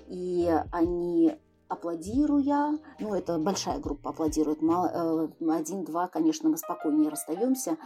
и 0.08 0.50
они 0.72 1.36
аплодируя, 1.70 2.78
ну, 2.98 3.14
это 3.14 3.38
большая 3.38 3.78
группа 3.78 4.10
аплодирует, 4.10 4.58
э, 4.60 5.28
один-два, 5.48 6.08
конечно, 6.08 6.48
мы 6.48 6.58
спокойнее 6.58 7.08
расстаемся, 7.08 7.76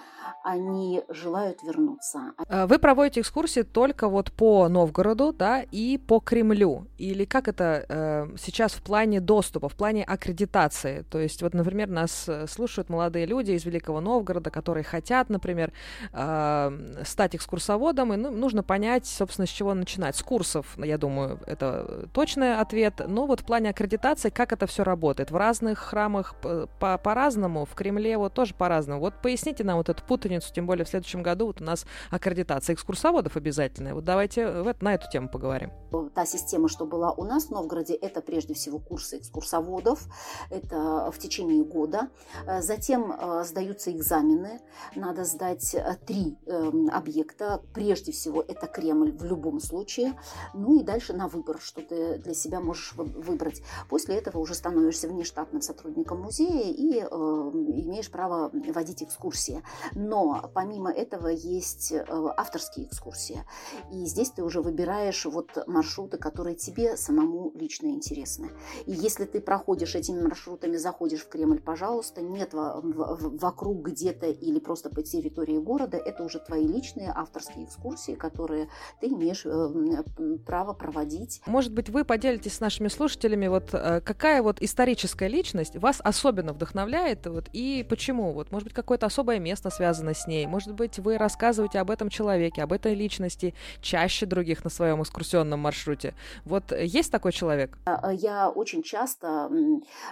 они 0.42 1.02
желают 1.10 1.62
вернуться. 1.62 2.32
А 2.48 2.66
вы 2.66 2.78
проводите 2.78 3.20
экскурсии 3.20 3.60
только 3.60 4.08
вот 4.08 4.32
по 4.32 4.68
Новгороду, 4.68 5.32
да, 5.32 5.62
и 5.70 5.98
по 5.98 6.18
Кремлю, 6.18 6.86
или 6.96 7.26
как 7.26 7.46
это 7.46 7.84
э, 7.86 8.36
сейчас 8.38 8.72
в 8.72 8.82
плане 8.82 9.20
доступа, 9.20 9.68
в 9.68 9.74
плане 9.74 10.02
аккредитации, 10.02 11.04
то 11.10 11.18
есть 11.18 11.42
вот, 11.42 11.52
например, 11.52 11.88
нас 11.90 12.24
э, 12.26 12.46
слушают 12.46 12.88
молодые 12.88 13.26
люди 13.26 13.52
из 13.52 13.66
Великого 13.66 14.00
Новгорода, 14.00 14.50
которые 14.50 14.84
хотят, 14.84 15.28
например, 15.28 15.72
э, 16.14 17.02
стать 17.04 17.36
экскурсоводом, 17.36 18.14
и 18.14 18.16
ну, 18.16 18.30
нужно 18.30 18.62
понять, 18.62 19.06
собственно, 19.06 19.46
с 19.46 19.50
чего 19.50 19.74
начинать, 19.74 20.16
с 20.16 20.22
курсов, 20.22 20.78
я 20.78 20.96
думаю, 20.96 21.38
это 21.46 22.08
точный 22.14 22.58
ответ, 22.58 23.02
но 23.06 23.26
вот 23.26 23.40
в 23.40 23.44
плане 23.44 23.73
аккредитации, 23.74 24.30
как 24.30 24.52
это 24.52 24.66
все 24.66 24.84
работает? 24.84 25.30
В 25.30 25.36
разных 25.36 25.78
храмах 25.78 26.36
по- 26.40 26.98
по-разному, 26.98 27.64
в 27.64 27.74
Кремле 27.74 28.16
вот 28.16 28.32
тоже 28.32 28.54
по-разному. 28.54 29.00
Вот 29.00 29.14
поясните 29.20 29.64
нам 29.64 29.78
вот 29.78 29.88
эту 29.88 30.02
путаницу, 30.04 30.52
тем 30.54 30.66
более 30.66 30.84
в 30.84 30.88
следующем 30.88 31.22
году 31.22 31.46
вот 31.46 31.60
у 31.60 31.64
нас 31.64 31.84
аккредитация 32.10 32.74
экскурсоводов 32.74 33.36
обязательная. 33.36 33.94
Вот 33.94 34.04
давайте 34.04 34.46
в, 34.46 34.74
на 34.80 34.94
эту 34.94 35.10
тему 35.10 35.28
поговорим. 35.28 35.72
Та 36.14 36.24
система, 36.24 36.68
что 36.68 36.86
была 36.86 37.12
у 37.12 37.24
нас 37.24 37.46
в 37.46 37.50
Новгороде, 37.50 37.94
это 37.94 38.20
прежде 38.20 38.54
всего 38.54 38.78
курсы 38.78 39.18
экскурсоводов. 39.18 40.06
Это 40.50 41.10
в 41.10 41.18
течение 41.18 41.64
года. 41.64 42.08
Э, 42.46 42.62
затем 42.62 43.12
э, 43.12 43.44
сдаются 43.44 43.90
экзамены. 43.90 44.60
Надо 44.94 45.24
сдать 45.24 45.74
э, 45.74 45.96
три 46.06 46.36
эм, 46.46 46.90
объекта. 46.92 47.60
Прежде 47.74 48.12
всего 48.12 48.42
это 48.46 48.66
Кремль 48.66 49.12
в 49.12 49.24
любом 49.24 49.60
случае. 49.60 50.14
Ну 50.54 50.80
и 50.80 50.84
дальше 50.84 51.12
на 51.12 51.26
выбор, 51.26 51.58
что 51.60 51.80
ты 51.82 52.18
для 52.18 52.34
себя 52.34 52.60
можешь 52.60 52.92
выбрать. 52.94 53.63
После 53.88 54.16
этого 54.16 54.38
уже 54.38 54.54
становишься 54.54 55.08
внештатным 55.08 55.62
сотрудником 55.62 56.20
музея 56.20 56.72
и 56.72 57.00
э, 57.00 57.04
имеешь 57.04 58.10
право 58.10 58.50
водить 58.52 59.02
экскурсии. 59.02 59.62
Но 59.94 60.50
помимо 60.54 60.90
этого 60.90 61.28
есть 61.28 61.92
э, 61.92 62.04
авторские 62.36 62.86
экскурсии. 62.86 63.44
И 63.92 64.06
здесь 64.06 64.30
ты 64.30 64.42
уже 64.42 64.60
выбираешь 64.60 65.24
вот 65.26 65.66
маршруты, 65.66 66.18
которые 66.18 66.56
тебе 66.56 66.96
самому 66.96 67.52
лично 67.54 67.88
интересны. 67.88 68.50
И 68.86 68.92
если 68.92 69.24
ты 69.24 69.40
проходишь 69.40 69.94
этими 69.94 70.22
маршрутами, 70.22 70.76
заходишь 70.76 71.20
в 71.20 71.28
Кремль, 71.28 71.60
пожалуйста, 71.60 72.20
нет 72.22 72.50
вокруг 72.52 73.82
где-то 73.82 74.26
или 74.26 74.58
просто 74.58 74.90
по 74.90 75.02
территории 75.02 75.58
города, 75.58 75.96
это 75.96 76.24
уже 76.24 76.38
твои 76.38 76.66
личные 76.66 77.12
авторские 77.14 77.64
экскурсии, 77.66 78.12
которые 78.12 78.68
ты 79.00 79.08
имеешь 79.08 79.44
э, 79.46 80.38
право 80.46 80.72
проводить. 80.72 81.42
Может 81.46 81.72
быть, 81.72 81.88
вы 81.88 82.04
поделитесь 82.04 82.54
с 82.54 82.60
нашими 82.60 82.88
слушателями 82.88 83.46
вот 83.54 83.72
э, 83.72 84.00
какая 84.00 84.42
вот 84.42 84.60
историческая 84.60 85.28
личность 85.28 85.76
вас 85.76 86.00
особенно 86.02 86.52
вдохновляет, 86.52 87.26
вот, 87.26 87.44
и 87.52 87.86
почему? 87.88 88.32
Вот, 88.32 88.50
может 88.50 88.64
быть, 88.64 88.74
какое-то 88.74 89.06
особое 89.06 89.38
место 89.38 89.70
связано 89.70 90.12
с 90.12 90.26
ней, 90.26 90.46
может 90.46 90.74
быть, 90.74 90.98
вы 90.98 91.18
рассказываете 91.18 91.78
об 91.78 91.90
этом 91.90 92.08
человеке, 92.08 92.64
об 92.64 92.72
этой 92.72 92.94
личности 92.94 93.54
чаще 93.80 94.26
других 94.26 94.64
на 94.64 94.70
своем 94.70 95.02
экскурсионном 95.02 95.60
маршруте. 95.60 96.14
Вот 96.44 96.72
есть 96.72 97.12
такой 97.12 97.30
человек? 97.30 97.78
А, 97.86 98.12
я 98.12 98.50
очень 98.50 98.82
часто 98.82 99.48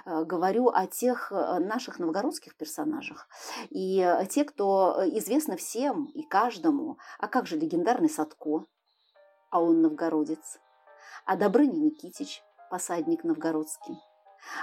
э, 0.07 0.25
говорю 0.25 0.69
о 0.69 0.87
тех 0.87 1.33
э, 1.33 1.59
наших 1.59 1.99
новгородских 1.99 2.55
персонажах. 2.55 3.29
И 3.71 4.09
те, 4.31 4.45
кто 4.45 5.03
известны 5.19 5.57
всем 5.57 6.05
и 6.15 6.23
каждому, 6.23 6.99
а 7.19 7.27
как 7.27 7.49
же 7.49 7.57
легендарный 7.57 8.09
Садко, 8.09 8.65
а 9.51 9.61
он 9.61 9.83
новгородец, 9.83 10.61
а 11.25 11.37
Добрыня 11.37 11.79
Никитич, 11.79 12.43
посадник 12.73 13.23
новгородский. 13.23 13.99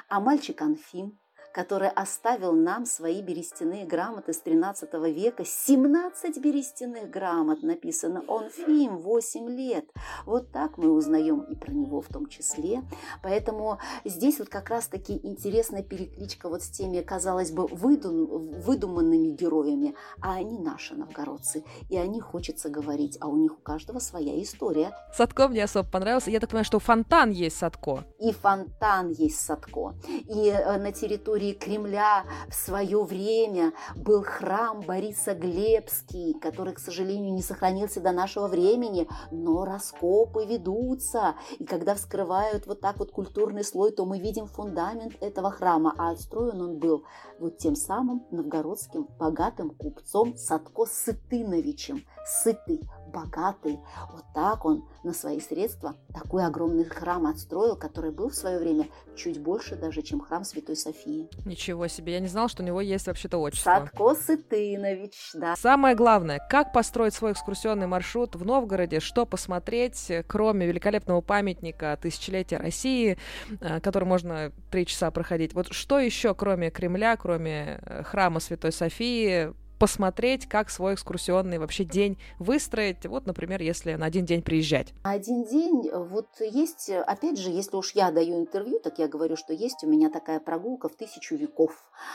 А 0.07 0.19
мальчик 0.19 0.59
Анфим, 0.63 1.19
который 1.53 1.89
оставил 1.89 2.53
нам 2.53 2.85
свои 2.85 3.21
берестяные 3.21 3.85
грамоты 3.85 4.33
с 4.33 4.39
13 4.39 4.93
века. 5.15 5.43
17 5.45 6.37
берестяных 6.39 7.09
грамот 7.09 7.63
написано 7.63 8.23
«Он 8.27 8.49
Фим, 8.49 8.97
8 8.97 9.49
лет». 9.49 9.85
Вот 10.25 10.51
так 10.51 10.77
мы 10.77 10.91
узнаем 10.91 11.41
и 11.41 11.55
про 11.55 11.71
него 11.71 12.01
в 12.01 12.07
том 12.07 12.27
числе. 12.27 12.83
Поэтому 13.23 13.79
здесь 14.05 14.39
вот 14.39 14.49
как 14.49 14.69
раз-таки 14.69 15.19
интересная 15.23 15.83
перекличка 15.83 16.49
вот 16.49 16.61
с 16.61 16.69
теми, 16.69 17.01
казалось 17.01 17.51
бы, 17.51 17.67
выдум, 17.67 18.25
выдуманными 18.61 19.29
героями, 19.29 19.95
а 20.21 20.35
они 20.35 20.59
наши 20.59 20.95
новгородцы. 20.95 21.63
И 21.89 21.97
о 21.97 22.05
них 22.05 22.25
хочется 22.25 22.69
говорить, 22.69 23.17
а 23.21 23.27
у 23.27 23.37
них 23.37 23.53
у 23.53 23.61
каждого 23.61 23.99
своя 23.99 24.41
история. 24.41 24.91
Садко 25.13 25.47
мне 25.47 25.63
особо 25.63 25.89
понравился. 25.89 26.31
Я 26.31 26.39
так 26.39 26.49
понимаю, 26.49 26.65
что 26.65 26.79
фонтан 26.79 27.31
есть 27.31 27.57
Садко. 27.57 28.03
И 28.19 28.31
фонтан 28.31 29.09
есть 29.09 29.41
Садко. 29.41 29.95
И 30.07 30.49
э, 30.49 30.77
на 30.77 30.91
территории 30.91 31.38
территории 31.39 31.53
Кремля 31.53 32.25
в 32.49 32.53
свое 32.53 33.03
время 33.03 33.71
был 33.95 34.23
храм 34.23 34.81
Бориса 34.81 35.33
Глебский, 35.33 36.33
который, 36.33 36.73
к 36.73 36.79
сожалению, 36.79 37.33
не 37.33 37.41
сохранился 37.41 38.01
до 38.01 38.11
нашего 38.11 38.47
времени, 38.47 39.07
но 39.31 39.65
раскопы 39.65 40.45
ведутся. 40.45 41.35
И 41.57 41.65
когда 41.65 41.95
вскрывают 41.95 42.67
вот 42.67 42.81
так 42.81 42.97
вот 42.97 43.11
культурный 43.11 43.63
слой, 43.63 43.91
то 43.91 44.05
мы 44.05 44.19
видим 44.19 44.47
фундамент 44.47 45.13
этого 45.21 45.51
храма, 45.51 45.93
а 45.97 46.11
отстроен 46.11 46.61
он 46.61 46.79
был 46.79 47.05
вот 47.39 47.57
тем 47.57 47.75
самым 47.75 48.25
новгородским 48.31 49.07
богатым 49.17 49.69
купцом 49.71 50.35
Садко 50.35 50.85
Сытыновичем. 50.85 52.03
Сытый, 52.25 52.81
богатый. 53.09 53.79
Вот 54.11 54.23
так 54.33 54.65
он 54.65 54.87
на 55.03 55.13
свои 55.13 55.39
средства 55.39 55.95
такой 56.13 56.45
огромный 56.45 56.85
храм 56.85 57.25
отстроил, 57.27 57.75
который 57.75 58.11
был 58.11 58.29
в 58.29 58.35
свое 58.35 58.59
время 58.59 58.87
чуть 59.15 59.39
больше 59.39 59.75
даже, 59.75 60.01
чем 60.01 60.19
храм 60.21 60.43
Святой 60.43 60.75
Софии. 60.75 61.29
Ничего 61.45 61.87
себе, 61.87 62.13
я 62.13 62.19
не 62.19 62.27
знал, 62.27 62.47
что 62.47 62.63
у 62.63 62.65
него 62.65 62.81
есть 62.81 63.07
вообще-то 63.07 63.37
отчество. 63.37 63.71
Садко 63.71 64.15
Сытынович, 64.15 65.31
да. 65.33 65.55
Самое 65.55 65.95
главное, 65.95 66.39
как 66.49 66.73
построить 66.73 67.13
свой 67.13 67.33
экскурсионный 67.33 67.87
маршрут 67.87 68.35
в 68.35 68.45
Новгороде, 68.45 68.99
что 68.99 69.25
посмотреть, 69.25 70.11
кроме 70.27 70.67
великолепного 70.67 71.21
памятника 71.21 71.97
тысячелетия 72.01 72.57
России, 72.57 73.17
э, 73.59 73.79
который 73.81 74.05
можно 74.05 74.51
три 74.71 74.85
часа 74.85 75.11
проходить. 75.11 75.53
Вот 75.53 75.73
что 75.73 75.99
еще, 75.99 76.33
кроме 76.35 76.71
Кремля, 76.71 77.15
кроме 77.17 77.79
э, 77.81 78.03
храма 78.03 78.39
Святой 78.39 78.71
Софии, 78.71 79.53
посмотреть, 79.79 80.47
как 80.47 80.69
свой 80.69 80.93
экскурсионный 80.93 81.57
вообще 81.57 81.85
день 81.85 82.17
выстроить. 82.37 83.05
Вот, 83.05 83.25
например, 83.25 83.61
если 83.61 83.93
на 83.93 84.05
один 84.05 84.25
день 84.25 84.41
приезжать. 84.41 84.93
Один 85.03 85.45
день, 85.45 85.89
вот 85.91 86.27
есть, 86.39 86.89
опять 86.89 87.39
же, 87.39 87.49
если 87.49 87.75
уж 87.77 87.91
я 87.93 88.11
даю 88.11 88.37
интервью, 88.37 88.79
так 88.79 88.99
я 88.99 89.07
говорю, 89.07 89.37
что 89.37 89.53
есть 89.53 89.83
у 89.83 89.87
меня 89.87 90.09
такая 90.09 90.39
прогулка 90.39 90.89
в 90.89 90.95
тысячу 90.95 91.35
веков. 91.35 91.71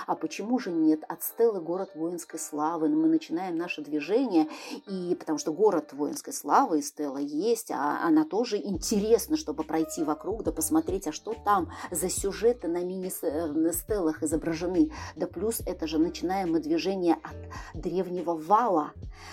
А 0.06 0.14
почему 0.14 0.58
же 0.58 0.70
нет? 0.70 1.02
От 1.08 1.22
Стеллы 1.22 1.60
город 1.60 1.90
воинской 1.94 2.38
славы. 2.38 2.88
Мы 2.88 3.08
начинаем 3.08 3.56
наше 3.56 3.82
движение, 3.82 4.46
и 4.86 5.14
потому 5.18 5.38
что 5.38 5.52
город 5.52 5.92
воинской 5.92 6.32
славы 6.32 6.78
и 6.78 6.82
Стелла 6.82 7.18
есть, 7.18 7.70
а 7.70 8.06
она 8.06 8.24
тоже 8.24 8.58
интересна, 8.58 9.36
чтобы 9.36 9.64
пройти 9.64 10.02
вокруг, 10.02 10.42
да 10.42 10.52
посмотреть, 10.52 11.06
а 11.06 11.12
что 11.12 11.34
там 11.44 11.70
за 11.90 12.10
сюжеты 12.10 12.68
на 12.68 12.82
мини-стеллах 12.84 14.22
э, 14.22 14.26
изображены. 14.26 14.90
Да 15.16 15.26
плюс 15.26 15.60
это 15.64 15.86
же 15.86 15.98
начинаем 15.98 16.52
мы 16.52 16.60
движение 16.60 17.14
от 17.14 17.53
древнего 17.74 18.34
вала. 18.34 18.92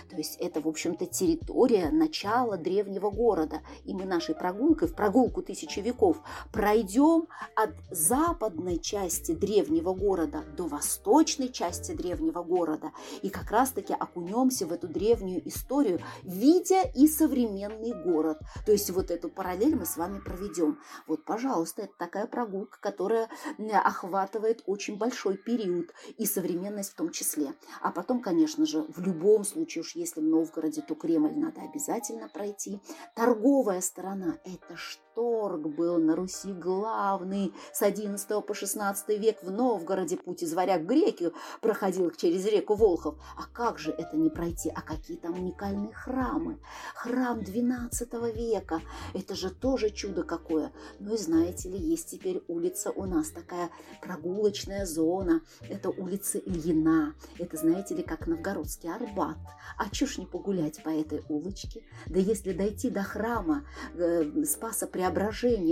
То 0.10 0.16
есть 0.16 0.38
это, 0.40 0.62
в 0.62 0.68
общем-то, 0.68 1.06
территория 1.06 1.90
начала 1.92 2.58
древнего 2.58 3.10
города. 3.10 3.62
И 3.84 3.94
мы 3.94 4.06
нашей 4.06 4.36
прогулкой, 4.36 4.88
в 4.88 4.96
прогулку 4.96 5.42
тысячи 5.42 5.80
веков, 5.80 6.22
пройдем 6.52 7.28
от 7.56 7.72
западной 7.90 8.80
части 8.80 9.34
древнего 9.34 9.94
города 9.94 10.44
до 10.56 10.68
восточной 10.68 11.50
части 11.50 11.92
древнего 11.94 12.44
города. 12.44 12.92
И 13.22 13.30
как 13.30 13.52
раз-таки 13.52 13.94
окунемся 13.94 14.66
в 14.66 14.74
эту 14.74 14.88
древнюю 14.88 15.48
историю, 15.48 16.00
видя 16.24 16.82
и 16.96 17.08
современный 17.08 17.94
город. 17.94 18.40
То 18.66 18.72
есть 18.72 18.90
вот 18.92 19.12
эту 19.12 19.30
параллель 19.30 19.76
мы 19.76 19.86
с 19.86 19.98
вами 19.98 20.20
проведем. 20.20 20.80
Вот, 21.08 21.26
пожалуйста, 21.26 21.84
это 21.84 21.94
такая 21.98 22.28
прогулка, 22.28 22.80
которая 22.80 23.28
охватывает 23.84 24.64
очень 24.66 24.98
большой 24.98 25.38
период 25.38 25.94
и 26.18 26.26
современность 26.26 26.92
в 26.92 26.96
том 26.96 27.12
числе. 27.12 27.54
А 27.82 27.92
потом 27.92 28.11
Потом, 28.12 28.24
конечно 28.24 28.66
же, 28.66 28.82
в 28.82 29.00
любом 29.00 29.46
случае, 29.46 29.84
уж 29.84 29.96
если 29.96 30.20
в 30.20 30.26
Новгороде, 30.26 30.82
то 30.82 30.96
Кремль 30.96 31.34
надо 31.34 31.62
обязательно 31.62 32.28
пройти. 32.28 32.82
Торговая 33.16 33.80
сторона– 33.80 34.38
это 34.44 34.76
что? 34.76 35.11
Торг 35.16 35.68
был 35.68 35.98
на 35.98 36.16
Руси 36.16 36.52
главный. 36.54 37.54
С 37.74 37.82
11 37.82 38.46
по 38.46 38.54
16 38.54 39.10
век 39.20 39.44
в 39.44 39.52
Новгороде 39.52 40.18
путь 40.18 40.44
из 40.44 40.54
варяг 40.54 40.86
греки 40.86 41.32
проходил 41.62 42.12
через 42.12 42.46
реку 42.46 42.76
Волхов. 42.76 43.16
А 43.38 43.44
как 43.54 43.80
же 43.80 43.92
это 43.92 44.18
не 44.18 44.30
пройти? 44.30 44.72
А 44.74 44.82
какие 44.82 45.18
там 45.18 45.34
уникальные 45.34 45.94
храмы? 45.94 46.60
Храм 46.96 47.44
12 47.44 48.14
века. 48.36 48.82
Это 49.14 49.36
же 49.36 49.50
тоже 49.50 49.90
чудо 49.90 50.24
какое. 50.24 50.72
Ну 51.00 51.14
и 51.16 51.18
знаете 51.18 51.70
ли, 51.70 51.78
есть 51.78 52.12
теперь 52.12 52.44
улица 52.48 52.92
у 52.92 53.06
нас 53.06 53.30
такая 53.30 53.70
прогулочная 54.02 54.86
зона. 54.86 55.42
Это 55.70 55.90
улица 55.90 56.38
Ильина. 56.38 57.16
Это, 57.38 57.58
знаете 57.58 57.96
ли, 57.96 58.04
как 58.04 58.28
новгородский 58.28 58.94
Арбат. 58.94 59.38
А 59.78 59.90
чушь 59.90 60.18
не 60.18 60.26
погулять 60.26 60.82
по 60.84 60.90
этой 60.90 61.24
улочке? 61.30 61.84
Да 62.08 62.20
если 62.20 62.54
дойти 62.54 62.90
до 62.90 63.04
храма 63.04 63.66
э, 63.96 64.44
Спаса 64.46 64.88
Преображения 64.88 65.01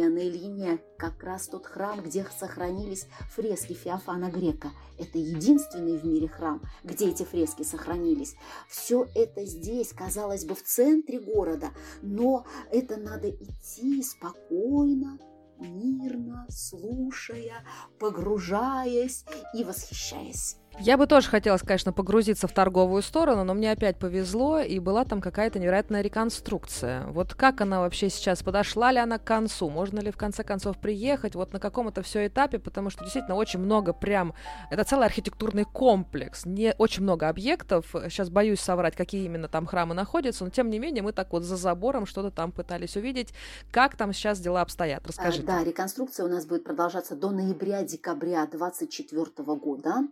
на 0.09 0.19
Ильине, 0.19 0.79
как 0.97 1.23
раз 1.23 1.47
тот 1.47 1.65
храм, 1.65 2.01
где 2.01 2.25
сохранились 2.37 3.07
фрески 3.31 3.73
Феофана 3.73 4.31
Грека. 4.31 4.71
Это 4.97 5.17
единственный 5.17 5.97
в 5.97 6.05
мире 6.05 6.27
храм, 6.27 6.61
где 6.83 7.09
эти 7.09 7.23
фрески 7.23 7.63
сохранились. 7.63 8.35
Все 8.67 9.07
это 9.15 9.45
здесь, 9.45 9.93
казалось 9.93 10.45
бы, 10.45 10.55
в 10.55 10.63
центре 10.63 11.19
города, 11.19 11.69
но 12.01 12.45
это 12.71 12.97
надо 12.97 13.29
идти 13.29 14.01
спокойно, 14.03 15.19
мирно, 15.59 16.45
слушая, 16.49 17.65
погружаясь 17.99 19.25
и 19.53 19.63
восхищаясь. 19.63 20.57
Я 20.77 20.97
бы 20.97 21.07
тоже 21.07 21.27
хотела, 21.27 21.57
конечно, 21.57 21.91
погрузиться 21.91 22.47
в 22.47 22.53
торговую 22.53 23.01
сторону, 23.01 23.43
но 23.43 23.53
мне 23.53 23.71
опять 23.71 23.97
повезло, 23.97 24.59
и 24.59 24.79
была 24.79 25.03
там 25.03 25.19
какая-то 25.19 25.59
невероятная 25.59 26.01
реконструкция. 26.01 27.05
Вот 27.07 27.33
как 27.33 27.59
она 27.59 27.81
вообще 27.81 28.09
сейчас, 28.09 28.43
подошла 28.43 28.91
ли 28.93 28.99
она 28.99 29.17
к 29.17 29.25
концу, 29.25 29.69
можно 29.69 29.99
ли 29.99 30.09
в 30.09 30.15
конце 30.15 30.43
концов 30.45 30.77
приехать, 30.77 31.35
вот 31.35 31.51
на 31.51 31.59
каком 31.59 31.89
это 31.89 32.01
все 32.01 32.27
этапе, 32.27 32.59
потому 32.59 32.89
что 32.89 33.03
действительно 33.03 33.35
очень 33.35 33.59
много 33.59 33.91
прям, 33.91 34.33
это 34.69 34.85
целый 34.85 35.05
архитектурный 35.05 35.65
комплекс, 35.65 36.45
не 36.45 36.73
очень 36.77 37.03
много 37.03 37.27
объектов, 37.27 37.87
сейчас 38.09 38.29
боюсь 38.29 38.61
соврать, 38.61 38.95
какие 38.95 39.25
именно 39.25 39.49
там 39.49 39.65
храмы 39.65 39.93
находятся, 39.93 40.45
но 40.45 40.49
тем 40.49 40.69
не 40.69 40.79
менее 40.79 41.03
мы 41.03 41.11
так 41.11 41.33
вот 41.33 41.43
за 41.43 41.57
забором 41.57 42.05
что-то 42.05 42.31
там 42.31 42.53
пытались 42.53 42.95
увидеть, 42.95 43.33
как 43.71 43.97
там 43.97 44.13
сейчас 44.13 44.39
дела 44.39 44.61
обстоят, 44.61 45.05
расскажите. 45.05 45.43
Да, 45.43 45.61
реконструкция 45.61 46.25
у 46.25 46.29
нас 46.29 46.45
будет 46.45 46.63
продолжаться 46.63 47.15
до 47.17 47.31
ноября-декабря 47.31 48.47
2024 48.47 49.57
года, 49.57 50.07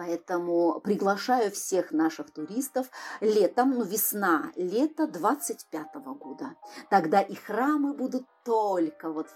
Поэтому 0.00 0.80
приглашаю 0.80 1.50
всех 1.50 1.92
наших 1.92 2.30
туристов 2.30 2.86
летом, 3.20 3.72
ну 3.72 3.84
весна, 3.84 4.50
лето 4.56 5.06
25 5.06 5.94
года. 6.18 6.54
Тогда 6.88 7.20
и 7.20 7.34
храмы 7.34 7.92
будут 7.92 8.24
только 8.42 9.10
вот 9.10 9.26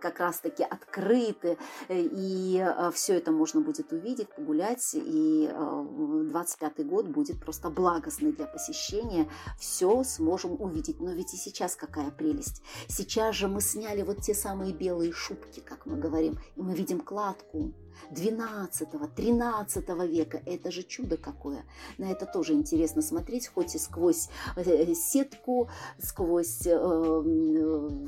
как 0.00 0.18
раз-таки 0.18 0.62
открыты, 0.62 1.58
э, 1.88 2.00
и 2.00 2.56
э, 2.58 2.90
все 2.92 3.18
это 3.18 3.32
можно 3.32 3.60
будет 3.60 3.92
увидеть, 3.92 4.34
погулять, 4.34 4.94
и 4.94 5.50
25 5.52 6.72
э, 6.78 6.82
год 6.84 7.08
будет 7.08 7.44
просто 7.44 7.68
благостный 7.68 8.32
для 8.32 8.46
посещения, 8.46 9.28
все 9.58 10.02
сможем 10.04 10.52
увидеть. 10.58 11.00
Но 11.00 11.12
ведь 11.12 11.34
и 11.34 11.36
сейчас 11.36 11.76
какая 11.76 12.10
прелесть. 12.10 12.62
Сейчас 12.88 13.34
же 13.34 13.46
мы 13.46 13.60
сняли 13.60 14.00
вот 14.00 14.22
те 14.22 14.32
самые 14.32 14.72
белые 14.72 15.12
шубки, 15.12 15.60
как 15.60 15.84
мы 15.84 15.98
говорим, 15.98 16.38
и 16.56 16.62
мы 16.62 16.74
видим 16.74 17.00
кладку, 17.00 17.74
12-13 18.10 20.06
века. 20.06 20.42
Это 20.46 20.70
же 20.70 20.82
чудо 20.82 21.16
какое. 21.16 21.64
На 21.98 22.10
это 22.10 22.26
тоже 22.26 22.52
интересно 22.52 23.02
смотреть, 23.02 23.48
хоть 23.48 23.74
и 23.74 23.78
сквозь 23.78 24.28
э, 24.56 24.94
сетку, 24.94 25.68
сквозь 25.98 26.66
э, 26.66 27.20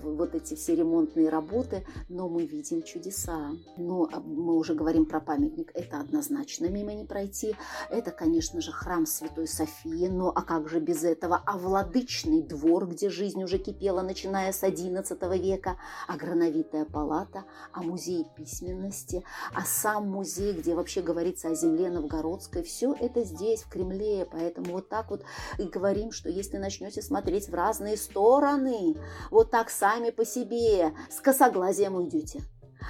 вот 0.02 0.34
эти 0.34 0.54
все 0.54 0.74
ремонтные 0.76 1.28
работы, 1.28 1.86
но 2.08 2.28
мы 2.28 2.44
видим 2.46 2.82
чудеса. 2.82 3.52
Ну, 3.76 4.08
а 4.12 4.20
мы 4.20 4.56
уже 4.56 4.74
говорим 4.74 5.06
про 5.06 5.20
памятник, 5.20 5.70
это 5.74 6.00
однозначно 6.00 6.66
мимо 6.66 6.94
не 6.94 7.04
пройти. 7.04 7.54
Это, 7.90 8.10
конечно 8.10 8.60
же, 8.60 8.72
храм 8.72 9.06
Святой 9.06 9.48
Софии, 9.48 10.08
но 10.08 10.32
а 10.34 10.42
как 10.42 10.68
же 10.68 10.80
без 10.80 11.04
этого? 11.04 11.42
А 11.44 11.58
владычный 11.58 12.42
двор, 12.42 12.86
где 12.86 13.10
жизнь 13.10 13.42
уже 13.42 13.58
кипела, 13.58 14.02
начиная 14.02 14.52
с 14.52 14.62
XI 14.62 15.38
века, 15.38 15.76
а 16.06 16.16
грановитая 16.16 16.84
палата, 16.84 17.44
а 17.72 17.82
музей 17.82 18.26
письменности, 18.36 19.24
а 19.54 19.62
сам 19.74 20.10
музей, 20.10 20.52
где 20.52 20.74
вообще 20.74 21.02
говорится 21.02 21.48
о 21.48 21.54
земле 21.54 21.90
новгородской. 21.90 22.62
Все 22.62 22.94
это 22.94 23.24
здесь, 23.24 23.62
в 23.62 23.68
Кремле. 23.68 24.26
Поэтому 24.30 24.72
вот 24.72 24.88
так 24.88 25.10
вот 25.10 25.24
и 25.58 25.64
говорим, 25.64 26.12
что 26.12 26.28
если 26.28 26.58
начнете 26.58 27.02
смотреть 27.02 27.48
в 27.48 27.54
разные 27.54 27.96
стороны, 27.96 28.96
вот 29.30 29.50
так 29.50 29.70
сами 29.70 30.10
по 30.10 30.24
себе, 30.24 30.92
с 31.10 31.20
косоглазием 31.20 31.96
уйдете. 31.96 32.42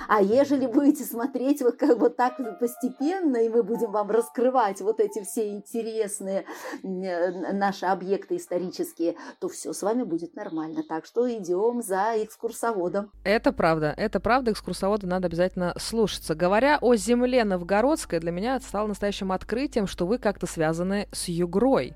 А 0.09 0.21
ежели 0.21 0.67
будете 0.67 1.05
смотреть 1.05 1.63
вот 1.63 1.77
как 1.77 1.99
бы 1.99 2.11
так 2.11 2.37
постепенно, 2.59 3.37
и 3.37 3.49
мы 3.49 3.63
будем 3.63 3.91
вам 3.91 4.11
раскрывать 4.11 4.81
вот 4.81 5.01
эти 5.01 5.23
все 5.23 5.51
интересные 5.51 6.45
э, 6.83 7.53
наши 7.53 7.87
объекты 7.87 8.37
исторические, 8.37 9.17
то 9.41 9.49
все 9.49 9.73
с 9.73 9.83
вами 9.83 10.03
будет 10.03 10.35
нормально. 10.37 10.83
Так 10.89 11.07
что 11.07 11.31
идем 11.33 11.83
за 11.83 12.15
экскурсоводом. 12.17 13.11
Это 13.25 13.53
правда, 13.53 13.95
это 13.97 14.21
правда, 14.21 14.53
экскурсовода 14.53 15.07
надо 15.07 15.27
обязательно 15.27 15.75
слушаться. 15.79 16.35
Говоря 16.35 16.79
о 16.81 16.95
земле 16.95 17.45
новгородской, 17.45 18.21
для 18.21 18.33
меня 18.33 18.57
это 18.57 18.67
стало 18.67 18.87
настоящим 18.87 19.33
открытием, 19.33 19.87
что 19.87 20.07
вы 20.07 20.19
как-то 20.19 20.47
связаны 20.47 21.09
с 21.13 21.29
Югрой. 21.29 21.95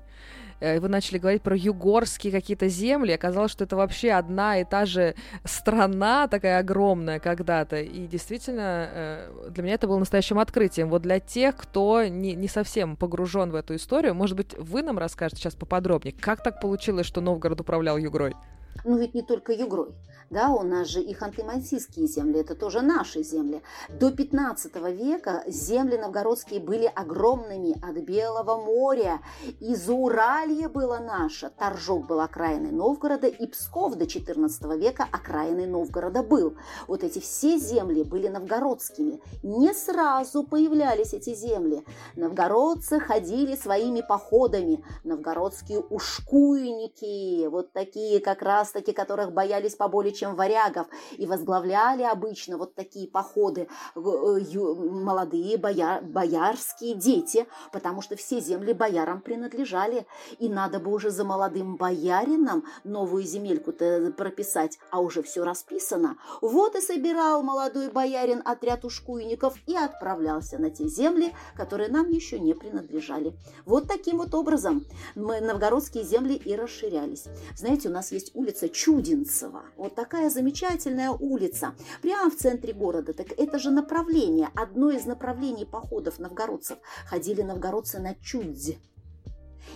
Э, 0.59 0.79
вы 0.79 0.89
начали 0.89 1.17
говорить 1.17 1.41
про 1.41 1.55
югорские 1.55 2.31
какие-то 2.31 2.67
земли, 2.67 3.11
оказалось, 3.11 3.51
что 3.51 3.63
это 3.63 3.75
вообще 3.75 4.11
одна 4.11 4.59
и 4.59 4.65
та 4.65 4.85
же 4.85 5.15
страна 5.43 6.27
такая 6.27 6.59
огромная 6.59 7.19
когда-то, 7.19 7.77
и 7.77 8.07
действительно 8.07 8.89
э, 8.91 9.49
для 9.49 9.63
меня 9.63 9.75
это 9.75 9.87
было 9.87 9.99
настоящим 9.99 10.39
открытием. 10.39 10.89
Вот 10.89 11.01
для 11.01 11.19
тех, 11.19 11.55
кто 11.55 12.03
не, 12.05 12.35
не 12.35 12.47
совсем 12.47 12.95
погружен 12.95 13.51
в 13.51 13.55
эту 13.55 13.75
историю, 13.75 14.15
может 14.15 14.35
быть, 14.35 14.53
вы 14.57 14.81
нам 14.81 14.97
расскажете 14.97 15.41
сейчас 15.41 15.55
поподробнее, 15.55 16.13
как 16.13 16.43
так 16.43 16.61
получилось, 16.61 17.05
что 17.05 17.21
Новгород 17.21 17.61
управлял 17.61 17.97
Югрой? 17.97 18.35
Ну 18.83 18.97
ведь 18.97 19.13
не 19.13 19.21
только 19.21 19.53
Югрой. 19.53 19.95
Да, 20.29 20.49
у 20.49 20.61
нас 20.61 20.87
же 20.87 21.01
и 21.01 21.15
ханты-мансийские 21.15 22.05
земли, 22.05 22.41
это 22.41 22.53
тоже 22.53 22.81
наши 22.81 23.23
земли. 23.23 23.63
До 23.99 24.11
15 24.11 24.75
века 24.91 25.43
земли 25.47 25.97
новгородские 25.97 26.59
были 26.59 26.85
огромными 26.85 27.75
от 27.83 27.95
Белого 28.03 28.57
моря. 28.63 29.21
И 29.59 29.73
Зауралье 29.73 30.69
было 30.69 30.99
наше, 30.99 31.49
Торжок 31.49 32.05
был 32.05 32.19
окраиной 32.19 32.71
Новгорода, 32.71 33.25
и 33.25 33.47
Псков 33.47 33.95
до 33.95 34.05
14 34.05 34.63
века 34.77 35.07
окраиной 35.11 35.65
Новгорода 35.65 36.21
был. 36.21 36.55
Вот 36.87 37.03
эти 37.03 37.17
все 37.17 37.57
земли 37.57 38.03
были 38.03 38.27
новгородскими. 38.27 39.19
Не 39.41 39.73
сразу 39.73 40.43
появлялись 40.43 41.13
эти 41.13 41.33
земли. 41.33 41.83
Новгородцы 42.15 42.99
ходили 42.99 43.55
своими 43.55 44.01
походами. 44.01 44.83
Новгородские 45.03 45.79
ушкуйники, 45.79 47.47
вот 47.47 47.73
такие 47.73 48.19
как 48.19 48.43
раз-таки, 48.69 48.93
которых 48.93 49.33
боялись 49.33 49.75
поболее, 49.75 50.13
чем 50.13 50.35
варягов, 50.35 50.87
и 51.17 51.25
возглавляли 51.25 52.03
обычно 52.03 52.57
вот 52.57 52.75
такие 52.75 53.07
походы 53.07 53.67
э, 53.95 53.99
молодые 53.99 55.57
бояр, 55.57 56.03
боярские 56.03 56.93
дети, 56.93 57.47
потому 57.71 58.01
что 58.01 58.15
все 58.15 58.39
земли 58.39 58.73
боярам 58.73 59.21
принадлежали, 59.21 60.05
и 60.37 60.49
надо 60.49 60.79
бы 60.79 60.91
уже 60.91 61.09
за 61.09 61.23
молодым 61.23 61.77
боярином 61.77 62.63
новую 62.83 63.23
земельку-то 63.23 64.13
прописать, 64.15 64.77
а 64.91 64.99
уже 64.99 65.23
все 65.23 65.43
расписано. 65.43 66.17
Вот 66.41 66.75
и 66.75 66.81
собирал 66.81 67.41
молодой 67.41 67.89
боярин 67.89 68.41
отряд 68.45 68.85
ушкуйников 68.85 69.55
и 69.65 69.75
отправлялся 69.75 70.59
на 70.59 70.69
те 70.69 70.87
земли, 70.87 71.33
которые 71.55 71.89
нам 71.89 72.09
еще 72.09 72.39
не 72.39 72.53
принадлежали. 72.53 73.33
Вот 73.65 73.87
таким 73.87 74.17
вот 74.17 74.33
образом 74.35 74.85
мы, 75.15 75.41
новгородские 75.41 76.03
земли 76.03 76.35
и 76.35 76.55
расширялись. 76.55 77.25
Знаете, 77.55 77.89
у 77.89 77.91
нас 77.91 78.11
есть 78.11 78.31
улица 78.35 78.48
Чудинцева. 78.67 79.63
Вот 79.77 79.95
так 79.95 80.09
такая 80.09 80.31
замечательная 80.31 81.11
улица, 81.11 81.75
прямо 82.01 82.31
в 82.31 82.35
центре 82.35 82.73
города. 82.73 83.13
Так 83.13 83.27
это 83.37 83.59
же 83.59 83.69
направление, 83.69 84.49
одно 84.55 84.89
из 84.89 85.05
направлений 85.05 85.65
походов 85.65 86.17
новгородцев. 86.17 86.79
Ходили 87.07 87.43
новгородцы 87.43 87.99
на 87.99 88.15
Чудзе. 88.15 88.79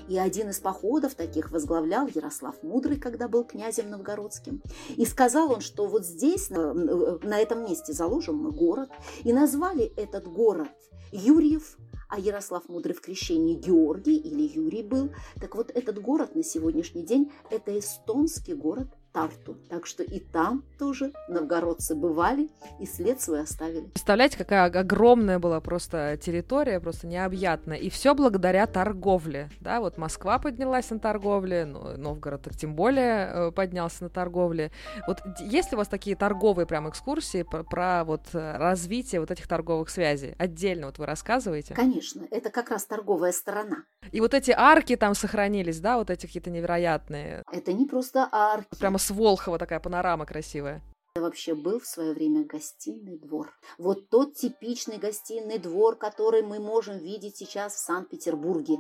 И 0.08 0.18
один 0.18 0.50
из 0.50 0.60
походов 0.60 1.14
таких 1.14 1.52
возглавлял 1.52 2.08
Ярослав 2.08 2.56
Мудрый, 2.64 2.98
когда 2.98 3.28
был 3.28 3.44
князем 3.44 3.92
новгородским. 3.92 4.64
И 4.98 5.06
сказал 5.06 5.52
он, 5.52 5.62
что 5.62 5.86
вот 5.86 6.04
здесь, 6.04 6.50
на, 6.50 6.74
на 6.74 7.40
этом 7.40 7.64
месте 7.64 7.94
заложим 7.94 8.38
мы 8.38 8.52
город. 8.52 8.90
И 9.24 9.32
назвали 9.32 9.94
этот 9.96 10.28
город 10.28 10.72
Юрьев, 11.12 11.78
а 12.14 12.20
Ярослав 12.20 12.70
Мудрый 12.70 12.94
в 12.94 13.02
крещении 13.02 13.56
Георгий 13.56 14.18
или 14.18 14.44
Юрий 14.44 14.84
был. 14.84 15.10
Так 15.42 15.56
вот, 15.56 15.72
этот 15.72 16.00
город 16.00 16.36
на 16.36 16.44
сегодняшний 16.44 17.02
день– 17.02 17.32
это 17.50 17.78
эстонский 17.80 18.54
город 18.54 18.88
Тарту. 19.14 19.56
Так 19.70 19.86
что 19.86 20.04
и 20.04 20.20
там 20.20 20.64
тоже 20.80 21.14
новгородцы 21.30 21.96
бывали 21.96 22.50
и 22.80 22.86
след 22.86 23.22
свой 23.22 23.42
оставили. 23.42 23.86
Представляете, 23.86 24.38
какая 24.38 24.66
огромная 24.66 25.38
была 25.38 25.62
просто 25.62 26.18
территория, 26.18 26.80
просто 26.80 27.06
необъятная. 27.06 27.78
И 27.78 27.90
все 27.90 28.16
благодаря 28.16 28.66
торговле. 28.66 29.50
Да, 29.62 29.80
вот 29.80 29.98
Москва 29.98 30.40
поднялась 30.40 30.90
на 30.90 31.00
торговле, 31.00 31.66
Новгород 31.66 32.42
так 32.42 32.56
тем 32.56 32.76
более 32.76 33.30
э, 33.32 33.52
поднялся 33.52 34.04
на 34.04 34.10
торговле. 34.10 34.72
Вот 35.08 35.20
есть 35.40 35.72
ли 35.72 35.76
у 35.76 35.78
вас 35.78 35.88
такие 35.88 36.16
торговые 36.16 36.66
прям 36.66 36.90
экскурсии 36.90 37.44
про, 37.44 37.64
про 37.64 38.04
вот 38.04 38.22
развитие 38.34 39.22
вот 39.22 39.30
этих 39.30 39.48
торговых 39.48 39.90
связей? 39.90 40.34
Отдельно 40.40 40.88
вот 40.88 40.98
вы 40.98 41.06
рассказываете? 41.06 41.76
Конечно, 41.76 42.26
это 42.32 42.50
как 42.50 42.72
раз 42.72 42.86
торговая 42.86 43.32
сторона. 43.32 43.84
И 44.12 44.20
вот 44.22 44.34
эти 44.34 44.52
арки 44.52 44.96
там 44.96 45.14
сохранились, 45.14 45.80
да, 45.80 45.98
вот 45.98 46.10
эти 46.10 46.26
какие-то 46.26 46.50
невероятные. 46.50 47.44
Это 47.52 47.74
не 47.74 47.86
просто 47.86 48.28
арки. 48.32 48.68
Прямо 48.80 48.98
с 49.04 49.10
Волхова 49.12 49.58
такая 49.58 49.80
панорама 49.80 50.26
красивая. 50.26 50.82
Это 51.16 51.26
вообще 51.26 51.54
был 51.54 51.80
в 51.80 51.86
свое 51.86 52.14
время 52.14 52.44
гостиный 52.44 53.20
двор. 53.20 53.54
Вот 53.78 54.10
тот 54.10 54.34
типичный 54.34 54.98
гостиный 54.98 55.60
двор, 55.60 55.96
который 55.96 56.42
мы 56.42 56.60
можем 56.60 56.98
видеть 56.98 57.38
сейчас 57.38 57.76
в 57.76 57.86
Санкт-Петербурге. 57.86 58.80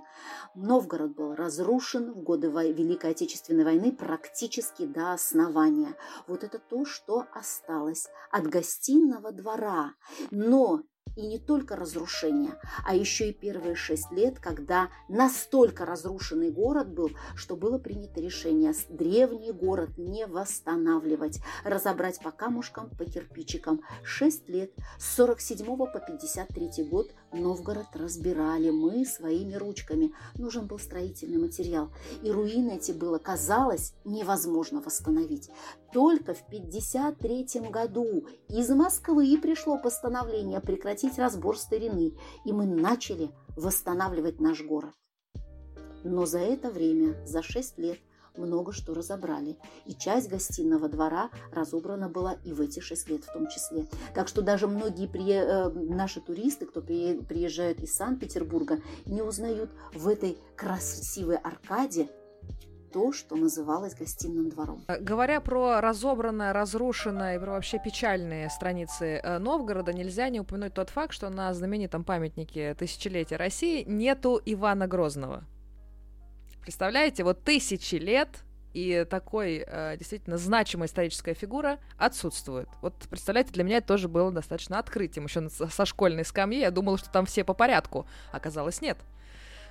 Новгород 0.56 1.14
был 1.14 1.36
разрушен 1.36 2.12
в 2.12 2.24
годы 2.24 2.48
Великой 2.48 3.12
Отечественной 3.12 3.66
войны 3.66 3.92
практически 3.92 4.88
до 4.88 5.14
основания. 5.14 5.96
Вот 6.26 6.44
это 6.44 6.58
то, 6.58 6.86
что 6.86 7.28
осталось 7.34 8.08
от 8.32 8.48
гостиного 8.48 9.32
двора. 9.32 9.94
Но 10.32 10.82
и 11.16 11.26
не 11.26 11.38
только 11.38 11.76
разрушение, 11.76 12.60
а 12.86 12.96
еще 12.96 13.30
и 13.30 13.34
первые 13.34 13.76
шесть 13.76 14.12
лет, 14.12 14.40
когда 14.40 14.90
настолько 15.08 15.86
разрушенный 15.86 16.52
город 16.52 16.92
был, 16.94 17.12
что 17.36 17.56
было 17.56 17.78
принято 17.78 18.20
решение 18.20 18.74
древний 18.90 19.52
город 19.52 19.98
не 19.98 20.26
восстанавливать, 20.26 21.40
разобрать 21.64 22.20
по 22.20 22.32
камушкам, 22.32 22.90
по 22.90 23.06
кирпичикам. 23.06 23.82
Шесть 24.04 24.50
лет, 24.50 24.72
с 24.98 25.16
47 25.16 25.66
по 25.66 25.88
53 25.88 26.84
год 26.86 27.12
Новгород 27.34 27.88
разбирали 27.96 28.70
мы 28.70 29.06
своими 29.06 29.56
ручками. 29.56 30.14
Нужен 30.36 30.68
был 30.68 30.80
строительный 30.80 31.40
материал. 31.40 31.90
И 32.22 32.32
руины 32.32 32.76
эти 32.76 32.92
было, 32.92 33.18
казалось, 33.18 33.94
невозможно 34.06 34.82
восстановить. 34.82 35.50
Только 35.92 36.34
в 36.34 36.48
53 36.48 37.70
году 37.70 38.28
из 38.50 38.70
Москвы 38.70 39.38
пришло 39.42 39.78
постановление 39.78 40.60
прекратить 40.60 41.18
разбор 41.18 41.58
старины, 41.58 42.14
и 42.46 42.54
мы 42.54 42.66
начали 42.66 43.32
восстанавливать 43.56 44.40
наш 44.40 44.62
город. 44.62 44.94
Но 46.04 46.26
за 46.26 46.40
это 46.40 46.70
время, 46.70 47.16
за 47.26 47.42
6 47.42 47.78
лет, 47.80 48.00
много 48.38 48.72
что 48.72 48.94
разобрали. 48.94 49.58
И 49.86 49.94
часть 49.94 50.30
гостиного 50.30 50.90
двора 50.90 51.30
разобрана 51.52 52.10
была 52.10 52.34
и 52.44 52.54
в 52.54 52.62
эти 52.62 52.80
шесть 52.80 53.10
лет 53.10 53.24
в 53.24 53.34
том 53.34 53.48
числе. 53.48 53.86
Так 54.14 54.28
что 54.28 54.42
даже 54.42 54.68
многие 54.68 55.08
при, 55.08 55.32
э, 55.32 55.70
наши 55.70 56.22
туристы, 56.22 56.66
кто 56.66 56.82
при, 56.82 57.22
приезжают 57.22 57.80
из 57.82 57.94
Санкт-Петербурга, 57.94 58.80
не 59.06 59.22
узнают 59.22 59.72
в 59.94 60.08
этой 60.08 60.38
красивой 60.56 61.38
аркаде 61.38 62.10
то, 62.94 63.12
что 63.12 63.36
называлось 63.36 63.96
гостиным 63.96 64.50
двором. 64.50 64.84
Э, 64.88 65.00
говоря 65.00 65.42
про 65.42 65.82
разобранное, 65.82 66.54
разрушенное 66.54 67.36
и 67.36 67.40
про 67.40 67.52
вообще 67.54 67.80
печальные 67.84 68.50
страницы 68.50 69.20
э, 69.24 69.40
Новгорода, 69.40 69.92
нельзя 69.94 70.30
не 70.30 70.40
упомянуть 70.40 70.76
тот 70.76 70.90
факт, 70.90 71.14
что 71.14 71.30
на 71.30 71.54
знаменитом 71.54 72.04
памятнике 72.04 72.76
тысячелетия 72.76 73.38
России 73.38 73.84
нету 73.88 74.40
Ивана 74.46 74.88
Грозного. 74.88 75.44
Представляете, 76.64 77.24
вот 77.24 77.44
тысячи 77.44 77.96
лет 77.96 78.30
и 78.74 79.06
такой 79.10 79.64
э, 79.68 79.98
действительно 79.98 80.38
значимая 80.38 80.88
историческая 80.88 81.34
фигура 81.34 81.78
отсутствует. 81.98 82.68
Вот 82.82 82.96
представляете, 83.10 83.52
для 83.52 83.64
меня 83.64 83.78
это 83.78 83.88
тоже 83.88 84.08
было 84.08 84.32
достаточно 84.32 84.80
открытием. 84.80 85.26
Еще 85.26 85.50
со 85.50 85.86
школьной 85.86 86.26
скамьи 86.26 86.62
я 86.62 86.72
думала, 86.72 86.98
что 86.98 87.12
там 87.12 87.26
все 87.26 87.44
по 87.44 87.54
порядку. 87.54 88.08
Оказалось, 88.32 88.82
нет. 88.82 88.98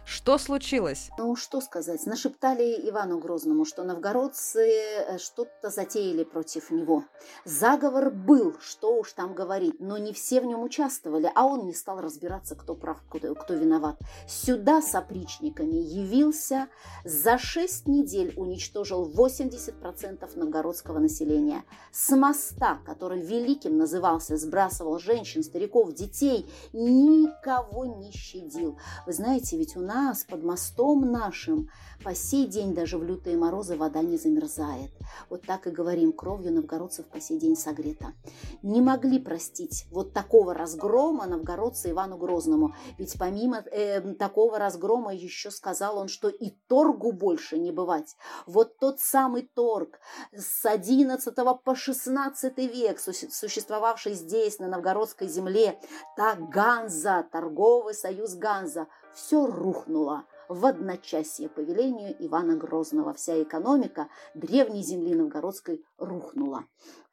Что 0.04 0.36
случилось? 0.36 1.10
Ну, 1.16 1.36
что 1.36 1.60
сказать. 1.60 2.04
Нашептали 2.06 2.88
Ивану 2.88 3.18
Грозному, 3.18 3.64
что 3.64 3.84
новгородцы 3.84 4.68
э, 4.68 5.18
что-то 5.18 5.70
затеяли 5.70 6.24
против 6.24 6.70
него. 6.70 7.04
Заговор 7.44 8.10
был, 8.10 8.56
что 8.60 8.96
уж 8.98 9.12
там 9.12 9.32
говорить, 9.32 9.78
но 9.78 9.98
не 9.98 10.12
все 10.12 10.40
в 10.40 10.44
нем 10.44 10.62
участвовали, 10.62 11.30
а 11.34 11.46
он 11.46 11.66
не 11.66 11.72
стал 11.72 12.00
разбираться, 12.00 12.56
кто 12.56 12.74
прав, 12.74 12.98
кто, 13.08 13.34
кто 13.36 13.54
виноват. 13.54 13.96
Сюда 14.26 14.82
с 14.82 14.94
опричниками 14.96 15.76
явился, 15.76 16.66
за 17.04 17.38
шесть 17.38 17.86
недель 17.86 18.34
уничтожил 18.36 19.08
80% 19.08 20.36
новгородского 20.36 20.98
населения. 20.98 21.62
С 21.92 22.10
моста, 22.16 22.80
который 22.84 23.20
великим 23.20 23.78
назывался, 23.78 24.36
сбрасывал 24.36 24.98
женщин, 24.98 25.44
стариков, 25.44 25.94
детей, 25.94 26.50
никого 26.72 27.84
не 27.84 28.10
щадил. 28.10 28.78
Вы 29.06 29.12
знаете, 29.12 29.56
ведь 29.56 29.76
у 29.76 29.80
нас 29.80 29.91
нас, 29.92 30.24
под 30.24 30.42
мостом 30.42 31.10
нашим, 31.10 31.68
по 32.02 32.14
сей 32.14 32.46
день 32.46 32.74
даже 32.74 32.98
в 32.98 33.04
лютые 33.04 33.36
морозы 33.36 33.76
вода 33.76 34.00
не 34.02 34.16
замерзает. 34.16 34.90
Вот 35.30 35.42
так 35.42 35.66
и 35.66 35.70
говорим, 35.70 36.12
кровью 36.12 36.52
новгородцев 36.52 37.06
по 37.06 37.20
сей 37.20 37.38
день 37.38 37.56
согрета. 37.56 38.14
Не 38.62 38.80
могли 38.80 39.18
простить 39.18 39.86
вот 39.90 40.12
такого 40.12 40.54
разгрома 40.54 41.26
новгородца 41.26 41.90
Ивану 41.90 42.16
Грозному. 42.16 42.74
Ведь 42.98 43.16
помимо 43.18 43.58
э, 43.58 44.00
такого 44.14 44.58
разгрома 44.58 45.14
еще 45.14 45.50
сказал 45.50 45.98
он, 45.98 46.08
что 46.08 46.28
и 46.28 46.50
торгу 46.68 47.12
больше 47.12 47.58
не 47.58 47.70
бывать. 47.70 48.16
Вот 48.46 48.78
тот 48.78 49.00
самый 49.00 49.42
торг 49.42 50.00
с 50.32 50.64
11 50.64 51.34
по 51.64 51.74
16 51.74 52.58
век, 52.58 52.98
существовавший 52.98 54.14
здесь, 54.14 54.58
на 54.58 54.68
новгородской 54.68 55.28
земле, 55.28 55.78
та 56.16 56.34
Ганза, 56.34 57.26
торговый 57.30 57.94
союз 57.94 58.34
Ганза, 58.34 58.88
все 59.14 59.46
рухнуло 59.46 60.24
в 60.48 60.66
одночасье 60.66 61.48
по 61.48 61.60
велению 61.60 62.14
Ивана 62.18 62.56
Грозного. 62.56 63.14
Вся 63.14 63.42
экономика 63.42 64.08
древней 64.34 64.82
земли 64.82 65.14
новгородской 65.14 65.84
рухнула. 65.98 66.64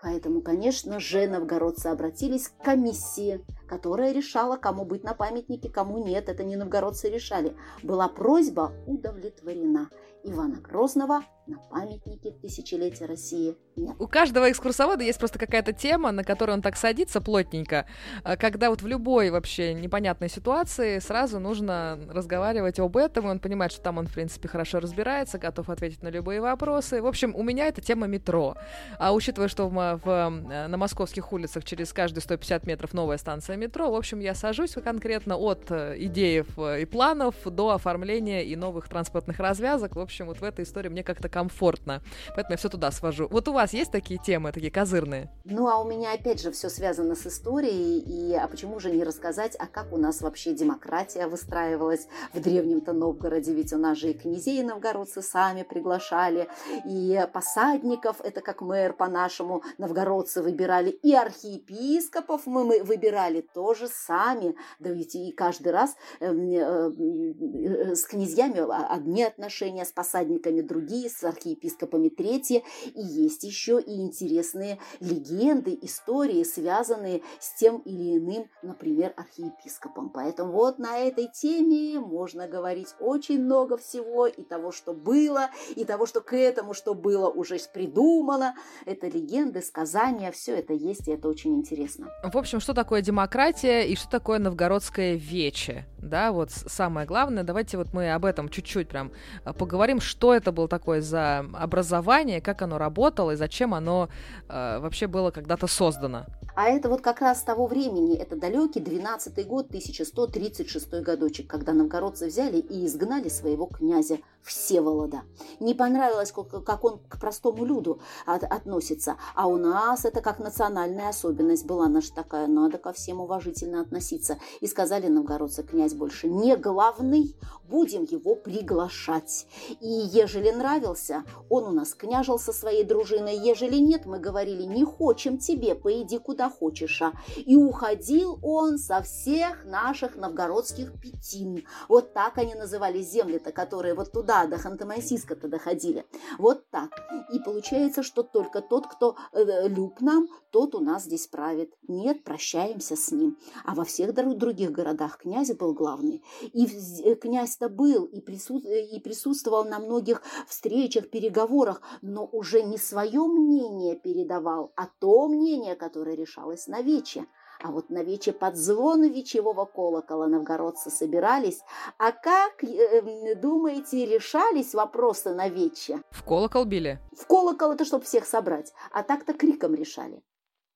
Поэтому, 0.02 0.42
конечно 0.42 1.00
же, 1.00 1.28
новгородцы 1.28 1.88
обратились 1.88 2.50
к 2.50 2.64
комиссии, 2.64 3.46
которая 3.68 4.12
решала, 4.12 4.58
кому 4.58 4.86
быть 4.86 5.04
на 5.04 5.14
памятнике, 5.14 5.70
кому 5.70 6.04
нет. 6.06 6.30
Это 6.30 6.44
не 6.44 6.56
новгородцы 6.56 7.10
решали. 7.10 7.56
Была 7.84 8.08
просьба 8.08 8.74
удовлетворена. 8.88 9.90
Ивана 10.24 10.60
Грозного 10.60 11.24
на 11.50 11.58
памятнике 11.58 12.32
тысячелетия 12.32 13.06
России 13.06 13.58
нет. 13.76 13.96
У 13.98 14.08
каждого 14.08 14.52
экскурсовода 14.52 15.04
есть 15.04 15.18
просто 15.18 15.40
какая-то 15.40 15.74
тема, 15.74 16.12
на 16.12 16.24
которую 16.24 16.58
он 16.58 16.62
так 16.62 16.76
садится 16.76 17.22
плотненько, 17.22 17.88
а 18.24 18.38
когда 18.38 18.70
вот 18.70 18.82
в 18.82 18.88
любой 18.88 19.32
вообще 19.32 19.74
непонятной 19.74 20.30
ситуации 20.30 21.00
сразу 21.00 21.40
нужно 21.40 21.98
разговаривать 22.10 22.80
об 22.80 22.98
этом, 22.98 23.28
и 23.28 23.30
он 23.30 23.40
понимает, 23.40 23.72
что 23.72 23.82
там 23.82 23.98
он, 23.98 24.08
в 24.08 24.14
принципе, 24.14 24.48
хорошо 24.48 24.80
разбирается, 24.80 25.40
готов 25.40 25.70
ответить 25.70 26.04
на 26.04 26.10
любые 26.10 26.42
вопросы. 26.42 27.02
В 27.02 27.08
общем, 27.08 27.34
у 27.36 27.42
меня 27.42 27.68
это 27.68 27.82
тема 27.82 28.08
метро. 28.08 28.56
А 29.00 29.14
учитывая, 29.14 29.48
что 29.48 29.70
в, 29.70 30.00
в, 30.04 30.30
на 30.68 30.78
московских 30.78 31.32
улицах 31.34 31.64
через 31.64 31.94
каждые 31.94 32.22
150 32.22 32.68
метров 32.68 32.94
новая 32.94 33.18
станция 33.18 33.56
метро, 33.56 33.90
в 33.90 33.96
общем, 33.96 34.20
я 34.20 34.36
сажусь 34.36 34.74
конкретно 34.74 35.38
от 35.38 35.72
э, 35.72 35.96
идеев 35.98 36.60
и 36.60 36.86
планов 36.86 37.36
до 37.46 37.72
оформления 37.72 38.44
и 38.44 38.56
новых 38.56 38.88
транспортных 38.88 39.40
развязок. 39.40 39.96
В 39.96 40.00
общем, 40.10 40.26
вот 40.26 40.42
в 40.42 40.44
этой 40.44 40.66
истории 40.66 40.90
мне 40.90 41.04
как-то 41.04 41.30
комфортно. 41.30 42.02
Поэтому 42.36 42.54
я 42.54 42.58
все 42.58 42.70
туда 42.70 42.92
свожу. 42.92 43.28
Вот 43.30 43.48
у 43.48 43.54
вас 43.54 43.74
есть 43.74 43.92
такие 43.92 44.20
темы, 44.20 44.52
такие 44.52 44.72
козырные? 44.72 45.30
Ну, 45.46 45.68
а 45.68 45.80
у 45.80 45.88
меня 45.88 46.14
опять 46.14 46.42
же 46.42 46.52
все 46.52 46.70
связано 46.70 47.16
с 47.16 47.28
историей. 47.28 48.00
И 48.00 48.34
а 48.34 48.48
почему 48.48 48.80
же 48.80 48.92
не 48.92 49.04
рассказать, 49.04 49.56
а 49.60 49.68
как 49.68 49.94
у 49.94 49.98
нас 49.98 50.22
вообще 50.22 50.54
демократия 50.54 51.28
выстраивалась 51.28 52.08
в 52.34 52.42
древнем-то 52.42 52.94
Новгороде? 52.94 53.54
Ведь 53.54 53.72
у 53.74 53.78
нас 53.78 53.98
же 53.98 54.12
и 54.12 54.14
князей 54.14 54.64
новгородцы 54.64 55.22
сами 55.22 55.64
приглашали, 55.64 56.48
и 56.86 57.28
посадников, 57.32 58.22
это 58.22 58.42
как 58.42 58.62
мэр 58.62 58.94
по-нашему, 58.94 59.64
новгородцы 59.78 60.42
выбирали, 60.42 60.90
и 60.90 61.14
архиепископов 61.14 62.48
мы, 62.48 62.64
мы 62.64 62.84
выбирали 62.84 63.42
тоже 63.42 63.88
сами. 63.88 64.56
Да 64.80 64.90
ведь 64.90 65.16
и 65.16 65.32
каждый 65.32 65.72
раз 65.72 65.96
э, 66.20 66.34
э, 66.34 66.92
э, 66.92 67.96
с 67.96 68.06
князьями 68.06 68.60
одни 68.92 69.24
отношения, 69.24 69.86
с 69.86 69.92
посадниками 70.00 70.62
другие, 70.62 71.10
с 71.10 71.26
архиепископами 71.26 72.08
третьи. 72.08 72.64
И 72.96 73.02
есть 73.02 73.44
еще 73.44 73.82
и 73.82 74.00
интересные 74.00 74.80
легенды, 75.02 75.78
истории, 75.82 76.46
связанные 76.46 77.22
с 77.42 77.60
тем 77.60 77.80
или 77.80 78.18
иным, 78.18 78.50
например, 78.62 79.14
архиепископом. 79.18 80.10
Поэтому 80.10 80.54
вот 80.54 80.80
на 80.80 81.00
этой 81.00 81.28
теме 81.28 82.00
можно 82.00 82.48
говорить 82.48 82.96
очень 83.02 83.44
много 83.44 83.76
всего, 83.76 84.26
и 84.26 84.42
того, 84.44 84.72
что 84.72 84.94
было, 84.94 85.50
и 85.76 85.84
того, 85.84 86.06
что 86.06 86.22
к 86.22 86.34
этому, 86.34 86.74
что 86.74 86.94
было, 86.94 87.28
уже 87.28 87.58
придумано. 87.74 88.56
Это 88.86 89.08
легенды, 89.08 89.62
сказания, 89.62 90.32
все 90.32 90.56
это 90.56 90.72
есть, 90.72 91.10
и 91.10 91.12
это 91.12 91.28
очень 91.28 91.56
интересно. 91.56 92.08
В 92.24 92.38
общем, 92.38 92.62
что 92.62 92.74
такое 92.74 93.02
демократия 93.02 93.82
и 93.82 93.98
что 93.98 94.10
такое 94.10 94.40
новгородское 94.40 95.16
вече? 95.16 95.86
Да, 96.02 96.32
вот 96.32 96.52
самое 96.52 97.06
главное, 97.06 97.44
давайте 97.44 97.76
вот 97.76 97.92
мы 97.92 98.14
об 98.14 98.24
этом 98.24 98.48
чуть-чуть 98.48 98.88
прям 98.88 99.12
а, 99.44 99.52
поговорим, 99.90 100.02
что 100.02 100.34
это 100.34 100.52
было 100.52 100.68
такое 100.68 101.02
за 101.02 101.46
образование, 101.54 102.42
как 102.42 102.62
оно 102.62 102.78
работало 102.78 103.32
и 103.32 103.36
зачем 103.36 103.74
оно 103.74 104.10
э, 104.48 104.80
вообще 104.80 105.08
было 105.08 105.32
когда-то 105.32 105.68
создано. 105.68 106.26
А 106.60 106.66
это 106.66 106.90
вот 106.90 107.00
как 107.00 107.22
раз 107.22 107.42
того 107.42 107.68
времени, 107.68 108.18
это 108.18 108.36
далекий 108.36 108.82
12 108.82 109.48
год, 109.48 109.68
1136 109.68 110.92
годочек, 111.02 111.48
когда 111.48 111.72
новгородцы 111.72 112.28
взяли 112.28 112.58
и 112.58 112.86
изгнали 112.86 113.30
своего 113.30 113.66
князя 113.66 114.18
Всеволода. 114.42 115.22
Не 115.60 115.74
понравилось, 115.74 116.34
как 116.34 116.84
он 116.84 117.00
к 117.08 117.20
простому 117.20 117.66
люду 117.66 118.02
от, 118.26 118.44
относится. 118.44 119.16
А 119.36 119.48
у 119.48 119.58
нас 119.58 120.06
это 120.06 120.22
как 120.22 120.40
национальная 120.40 121.10
особенность 121.10 121.66
была 121.66 121.88
наша 121.88 122.14
такая. 122.14 122.48
Надо 122.48 122.78
ко 122.78 122.92
всем 122.92 123.22
уважительно 123.22 123.82
относиться. 123.82 124.38
И 124.60 124.68
сказали 124.68 125.08
новгородцы, 125.08 125.64
князь 125.64 125.94
больше 125.94 126.28
не 126.28 126.56
главный, 126.56 127.36
будем 127.70 128.04
его 128.04 128.36
приглашать. 128.36 129.46
И 129.82 129.88
ежели 129.88 130.52
нравился, 130.52 131.24
он 131.50 131.66
у 131.66 131.72
нас 131.72 131.94
княжил 131.94 132.40
со 132.40 132.52
своей 132.52 132.84
дружиной. 132.84 133.38
Ежели 133.38 133.78
нет, 133.78 134.06
мы 134.06 134.20
говорили, 134.20 134.64
не 134.64 134.84
хочем 134.84 135.38
тебе, 135.38 135.76
поиди 135.76 136.18
куда 136.18 136.49
хочешь. 136.50 137.02
А. 137.02 137.14
И 137.38 137.56
уходил 137.56 138.40
он 138.42 138.78
со 138.78 139.02
всех 139.02 139.66
наших 139.66 140.16
новгородских 140.16 141.00
пятин. 141.00 141.66
Вот 141.88 142.14
так 142.14 142.38
они 142.38 142.56
называли 142.56 143.02
земли-то, 143.02 143.52
которые 143.52 143.94
вот 143.94 144.12
туда 144.12 144.48
до 144.48 144.58
Ханты-Мансийска-то 144.58 145.48
доходили. 145.48 146.06
Вот 146.38 146.70
так. 146.70 146.90
И 147.34 147.40
получается, 147.40 148.04
что 148.04 148.24
только 148.24 148.62
тот, 148.62 148.88
кто 148.88 149.16
э, 149.34 149.68
люб 149.68 150.02
нам, 150.02 150.28
тот 150.52 150.76
у 150.76 150.80
нас 150.80 151.04
здесь 151.04 151.28
правит. 151.28 151.74
Нет, 151.88 152.24
прощаемся 152.24 152.96
с 152.96 153.12
ним. 153.12 153.38
А 153.66 153.76
во 153.76 153.84
всех 153.84 154.14
других 154.14 154.72
городах 154.72 155.18
князь 155.18 155.52
был 155.54 155.74
главный. 155.74 156.24
И 156.42 156.66
э, 157.04 157.16
князь-то 157.16 157.70
был, 157.70 158.06
и, 158.06 158.22
присут... 158.22 158.66
Э, 158.66 158.86
и 158.86 159.00
присутствовал 159.00 159.66
на 159.66 159.80
многих 159.80 160.22
встречах, 160.48 161.10
переговорах, 161.10 161.82
но 162.02 162.26
уже 162.26 162.64
не 162.64 162.78
свое 162.78 163.22
мнение 163.26 163.96
передавал, 163.96 164.72
а 164.76 164.88
то 165.00 165.28
мнение, 165.28 165.76
которое 165.76 166.16
решалось 166.16 166.39
на 166.68 166.82
вече. 166.82 167.26
А 167.62 167.72
вот 167.72 167.90
на 167.90 168.04
вече 168.04 168.32
под 168.32 168.56
звон 168.56 169.04
вечевого 169.04 169.66
колокола 169.66 170.28
новгородцы 170.28 170.90
собирались. 170.90 171.60
А 171.98 172.14
как, 172.14 172.64
э, 172.64 173.36
думаете, 173.36 174.06
решались 174.06 174.74
вопросы 174.74 175.34
на 175.34 175.50
вече? 175.50 176.02
В 176.12 176.24
колокол 176.24 176.64
били? 176.64 177.00
В 177.18 177.28
колокол 177.28 177.74
это 177.74 177.84
чтобы 177.84 178.06
всех 178.06 178.26
собрать. 178.26 178.74
А 178.94 179.04
так-то 179.04 179.34
криком 179.34 179.76
решали. 179.76 180.22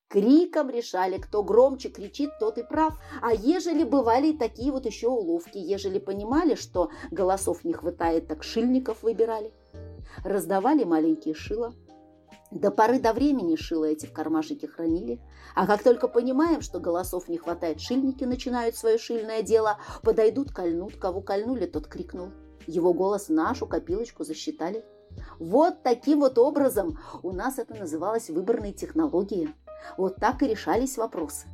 Криком 0.08 0.68
решали, 0.68 1.16
кто 1.16 1.42
громче 1.42 1.88
кричит, 1.88 2.30
тот 2.38 2.58
и 2.58 2.62
прав. 2.62 3.00
А 3.22 3.32
ежели 3.32 3.82
бывали 3.82 4.32
такие 4.32 4.70
вот 4.70 4.84
еще 4.84 5.08
уловки, 5.08 5.56
ежели 5.56 5.98
понимали, 5.98 6.54
что 6.54 6.90
голосов 7.10 7.64
не 7.64 7.72
хватает, 7.72 8.28
так 8.28 8.42
шильников 8.44 9.02
выбирали. 9.02 9.52
Раздавали 10.22 10.84
маленькие 10.84 11.34
шила, 11.34 11.72
до 12.54 12.70
поры 12.70 13.00
до 13.00 13.12
времени 13.12 13.56
шило 13.56 13.84
эти 13.84 14.06
в 14.06 14.12
кармашике 14.12 14.68
хранили, 14.68 15.20
а 15.56 15.66
как 15.66 15.82
только 15.82 16.06
понимаем, 16.06 16.60
что 16.60 16.78
голосов 16.78 17.28
не 17.28 17.36
хватает, 17.36 17.80
шильники 17.80 18.24
начинают 18.24 18.76
свое 18.76 18.96
шильное 18.96 19.42
дело, 19.42 19.78
подойдут, 20.02 20.52
кольнут, 20.52 20.96
кого 20.96 21.20
кольнули, 21.20 21.66
тот 21.66 21.88
крикнул. 21.88 22.30
Его 22.66 22.94
голос 22.94 23.28
нашу 23.28 23.66
копилочку 23.66 24.24
засчитали. 24.24 24.84
Вот 25.38 25.82
таким 25.82 26.20
вот 26.20 26.38
образом 26.38 26.98
у 27.22 27.32
нас 27.32 27.58
это 27.58 27.74
называлось 27.74 28.30
выборные 28.30 28.72
технологии. 28.72 29.52
Вот 29.98 30.16
так 30.16 30.42
и 30.42 30.46
решались 30.46 30.96
вопросы. 30.96 31.48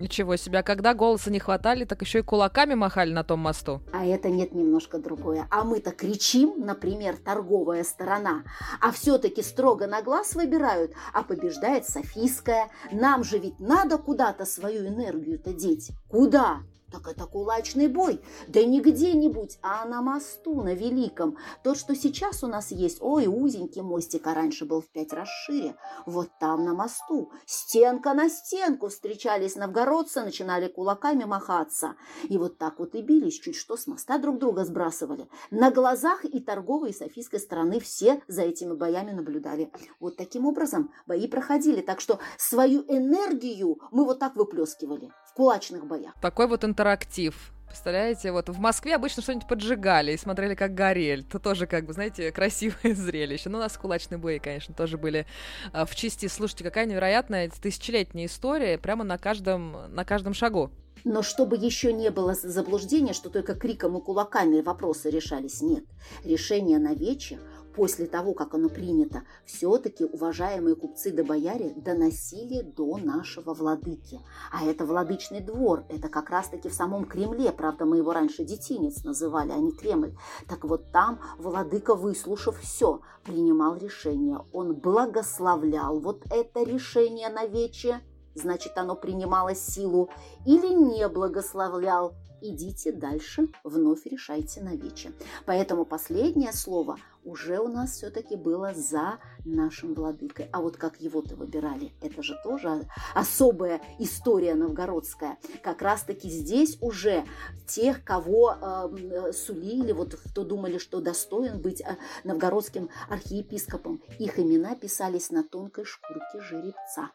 Ничего 0.00 0.36
себе, 0.36 0.58
а 0.58 0.62
когда 0.62 0.92
голоса 0.92 1.30
не 1.30 1.38
хватали, 1.38 1.84
так 1.84 2.02
еще 2.02 2.18
и 2.18 2.22
кулаками 2.22 2.74
махали 2.74 3.12
на 3.12 3.22
том 3.22 3.40
мосту. 3.40 3.80
А 3.92 4.04
это 4.04 4.28
нет 4.28 4.52
немножко 4.52 4.98
другое. 4.98 5.46
А 5.50 5.62
мы-то 5.62 5.92
кричим, 5.92 6.54
например, 6.58 7.16
торговая 7.16 7.84
сторона, 7.84 8.42
а 8.80 8.90
все-таки 8.90 9.42
строго 9.42 9.86
на 9.86 10.02
глаз 10.02 10.34
выбирают, 10.34 10.92
а 11.12 11.22
побеждает 11.22 11.86
Софийская. 11.86 12.70
Нам 12.90 13.22
же 13.22 13.38
ведь 13.38 13.60
надо 13.60 13.98
куда-то 13.98 14.44
свою 14.44 14.86
энергию-то 14.88 15.52
деть. 15.52 15.92
Куда? 16.08 16.60
Так 16.94 17.08
это 17.08 17.26
кулачный 17.26 17.88
бой. 17.88 18.20
Да 18.46 18.62
не 18.62 18.80
где-нибудь, 18.80 19.58
а 19.62 19.84
на 19.84 20.00
мосту, 20.00 20.62
на 20.62 20.74
Великом. 20.74 21.36
Тот, 21.64 21.76
что 21.76 21.96
сейчас 21.96 22.44
у 22.44 22.46
нас 22.46 22.70
есть, 22.70 22.98
ой, 23.00 23.26
узенький 23.26 23.82
мостик, 23.82 24.24
а 24.28 24.34
раньше 24.34 24.64
был 24.64 24.80
в 24.80 24.86
пять 24.86 25.12
раз 25.12 25.28
шире. 25.28 25.74
Вот 26.06 26.28
там 26.38 26.64
на 26.64 26.72
мосту, 26.72 27.32
стенка 27.46 28.14
на 28.14 28.28
стенку 28.28 28.88
встречались 28.88 29.56
новгородцы, 29.56 30.20
начинали 30.20 30.68
кулаками 30.68 31.24
махаться. 31.24 31.96
И 32.28 32.38
вот 32.38 32.58
так 32.58 32.78
вот 32.78 32.94
и 32.94 33.02
бились, 33.02 33.40
чуть 33.40 33.56
что 33.56 33.76
с 33.76 33.88
моста 33.88 34.18
друг 34.18 34.38
друга 34.38 34.64
сбрасывали. 34.64 35.28
На 35.50 35.72
глазах 35.72 36.24
и 36.24 36.38
торговой, 36.38 36.90
и 36.90 36.94
софийской 36.94 37.40
стороны 37.40 37.80
все 37.80 38.22
за 38.28 38.42
этими 38.42 38.72
боями 38.72 39.10
наблюдали. 39.10 39.72
Вот 39.98 40.16
таким 40.16 40.46
образом 40.46 40.92
бои 41.06 41.26
проходили. 41.26 41.80
Так 41.80 42.00
что 42.00 42.20
свою 42.38 42.82
энергию 42.86 43.80
мы 43.90 44.04
вот 44.04 44.20
так 44.20 44.36
выплескивали 44.36 45.10
в 45.26 45.34
кулачных 45.34 45.86
боях. 45.86 46.14
Такой 46.20 46.46
вот 46.46 46.62
интерактив. 46.84 47.34
Представляете, 47.66 48.30
вот 48.30 48.50
в 48.50 48.60
Москве 48.60 48.94
обычно 48.94 49.22
что-нибудь 49.22 49.48
поджигали 49.48 50.12
и 50.12 50.18
смотрели, 50.18 50.54
как 50.54 50.74
горель. 50.74 51.24
Это 51.26 51.38
тоже, 51.38 51.66
как 51.66 51.86
бы, 51.86 51.94
знаете, 51.94 52.30
красивое 52.32 52.94
зрелище. 52.94 53.48
Ну, 53.48 53.56
у 53.56 53.60
нас 53.60 53.76
кулачные 53.78 54.18
бои, 54.18 54.38
конечно, 54.38 54.74
тоже 54.74 54.98
были 54.98 55.26
а, 55.72 55.86
в 55.86 55.94
части. 55.96 56.28
Слушайте, 56.28 56.62
какая 56.62 56.84
невероятная 56.84 57.50
тысячелетняя 57.50 58.26
история 58.26 58.78
прямо 58.78 59.02
на 59.02 59.16
каждом, 59.16 59.76
на 59.94 60.04
каждом 60.04 60.34
шагу. 60.34 60.70
Но 61.04 61.22
чтобы 61.22 61.56
еще 61.56 61.92
не 61.92 62.10
было 62.10 62.34
заблуждения, 62.34 63.14
что 63.14 63.30
только 63.30 63.54
криком 63.54 63.96
и 63.96 64.00
кулаками 64.00 64.60
вопросы 64.60 65.10
решались, 65.10 65.62
нет. 65.62 65.84
Решение 66.22 66.78
на 66.78 66.94
вече 66.94 67.38
после 67.74 68.06
того, 68.06 68.34
как 68.34 68.54
оно 68.54 68.68
принято, 68.68 69.22
все-таки 69.44 70.04
уважаемые 70.04 70.76
купцы 70.76 71.12
да 71.12 71.24
бояре 71.24 71.70
доносили 71.76 72.62
до 72.62 72.98
нашего 72.98 73.54
владыки. 73.54 74.20
А 74.52 74.64
это 74.64 74.86
владычный 74.86 75.40
двор, 75.40 75.84
это 75.88 76.08
как 76.08 76.30
раз-таки 76.30 76.68
в 76.68 76.74
самом 76.74 77.04
Кремле, 77.04 77.52
правда, 77.52 77.84
мы 77.84 77.98
его 77.98 78.12
раньше 78.12 78.44
детинец 78.44 79.04
называли, 79.04 79.52
а 79.52 79.58
не 79.58 79.72
Кремль. 79.72 80.14
Так 80.48 80.64
вот 80.64 80.92
там 80.92 81.20
владыка, 81.38 81.94
выслушав 81.94 82.60
все, 82.60 83.00
принимал 83.24 83.76
решение. 83.76 84.38
Он 84.52 84.74
благословлял 84.74 85.98
вот 86.00 86.24
это 86.30 86.62
решение 86.62 87.28
на 87.28 87.46
вече, 87.46 88.00
значит, 88.34 88.76
оно 88.76 88.94
принимало 88.94 89.54
силу, 89.54 90.10
или 90.46 90.72
не 90.72 91.08
благословлял, 91.08 92.14
идите 92.40 92.92
дальше, 92.92 93.48
вновь 93.64 94.06
решайте 94.06 94.60
на 94.60 94.74
вече. 94.74 95.12
Поэтому 95.46 95.84
последнее 95.84 96.52
слово 96.52 96.96
уже 97.24 97.58
у 97.58 97.68
нас 97.68 97.92
все-таки 97.92 98.36
было 98.36 98.72
за 98.74 99.18
нашим 99.44 99.94
владыкой. 99.94 100.48
А 100.52 100.60
вот 100.60 100.76
как 100.76 101.00
его-то 101.00 101.36
выбирали, 101.36 101.92
это 102.00 102.22
же 102.22 102.38
тоже 102.44 102.86
особая 103.14 103.80
история 103.98 104.54
новгородская. 104.54 105.38
Как 105.62 105.82
раз-таки 105.82 106.28
здесь 106.28 106.78
уже 106.80 107.24
тех, 107.66 108.04
кого 108.04 108.54
э, 108.60 109.32
сулили, 109.32 109.92
вот 109.92 110.14
кто 110.14 110.44
думали, 110.44 110.78
что 110.78 111.00
достоин 111.00 111.60
быть 111.60 111.80
э, 111.80 111.96
новгородским 112.24 112.90
архиепископом, 113.08 114.02
их 114.18 114.38
имена 114.38 114.74
писались 114.74 115.30
на 115.30 115.42
тонкой 115.42 115.84
шкурке 115.84 116.40
жеребца. 116.40 117.10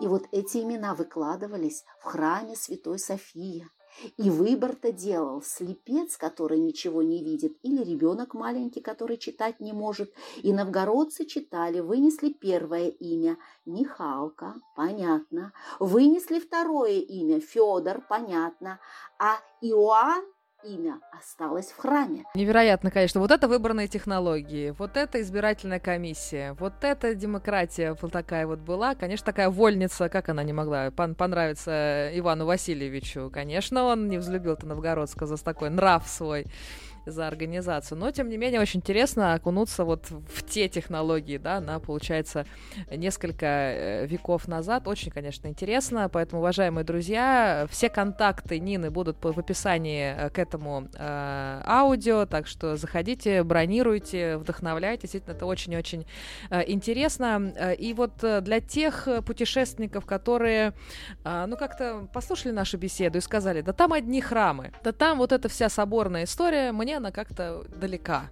И 0.00 0.06
вот 0.06 0.24
эти 0.32 0.58
имена 0.58 0.94
выкладывались 0.94 1.84
в 2.00 2.04
храме 2.04 2.56
Святой 2.56 2.98
Софии. 2.98 3.68
И 4.16 4.30
выбор-то 4.30 4.92
делал 4.92 5.42
слепец, 5.42 6.16
который 6.16 6.58
ничего 6.58 7.02
не 7.02 7.22
видит, 7.22 7.56
или 7.62 7.82
ребенок 7.82 8.34
маленький, 8.34 8.80
который 8.80 9.16
читать 9.16 9.60
не 9.60 9.72
может. 9.72 10.12
И 10.42 10.52
новгородцы 10.52 11.24
читали, 11.24 11.80
вынесли 11.80 12.32
первое 12.32 12.88
имя 12.88 13.38
Михалка, 13.66 14.54
понятно. 14.76 15.52
Вынесли 15.78 16.38
второе 16.38 17.00
имя 17.00 17.40
Федор, 17.40 18.02
понятно. 18.08 18.80
А 19.18 19.36
Иоанн 19.60 20.24
имя 20.64 21.00
осталось 21.12 21.70
в 21.72 21.76
храме. 21.76 22.24
Невероятно, 22.34 22.90
конечно. 22.90 23.20
Вот 23.20 23.30
это 23.30 23.48
выбранные 23.48 23.88
технологии, 23.88 24.74
вот 24.78 24.96
это 24.96 25.20
избирательная 25.20 25.80
комиссия, 25.80 26.54
вот 26.58 26.74
эта 26.82 27.14
демократия 27.14 27.96
вот 28.00 28.12
такая 28.12 28.46
вот 28.46 28.60
была. 28.60 28.94
Конечно, 28.94 29.26
такая 29.26 29.50
вольница, 29.50 30.08
как 30.08 30.28
она 30.28 30.42
не 30.42 30.52
могла 30.52 30.90
пон 30.90 31.14
понравиться 31.14 32.10
Ивану 32.14 32.46
Васильевичу. 32.46 33.30
Конечно, 33.32 33.84
он 33.84 34.08
не 34.08 34.18
взлюбил-то 34.18 34.66
Новгородска 34.66 35.26
за 35.26 35.42
такой 35.42 35.70
нрав 35.70 36.06
свой. 36.06 36.46
За 37.06 37.26
организацию. 37.26 37.98
Но, 37.98 38.10
тем 38.10 38.28
не 38.28 38.36
менее, 38.36 38.60
очень 38.60 38.80
интересно 38.80 39.34
окунуться 39.34 39.84
вот 39.84 40.10
в 40.10 40.44
те 40.44 40.68
технологии, 40.68 41.38
да, 41.38 41.60
на, 41.60 41.78
получается, 41.80 42.46
несколько 42.90 43.46
э, 43.46 44.06
веков 44.06 44.48
назад. 44.48 44.88
Очень, 44.88 45.10
конечно, 45.10 45.48
интересно. 45.48 46.08
Поэтому, 46.08 46.40
уважаемые 46.40 46.84
друзья, 46.84 47.66
все 47.70 47.88
контакты 47.88 48.58
Нины 48.58 48.90
будут 48.90 49.16
в 49.22 49.38
описании 49.38 50.14
э, 50.16 50.30
к 50.30 50.38
этому 50.38 50.88
э, 50.94 51.62
аудио, 51.66 52.26
так 52.26 52.46
что 52.46 52.76
заходите, 52.76 53.42
бронируйте, 53.42 54.36
вдохновляйтесь. 54.36 55.02
Действительно, 55.02 55.34
это 55.34 55.46
очень-очень 55.46 56.06
э, 56.50 56.70
интересно. 56.70 57.52
Э, 57.56 57.74
и 57.74 57.94
вот 57.94 58.12
для 58.18 58.60
тех 58.60 59.08
путешественников, 59.26 60.06
которые, 60.06 60.74
э, 61.24 61.46
ну, 61.46 61.56
как-то 61.56 62.08
послушали 62.12 62.52
нашу 62.52 62.78
беседу 62.78 63.18
и 63.18 63.20
сказали, 63.20 63.60
да 63.60 63.72
там 63.72 63.92
одни 63.92 64.20
храмы, 64.20 64.72
да 64.82 64.92
там 64.92 65.18
вот 65.18 65.32
эта 65.32 65.48
вся 65.48 65.68
соборная 65.68 66.24
история, 66.24 66.72
мне 66.72 66.91
она 66.92 67.10
как-то 67.10 67.64
далека. 67.68 68.30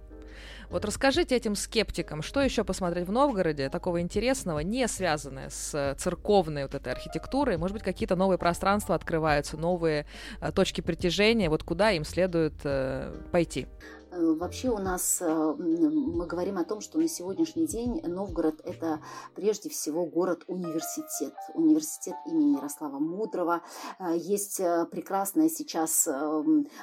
Вот 0.69 0.85
расскажите 0.85 1.35
этим 1.35 1.55
скептикам, 1.55 2.21
что 2.21 2.39
еще 2.39 2.63
посмотреть 2.63 3.05
в 3.05 3.11
Новгороде 3.11 3.69
такого 3.69 3.99
интересного, 3.99 4.59
не 4.59 4.87
связанное 4.87 5.49
с 5.49 5.95
церковной 5.97 6.63
вот 6.63 6.75
этой 6.75 6.93
архитектурой. 6.93 7.57
Может 7.57 7.73
быть, 7.75 7.83
какие-то 7.83 8.15
новые 8.15 8.37
пространства 8.37 8.95
открываются, 8.95 9.57
новые 9.57 10.05
э, 10.39 10.51
точки 10.53 10.79
притяжения, 10.79 11.49
вот 11.49 11.63
куда 11.63 11.91
им 11.91 12.05
следует 12.05 12.53
э, 12.63 13.13
пойти. 13.33 13.67
Э, 14.11 14.33
вообще 14.33 14.69
у 14.69 14.77
нас, 14.77 15.21
э, 15.21 15.55
мы 15.57 16.25
говорим 16.25 16.57
о 16.57 16.65
том, 16.65 16.81
что 16.81 16.99
на 16.99 17.07
сегодняшний 17.07 17.65
день 17.65 18.01
Новгород– 18.03 18.59
это 18.65 18.99
прежде 19.35 19.69
всего 19.69 20.05
город-университет, 20.05 21.33
университет 21.53 22.15
имени 22.25 22.57
Ярослава 22.57 22.99
Мудрого. 22.99 23.61
Э, 23.99 24.13
есть 24.17 24.57
прекрасная 24.91 25.49
сейчас 25.49 26.07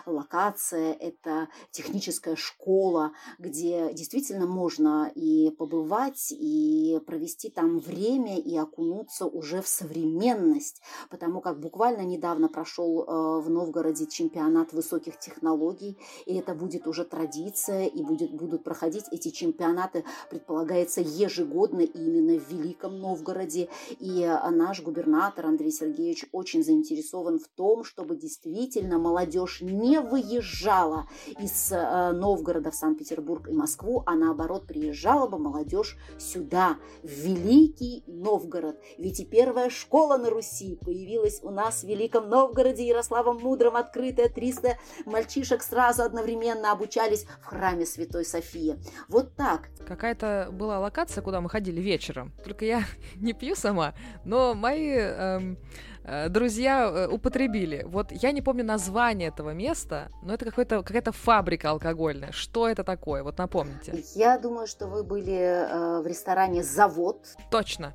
локация, 0.06 0.92
это 0.92 1.48
техническая 1.70 2.36
школа, 2.36 3.12
где 3.38 3.92
действительно 3.92 4.46
можно 4.46 5.10
и 5.14 5.50
побывать, 5.50 6.28
и 6.30 7.00
провести 7.06 7.50
там 7.50 7.78
время, 7.78 8.38
и 8.38 8.56
окунуться 8.56 9.26
уже 9.26 9.60
в 9.60 9.68
современность, 9.68 10.80
потому 11.10 11.40
как 11.40 11.60
буквально 11.60 12.02
недавно 12.02 12.48
прошел 12.48 13.04
в 13.40 13.50
Новгороде 13.50 14.06
чемпионат 14.06 14.72
высоких 14.72 15.18
технологий, 15.18 15.98
и 16.26 16.34
это 16.36 16.54
будет 16.54 16.86
уже 16.86 17.04
традиция, 17.04 17.17
и 17.24 18.02
будет, 18.02 18.32
будут 18.32 18.64
проходить 18.64 19.04
эти 19.10 19.30
чемпионаты, 19.30 20.04
предполагается, 20.30 21.00
ежегодно 21.00 21.80
именно 21.80 22.38
в 22.38 22.50
Великом 22.50 22.98
Новгороде. 22.98 23.68
И 23.98 24.22
а, 24.24 24.50
наш 24.50 24.82
губернатор 24.82 25.46
Андрей 25.46 25.72
Сергеевич 25.72 26.26
очень 26.32 26.62
заинтересован 26.62 27.38
в 27.38 27.48
том, 27.48 27.84
чтобы 27.84 28.16
действительно 28.16 28.98
молодежь 28.98 29.60
не 29.60 30.00
выезжала 30.00 31.08
из 31.40 31.72
а, 31.72 32.12
Новгорода 32.12 32.70
в 32.70 32.74
Санкт-Петербург 32.74 33.48
и 33.48 33.52
Москву, 33.52 34.02
а 34.06 34.14
наоборот 34.14 34.66
приезжала 34.66 35.26
бы 35.26 35.38
молодежь 35.38 35.96
сюда, 36.18 36.76
в 37.02 37.08
Великий 37.08 38.02
Новгород. 38.06 38.78
Ведь 38.98 39.20
и 39.20 39.24
первая 39.24 39.70
школа 39.70 40.16
на 40.16 40.30
Руси 40.30 40.78
появилась 40.84 41.40
у 41.42 41.50
нас 41.50 41.82
в 41.82 41.86
Великом 41.86 42.28
Новгороде 42.28 42.86
Ярославом 42.86 43.38
Мудрым, 43.38 43.76
открытая 43.76 44.28
300 44.28 44.76
мальчишек 45.06 45.62
сразу 45.62 46.02
одновременно 46.02 46.72
обучались 46.72 47.07
собирались 47.08 47.26
в 47.40 47.44
храме 47.44 47.86
Святой 47.86 48.24
Софии. 48.24 48.76
Вот 49.08 49.34
так. 49.34 49.68
Какая-то 49.86 50.48
была 50.52 50.78
локация, 50.78 51.22
куда 51.22 51.40
мы 51.40 51.48
ходили 51.48 51.80
вечером. 51.80 52.32
Только 52.44 52.64
я 52.64 52.82
не 53.16 53.32
пью 53.32 53.54
сама, 53.54 53.94
но 54.24 54.54
мои 54.54 54.90
эм, 54.90 55.58
э, 56.04 56.28
друзья 56.28 56.84
э, 56.84 57.08
употребили. 57.08 57.84
Вот 57.86 58.12
я 58.12 58.32
не 58.32 58.42
помню 58.42 58.64
название 58.64 59.28
этого 59.28 59.54
места, 59.54 60.10
но 60.22 60.34
это 60.34 60.44
какой-то, 60.44 60.82
какая-то 60.82 61.12
фабрика 61.12 61.70
алкогольная. 61.70 62.32
Что 62.32 62.68
это 62.68 62.84
такое? 62.84 63.22
Вот 63.22 63.38
напомните. 63.38 64.04
Я 64.14 64.38
думаю, 64.38 64.66
что 64.66 64.86
вы 64.86 65.02
были 65.02 65.32
э, 65.32 66.00
в 66.02 66.06
ресторане 66.06 66.62
«Завод». 66.62 67.26
Точно. 67.50 67.94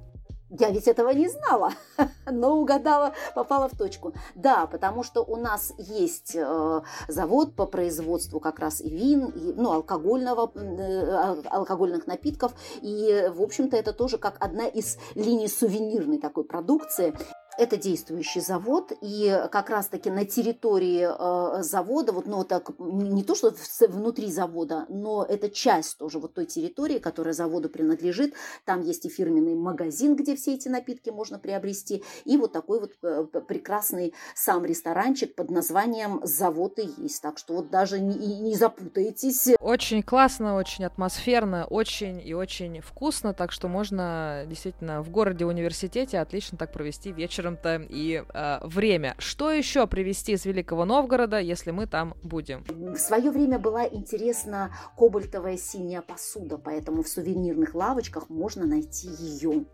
Я 0.60 0.70
ведь 0.70 0.88
этого 0.88 1.10
не 1.10 1.30
знала, 1.30 1.72
но 2.32 2.56
угадала, 2.58 3.14
попала 3.34 3.68
в 3.68 3.76
точку. 3.76 4.14
Да, 4.36 4.68
потому 4.68 5.04
что 5.04 5.22
у 5.24 5.36
нас 5.36 5.74
есть 5.80 6.36
э, 6.36 6.82
завод 7.08 7.56
по 7.56 7.66
производству 7.66 8.40
как 8.40 8.60
раз 8.60 8.80
и 8.80 8.90
вин, 8.90 9.30
и, 9.30 9.54
ну, 9.54 9.72
алкогольного, 9.72 10.52
э, 10.54 11.42
алкогольных 11.50 12.06
напитков. 12.06 12.54
И, 12.82 13.32
в 13.34 13.42
общем-то, 13.42 13.76
это 13.76 13.94
тоже 13.94 14.20
как 14.20 14.36
одна 14.40 14.68
из 14.68 15.00
линий 15.16 15.48
сувенирной 15.48 16.20
такой 16.20 16.44
продукции. 16.44 17.16
Это 17.58 17.78
действующий 17.78 18.40
завод, 18.40 18.92
и 19.02 19.40
как 19.52 19.70
раз-таки 19.70 20.10
на 20.10 20.26
территории 20.26 21.08
э, 21.08 21.62
завода, 21.62 22.12
вот, 22.12 22.26
ну, 22.26 22.44
так, 22.44 22.72
не 22.80 23.24
то, 23.24 23.36
что 23.36 23.54
внутри 23.88 24.32
завода, 24.32 24.86
но 24.90 25.24
это 25.24 25.50
часть 25.50 26.00
тоже 26.00 26.18
вот 26.18 26.34
той 26.34 26.46
территории, 26.46 26.98
которая 26.98 27.34
заводу 27.34 27.70
принадлежит. 27.70 28.34
Там 28.66 28.82
есть 28.82 29.06
и 29.06 29.10
фирменный 29.10 29.54
магазин, 29.54 30.16
где 30.16 30.36
все 30.36 30.56
эти 30.56 30.68
напитки 30.68 31.12
можно 31.12 31.38
приобрести, 31.38 32.04
и 32.26 32.38
вот 32.38 32.54
такой 32.54 32.80
вот 32.80 32.94
э, 33.04 33.26
прекрасный 33.48 34.16
сам 34.34 34.66
ресторанчик 34.66 35.36
под 35.36 35.52
названием 35.52 36.22
«Завод 36.24 36.80
и 36.80 36.90
есть». 36.98 37.22
Так 37.22 37.38
что 37.38 37.54
вот 37.54 37.70
даже 37.70 38.00
не, 38.00 38.40
не 38.40 38.56
запутаетесь. 38.56 39.50
Очень 39.60 40.02
классно, 40.02 40.56
очень 40.56 40.86
атмосферно, 40.86 41.66
очень 41.66 42.20
и 42.26 42.34
очень 42.34 42.82
вкусно, 42.82 43.34
так 43.36 43.52
что 43.52 43.68
можно 43.68 44.46
действительно 44.48 45.04
в 45.04 45.12
городе-университете 45.12 46.18
отлично 46.20 46.58
так 46.58 46.74
провести 46.74 47.12
вечер 47.12 47.43
вечером-то 47.44 47.86
и 47.90 48.24
э, 48.34 48.60
время. 48.64 49.16
Что 49.18 49.52
еще 49.52 49.88
привезти 49.88 50.34
из 50.34 50.46
Великого 50.46 50.86
Новгорода, 50.86 51.40
если 51.40 51.72
мы 51.72 51.88
там 51.88 52.16
будем? 52.24 52.64
В 52.68 52.98
свое 52.98 53.32
время 53.32 53.60
была 53.60 53.86
интересна 53.86 54.72
кобальтовая 54.98 55.58
синяя 55.58 56.02
посуда, 56.02 56.58
поэтому 56.58 57.04
в 57.04 57.08
сувенирных 57.08 57.76
лавочках 57.76 58.30
можно 58.30 58.66
найти 58.66 59.10
ее. 59.20 59.66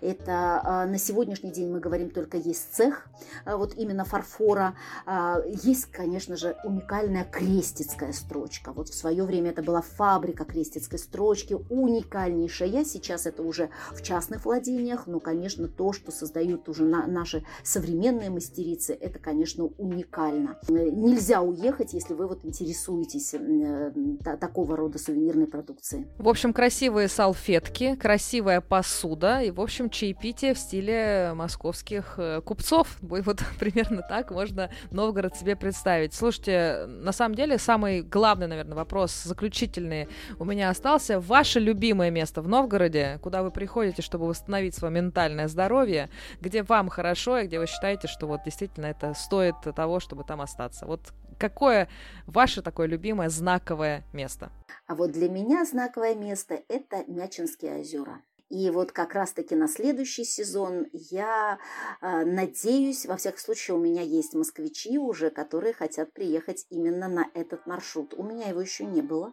Это 0.00 0.60
э, 0.64 0.90
на 0.90 0.98
сегодняшний 0.98 1.50
день 1.50 1.70
мы 1.70 1.80
говорим 1.80 2.10
только 2.10 2.36
есть 2.36 2.74
цех, 2.74 3.08
э, 3.44 3.56
вот 3.56 3.74
именно 3.76 4.04
фарфора. 4.04 4.74
Э, 5.06 5.42
есть, 5.64 5.86
конечно 5.86 6.36
же, 6.36 6.56
уникальная 6.64 7.24
крестицкая 7.24 8.12
строчка. 8.12 8.72
Вот 8.72 8.88
в 8.88 8.94
свое 8.94 9.24
время 9.24 9.50
это 9.50 9.62
была 9.62 9.82
фабрика 9.82 10.44
крестицкой 10.44 10.98
строчки, 10.98 11.56
уникальнейшая. 11.70 12.84
Сейчас 12.84 13.26
это 13.26 13.42
уже 13.42 13.70
в 13.92 14.02
частных 14.02 14.44
владениях, 14.44 15.06
но, 15.06 15.20
конечно, 15.20 15.68
то, 15.68 15.92
что 15.92 16.12
создают 16.12 16.68
уже 16.68 16.84
на, 16.84 17.06
наши 17.16 17.44
современные 17.64 18.30
мастерицы, 18.30 18.92
это, 18.92 19.18
конечно, 19.18 19.64
уникально. 19.64 20.58
Нельзя 20.68 21.40
уехать, 21.40 21.94
если 21.94 22.14
вы 22.14 22.26
вот 22.28 22.44
интересуетесь 22.44 23.34
э, 23.34 23.92
такого 24.40 24.76
рода 24.76 24.98
сувенирной 24.98 25.46
продукцией. 25.46 26.06
В 26.18 26.28
общем, 26.28 26.52
красивые 26.52 27.08
салфетки, 27.08 27.96
красивая 27.96 28.60
посуда 28.60 29.40
и, 29.40 29.50
в 29.50 29.60
общем, 29.60 29.90
чаепитие 29.90 30.54
в 30.54 30.58
стиле 30.58 31.32
московских 31.34 32.14
э, 32.18 32.40
купцов. 32.42 32.98
Вот 33.26 33.42
примерно 33.58 34.02
так 34.08 34.30
можно 34.30 34.70
Новгород 34.90 35.34
себе 35.36 35.56
представить. 35.56 36.14
Слушайте, 36.14 36.86
на 36.86 37.12
самом 37.12 37.34
деле, 37.34 37.58
самый 37.58 38.02
главный, 38.02 38.46
наверное, 38.46 38.76
вопрос, 38.76 39.22
заключительный 39.24 40.08
у 40.38 40.44
меня 40.44 40.70
остался. 40.70 41.18
Ваше 41.18 41.60
любимое 41.60 42.10
место 42.10 42.42
в 42.42 42.48
Новгороде, 42.48 43.18
куда 43.22 43.42
вы 43.42 43.50
приходите, 43.50 44.02
чтобы 44.02 44.26
восстановить 44.26 44.74
свое 44.74 44.92
ментальное 44.92 45.48
здоровье, 45.48 46.10
где 46.40 46.62
вам 46.62 46.88
хорошо 46.88 47.05
хорошо, 47.06 47.38
и 47.38 47.46
где 47.46 47.60
вы 47.60 47.66
считаете, 47.66 48.08
что 48.08 48.26
вот 48.26 48.40
действительно 48.44 48.86
это 48.86 49.14
стоит 49.14 49.54
того, 49.76 50.00
чтобы 50.00 50.24
там 50.24 50.40
остаться. 50.40 50.86
Вот 50.86 51.00
какое 51.38 51.88
ваше 52.26 52.62
такое 52.62 52.88
любимое 52.88 53.28
знаковое 53.28 54.02
место? 54.12 54.50
А 54.88 54.94
вот 54.96 55.12
для 55.12 55.28
меня 55.28 55.64
знаковое 55.64 56.16
место– 56.16 56.60
это 56.68 57.04
Мячинские 57.06 57.80
озера. 57.80 58.20
И 58.48 58.70
вот 58.70 58.92
как 58.92 59.14
раз-таки 59.14 59.54
на 59.54 59.68
следующий 59.68 60.24
сезон 60.24 60.86
я 60.92 61.58
э, 62.00 62.24
надеюсь, 62.24 63.06
во 63.06 63.16
всяком 63.16 63.38
случае 63.38 63.76
у 63.76 63.80
меня 63.80 64.02
есть 64.02 64.34
москвичи 64.34 64.98
уже, 64.98 65.30
которые 65.30 65.74
хотят 65.74 66.12
приехать 66.12 66.66
именно 66.70 67.08
на 67.08 67.26
этот 67.34 67.66
маршрут. 67.66 68.14
У 68.16 68.22
меня 68.22 68.48
его 68.48 68.60
еще 68.60 68.84
не 68.84 69.02
было. 69.02 69.32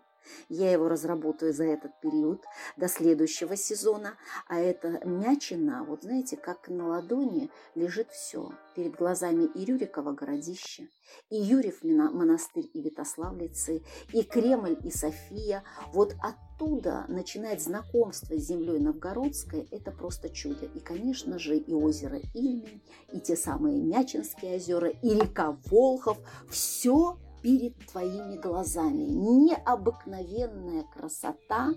Я 0.50 0.72
его 0.72 0.88
разработаю 0.88 1.54
за 1.54 1.66
этот 1.66 2.00
период 2.02 2.44
до 2.78 2.88
следующего 2.88 3.56
сезона. 3.56 4.16
А 4.48 4.60
это 4.60 5.02
мячина, 5.06 5.84
вот 5.84 6.04
знаете, 6.04 6.38
как 6.38 6.68
на 6.70 6.88
ладони 6.88 7.50
лежит 7.76 8.10
все. 8.12 8.52
Перед 8.76 8.96
глазами 8.96 9.44
и 9.44 9.66
Рюрикова 9.66 10.14
городище, 10.14 10.90
и 11.30 11.36
Юрьев 11.36 11.84
монастырь 11.84 12.70
и 12.74 12.82
Витославлицы, 12.82 13.84
и 14.12 14.24
Кремль 14.24 14.78
и 14.84 14.90
София. 14.90 15.64
Вот 15.92 16.16
оттуда 16.22 17.06
начинает 17.08 17.62
знакомство 17.62 18.36
с 18.36 18.48
землей 18.48 18.80
новгородской. 18.80 19.68
Это 19.72 19.92
просто 19.92 20.30
чудо. 20.30 20.66
И, 20.66 20.80
конечно 20.80 21.38
же, 21.38 21.58
и 21.58 21.74
озеро 21.74 22.20
Ильмень, 22.34 22.82
и 23.12 23.20
те 23.20 23.36
самые 23.36 23.80
Мячинские 23.80 24.56
озера, 24.56 24.90
и 24.90 25.10
река 25.10 25.58
Волхов. 25.66 26.18
Все 26.50 27.18
перед 27.44 27.78
твоими 27.86 28.38
глазами. 28.38 29.04
Необыкновенная 29.04 30.84
красота, 30.84 31.74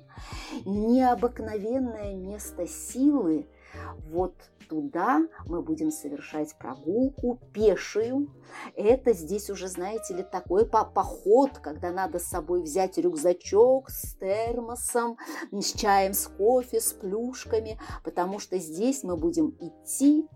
необыкновенное 0.65 2.15
место 2.15 2.67
силы, 2.67 3.49
Вот 4.09 4.35
туда 4.71 5.27
мы 5.45 5.61
будем 5.61 5.91
совершать 5.91 6.57
прогулку 6.57 7.39
пешую. 7.53 8.31
Это 8.75 9.13
здесь 9.13 9.51
уже, 9.51 9.69
знаете 9.69 10.15
ли, 10.15 10.23
такой 10.23 10.65
поход, 10.67 11.59
когда 11.59 11.91
надо 11.91 12.19
с 12.19 12.25
собой 12.25 12.63
взять 12.63 12.97
рюкзачок 12.97 13.91
с 13.91 14.15
термосом, 14.15 15.19
с 15.53 15.73
чаем, 15.73 16.15
с 16.15 16.27
кофе, 16.29 16.81
с 16.81 16.93
плюшками, 16.93 17.79
потому 18.03 18.39
что 18.39 18.57
здесь 18.59 19.03
мы 19.03 19.17
будем 19.17 19.55
идти, 19.61 20.27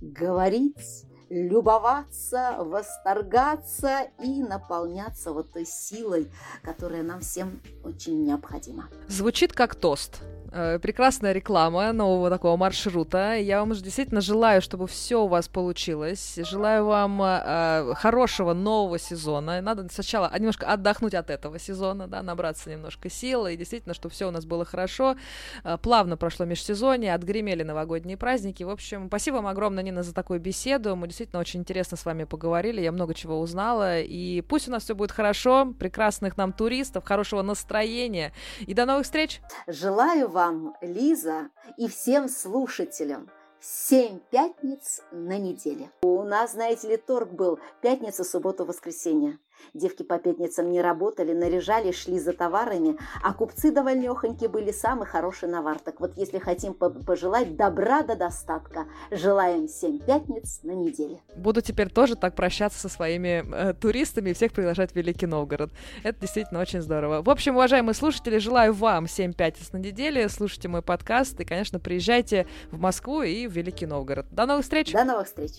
говорить, 0.00 1.06
любоваться, 1.30 2.56
восторгаться 2.58 4.08
и 4.22 4.42
наполняться 4.42 5.32
вот 5.32 5.52
той 5.52 5.64
силой, 5.64 6.30
которая 6.62 7.02
нам 7.02 7.20
всем 7.20 7.62
очень 7.84 8.24
необходима. 8.24 8.88
Звучит 9.08 9.52
как 9.52 9.74
тост. 9.76 10.20
Э, 10.52 10.78
прекрасная 10.80 11.32
реклама 11.32 11.92
нового 11.92 12.28
такого 12.28 12.56
маршрута. 12.56 13.34
Я 13.34 13.60
вам 13.60 13.72
действительно 13.72 14.20
желаю, 14.20 14.60
чтобы 14.60 14.88
все 14.88 15.22
у 15.22 15.28
вас 15.28 15.48
получилось. 15.48 16.38
Желаю 16.42 16.86
вам 16.86 17.22
э, 17.22 17.94
хорошего 17.94 18.52
нового 18.52 18.98
сезона. 18.98 19.60
Надо 19.60 19.88
сначала 19.92 20.32
немножко 20.36 20.66
отдохнуть 20.66 21.14
от 21.14 21.30
этого 21.30 21.58
сезона, 21.58 22.08
да, 22.08 22.22
набраться 22.22 22.68
немножко 22.70 23.08
сил, 23.08 23.46
и 23.46 23.56
действительно, 23.56 23.94
чтобы 23.94 24.12
все 24.12 24.26
у 24.26 24.30
нас 24.32 24.44
было 24.44 24.64
хорошо. 24.64 25.16
Э, 25.62 25.78
плавно 25.80 26.16
прошло 26.16 26.46
межсезонье, 26.46 27.14
отгремели 27.14 27.62
новогодние 27.62 28.16
праздники. 28.16 28.64
В 28.64 28.70
общем, 28.70 29.06
спасибо 29.06 29.36
вам 29.36 29.46
огромное, 29.46 29.84
Нина, 29.84 30.02
за 30.02 30.12
такую 30.12 30.40
беседу. 30.40 30.96
Мы 30.96 31.06
действительно 31.06 31.40
очень 31.40 31.60
интересно 31.60 31.96
с 31.96 32.04
вами 32.04 32.24
поговорили, 32.24 32.80
я 32.80 32.90
много 32.90 33.14
чего 33.14 33.38
узнала. 33.38 34.00
И 34.00 34.40
пусть 34.40 34.66
у 34.66 34.72
нас 34.72 34.82
все 34.82 34.96
будет 34.96 35.12
хорошо, 35.12 35.72
прекрасных 35.78 36.36
нам 36.36 36.52
туристов, 36.52 37.04
хорошего 37.04 37.42
настроения. 37.42 38.32
И 38.60 38.74
до 38.74 38.84
новых 38.84 39.04
встреч! 39.04 39.40
Желаю 39.68 40.28
вам 40.28 40.39
вам, 40.40 40.74
Лиза, 40.80 41.50
и 41.76 41.86
всем 41.86 42.26
слушателям 42.26 43.28
семь 43.60 44.20
пятниц 44.30 45.02
на 45.12 45.38
неделе. 45.38 45.90
У 46.02 46.22
нас, 46.22 46.52
знаете 46.52 46.88
ли, 46.88 46.96
торг 46.96 47.30
был 47.30 47.58
пятница, 47.82 48.24
суббота, 48.24 48.64
воскресенье. 48.64 49.38
Девки 49.74 50.02
по 50.02 50.18
пятницам 50.18 50.70
не 50.70 50.80
работали, 50.80 51.32
наряжали, 51.32 51.92
шли 51.92 52.18
за 52.18 52.32
товарами, 52.32 52.96
а 53.22 53.32
купцы 53.32 53.70
довольнехоньки 53.70 54.46
были 54.46 54.72
самый 54.72 55.06
хороший 55.06 55.48
навар. 55.48 55.78
Так 55.78 56.00
вот, 56.00 56.12
если 56.16 56.38
хотим 56.38 56.74
пожелать 56.74 57.56
добра 57.56 58.02
до 58.02 58.16
достатка, 58.16 58.86
желаем 59.10 59.68
семь 59.68 59.98
пятниц 59.98 60.60
на 60.62 60.72
неделе. 60.72 61.20
Буду 61.36 61.60
теперь 61.60 61.90
тоже 61.90 62.16
так 62.16 62.34
прощаться 62.34 62.78
со 62.78 62.88
своими 62.88 63.44
э, 63.52 63.74
туристами 63.74 64.30
и 64.30 64.32
всех 64.32 64.52
приглашать 64.52 64.92
в 64.92 64.96
Великий 64.96 65.26
Новгород. 65.26 65.70
Это 66.02 66.20
действительно 66.20 66.60
очень 66.60 66.80
здорово. 66.80 67.22
В 67.22 67.30
общем, 67.30 67.56
уважаемые 67.56 67.94
слушатели, 67.94 68.38
желаю 68.38 68.72
вам 68.72 69.08
семь 69.08 69.32
пятниц 69.32 69.72
на 69.72 69.78
неделе, 69.78 70.28
слушайте 70.28 70.68
мой 70.68 70.82
подкаст 70.82 71.38
и, 71.40 71.44
конечно, 71.44 71.78
приезжайте 71.78 72.46
в 72.70 72.78
Москву 72.78 73.22
и 73.22 73.46
в 73.46 73.52
Великий 73.52 73.86
Новгород. 73.86 74.26
До 74.30 74.46
новых 74.46 74.64
встреч! 74.64 74.92
До 74.92 75.04
новых 75.04 75.26
встреч! 75.26 75.52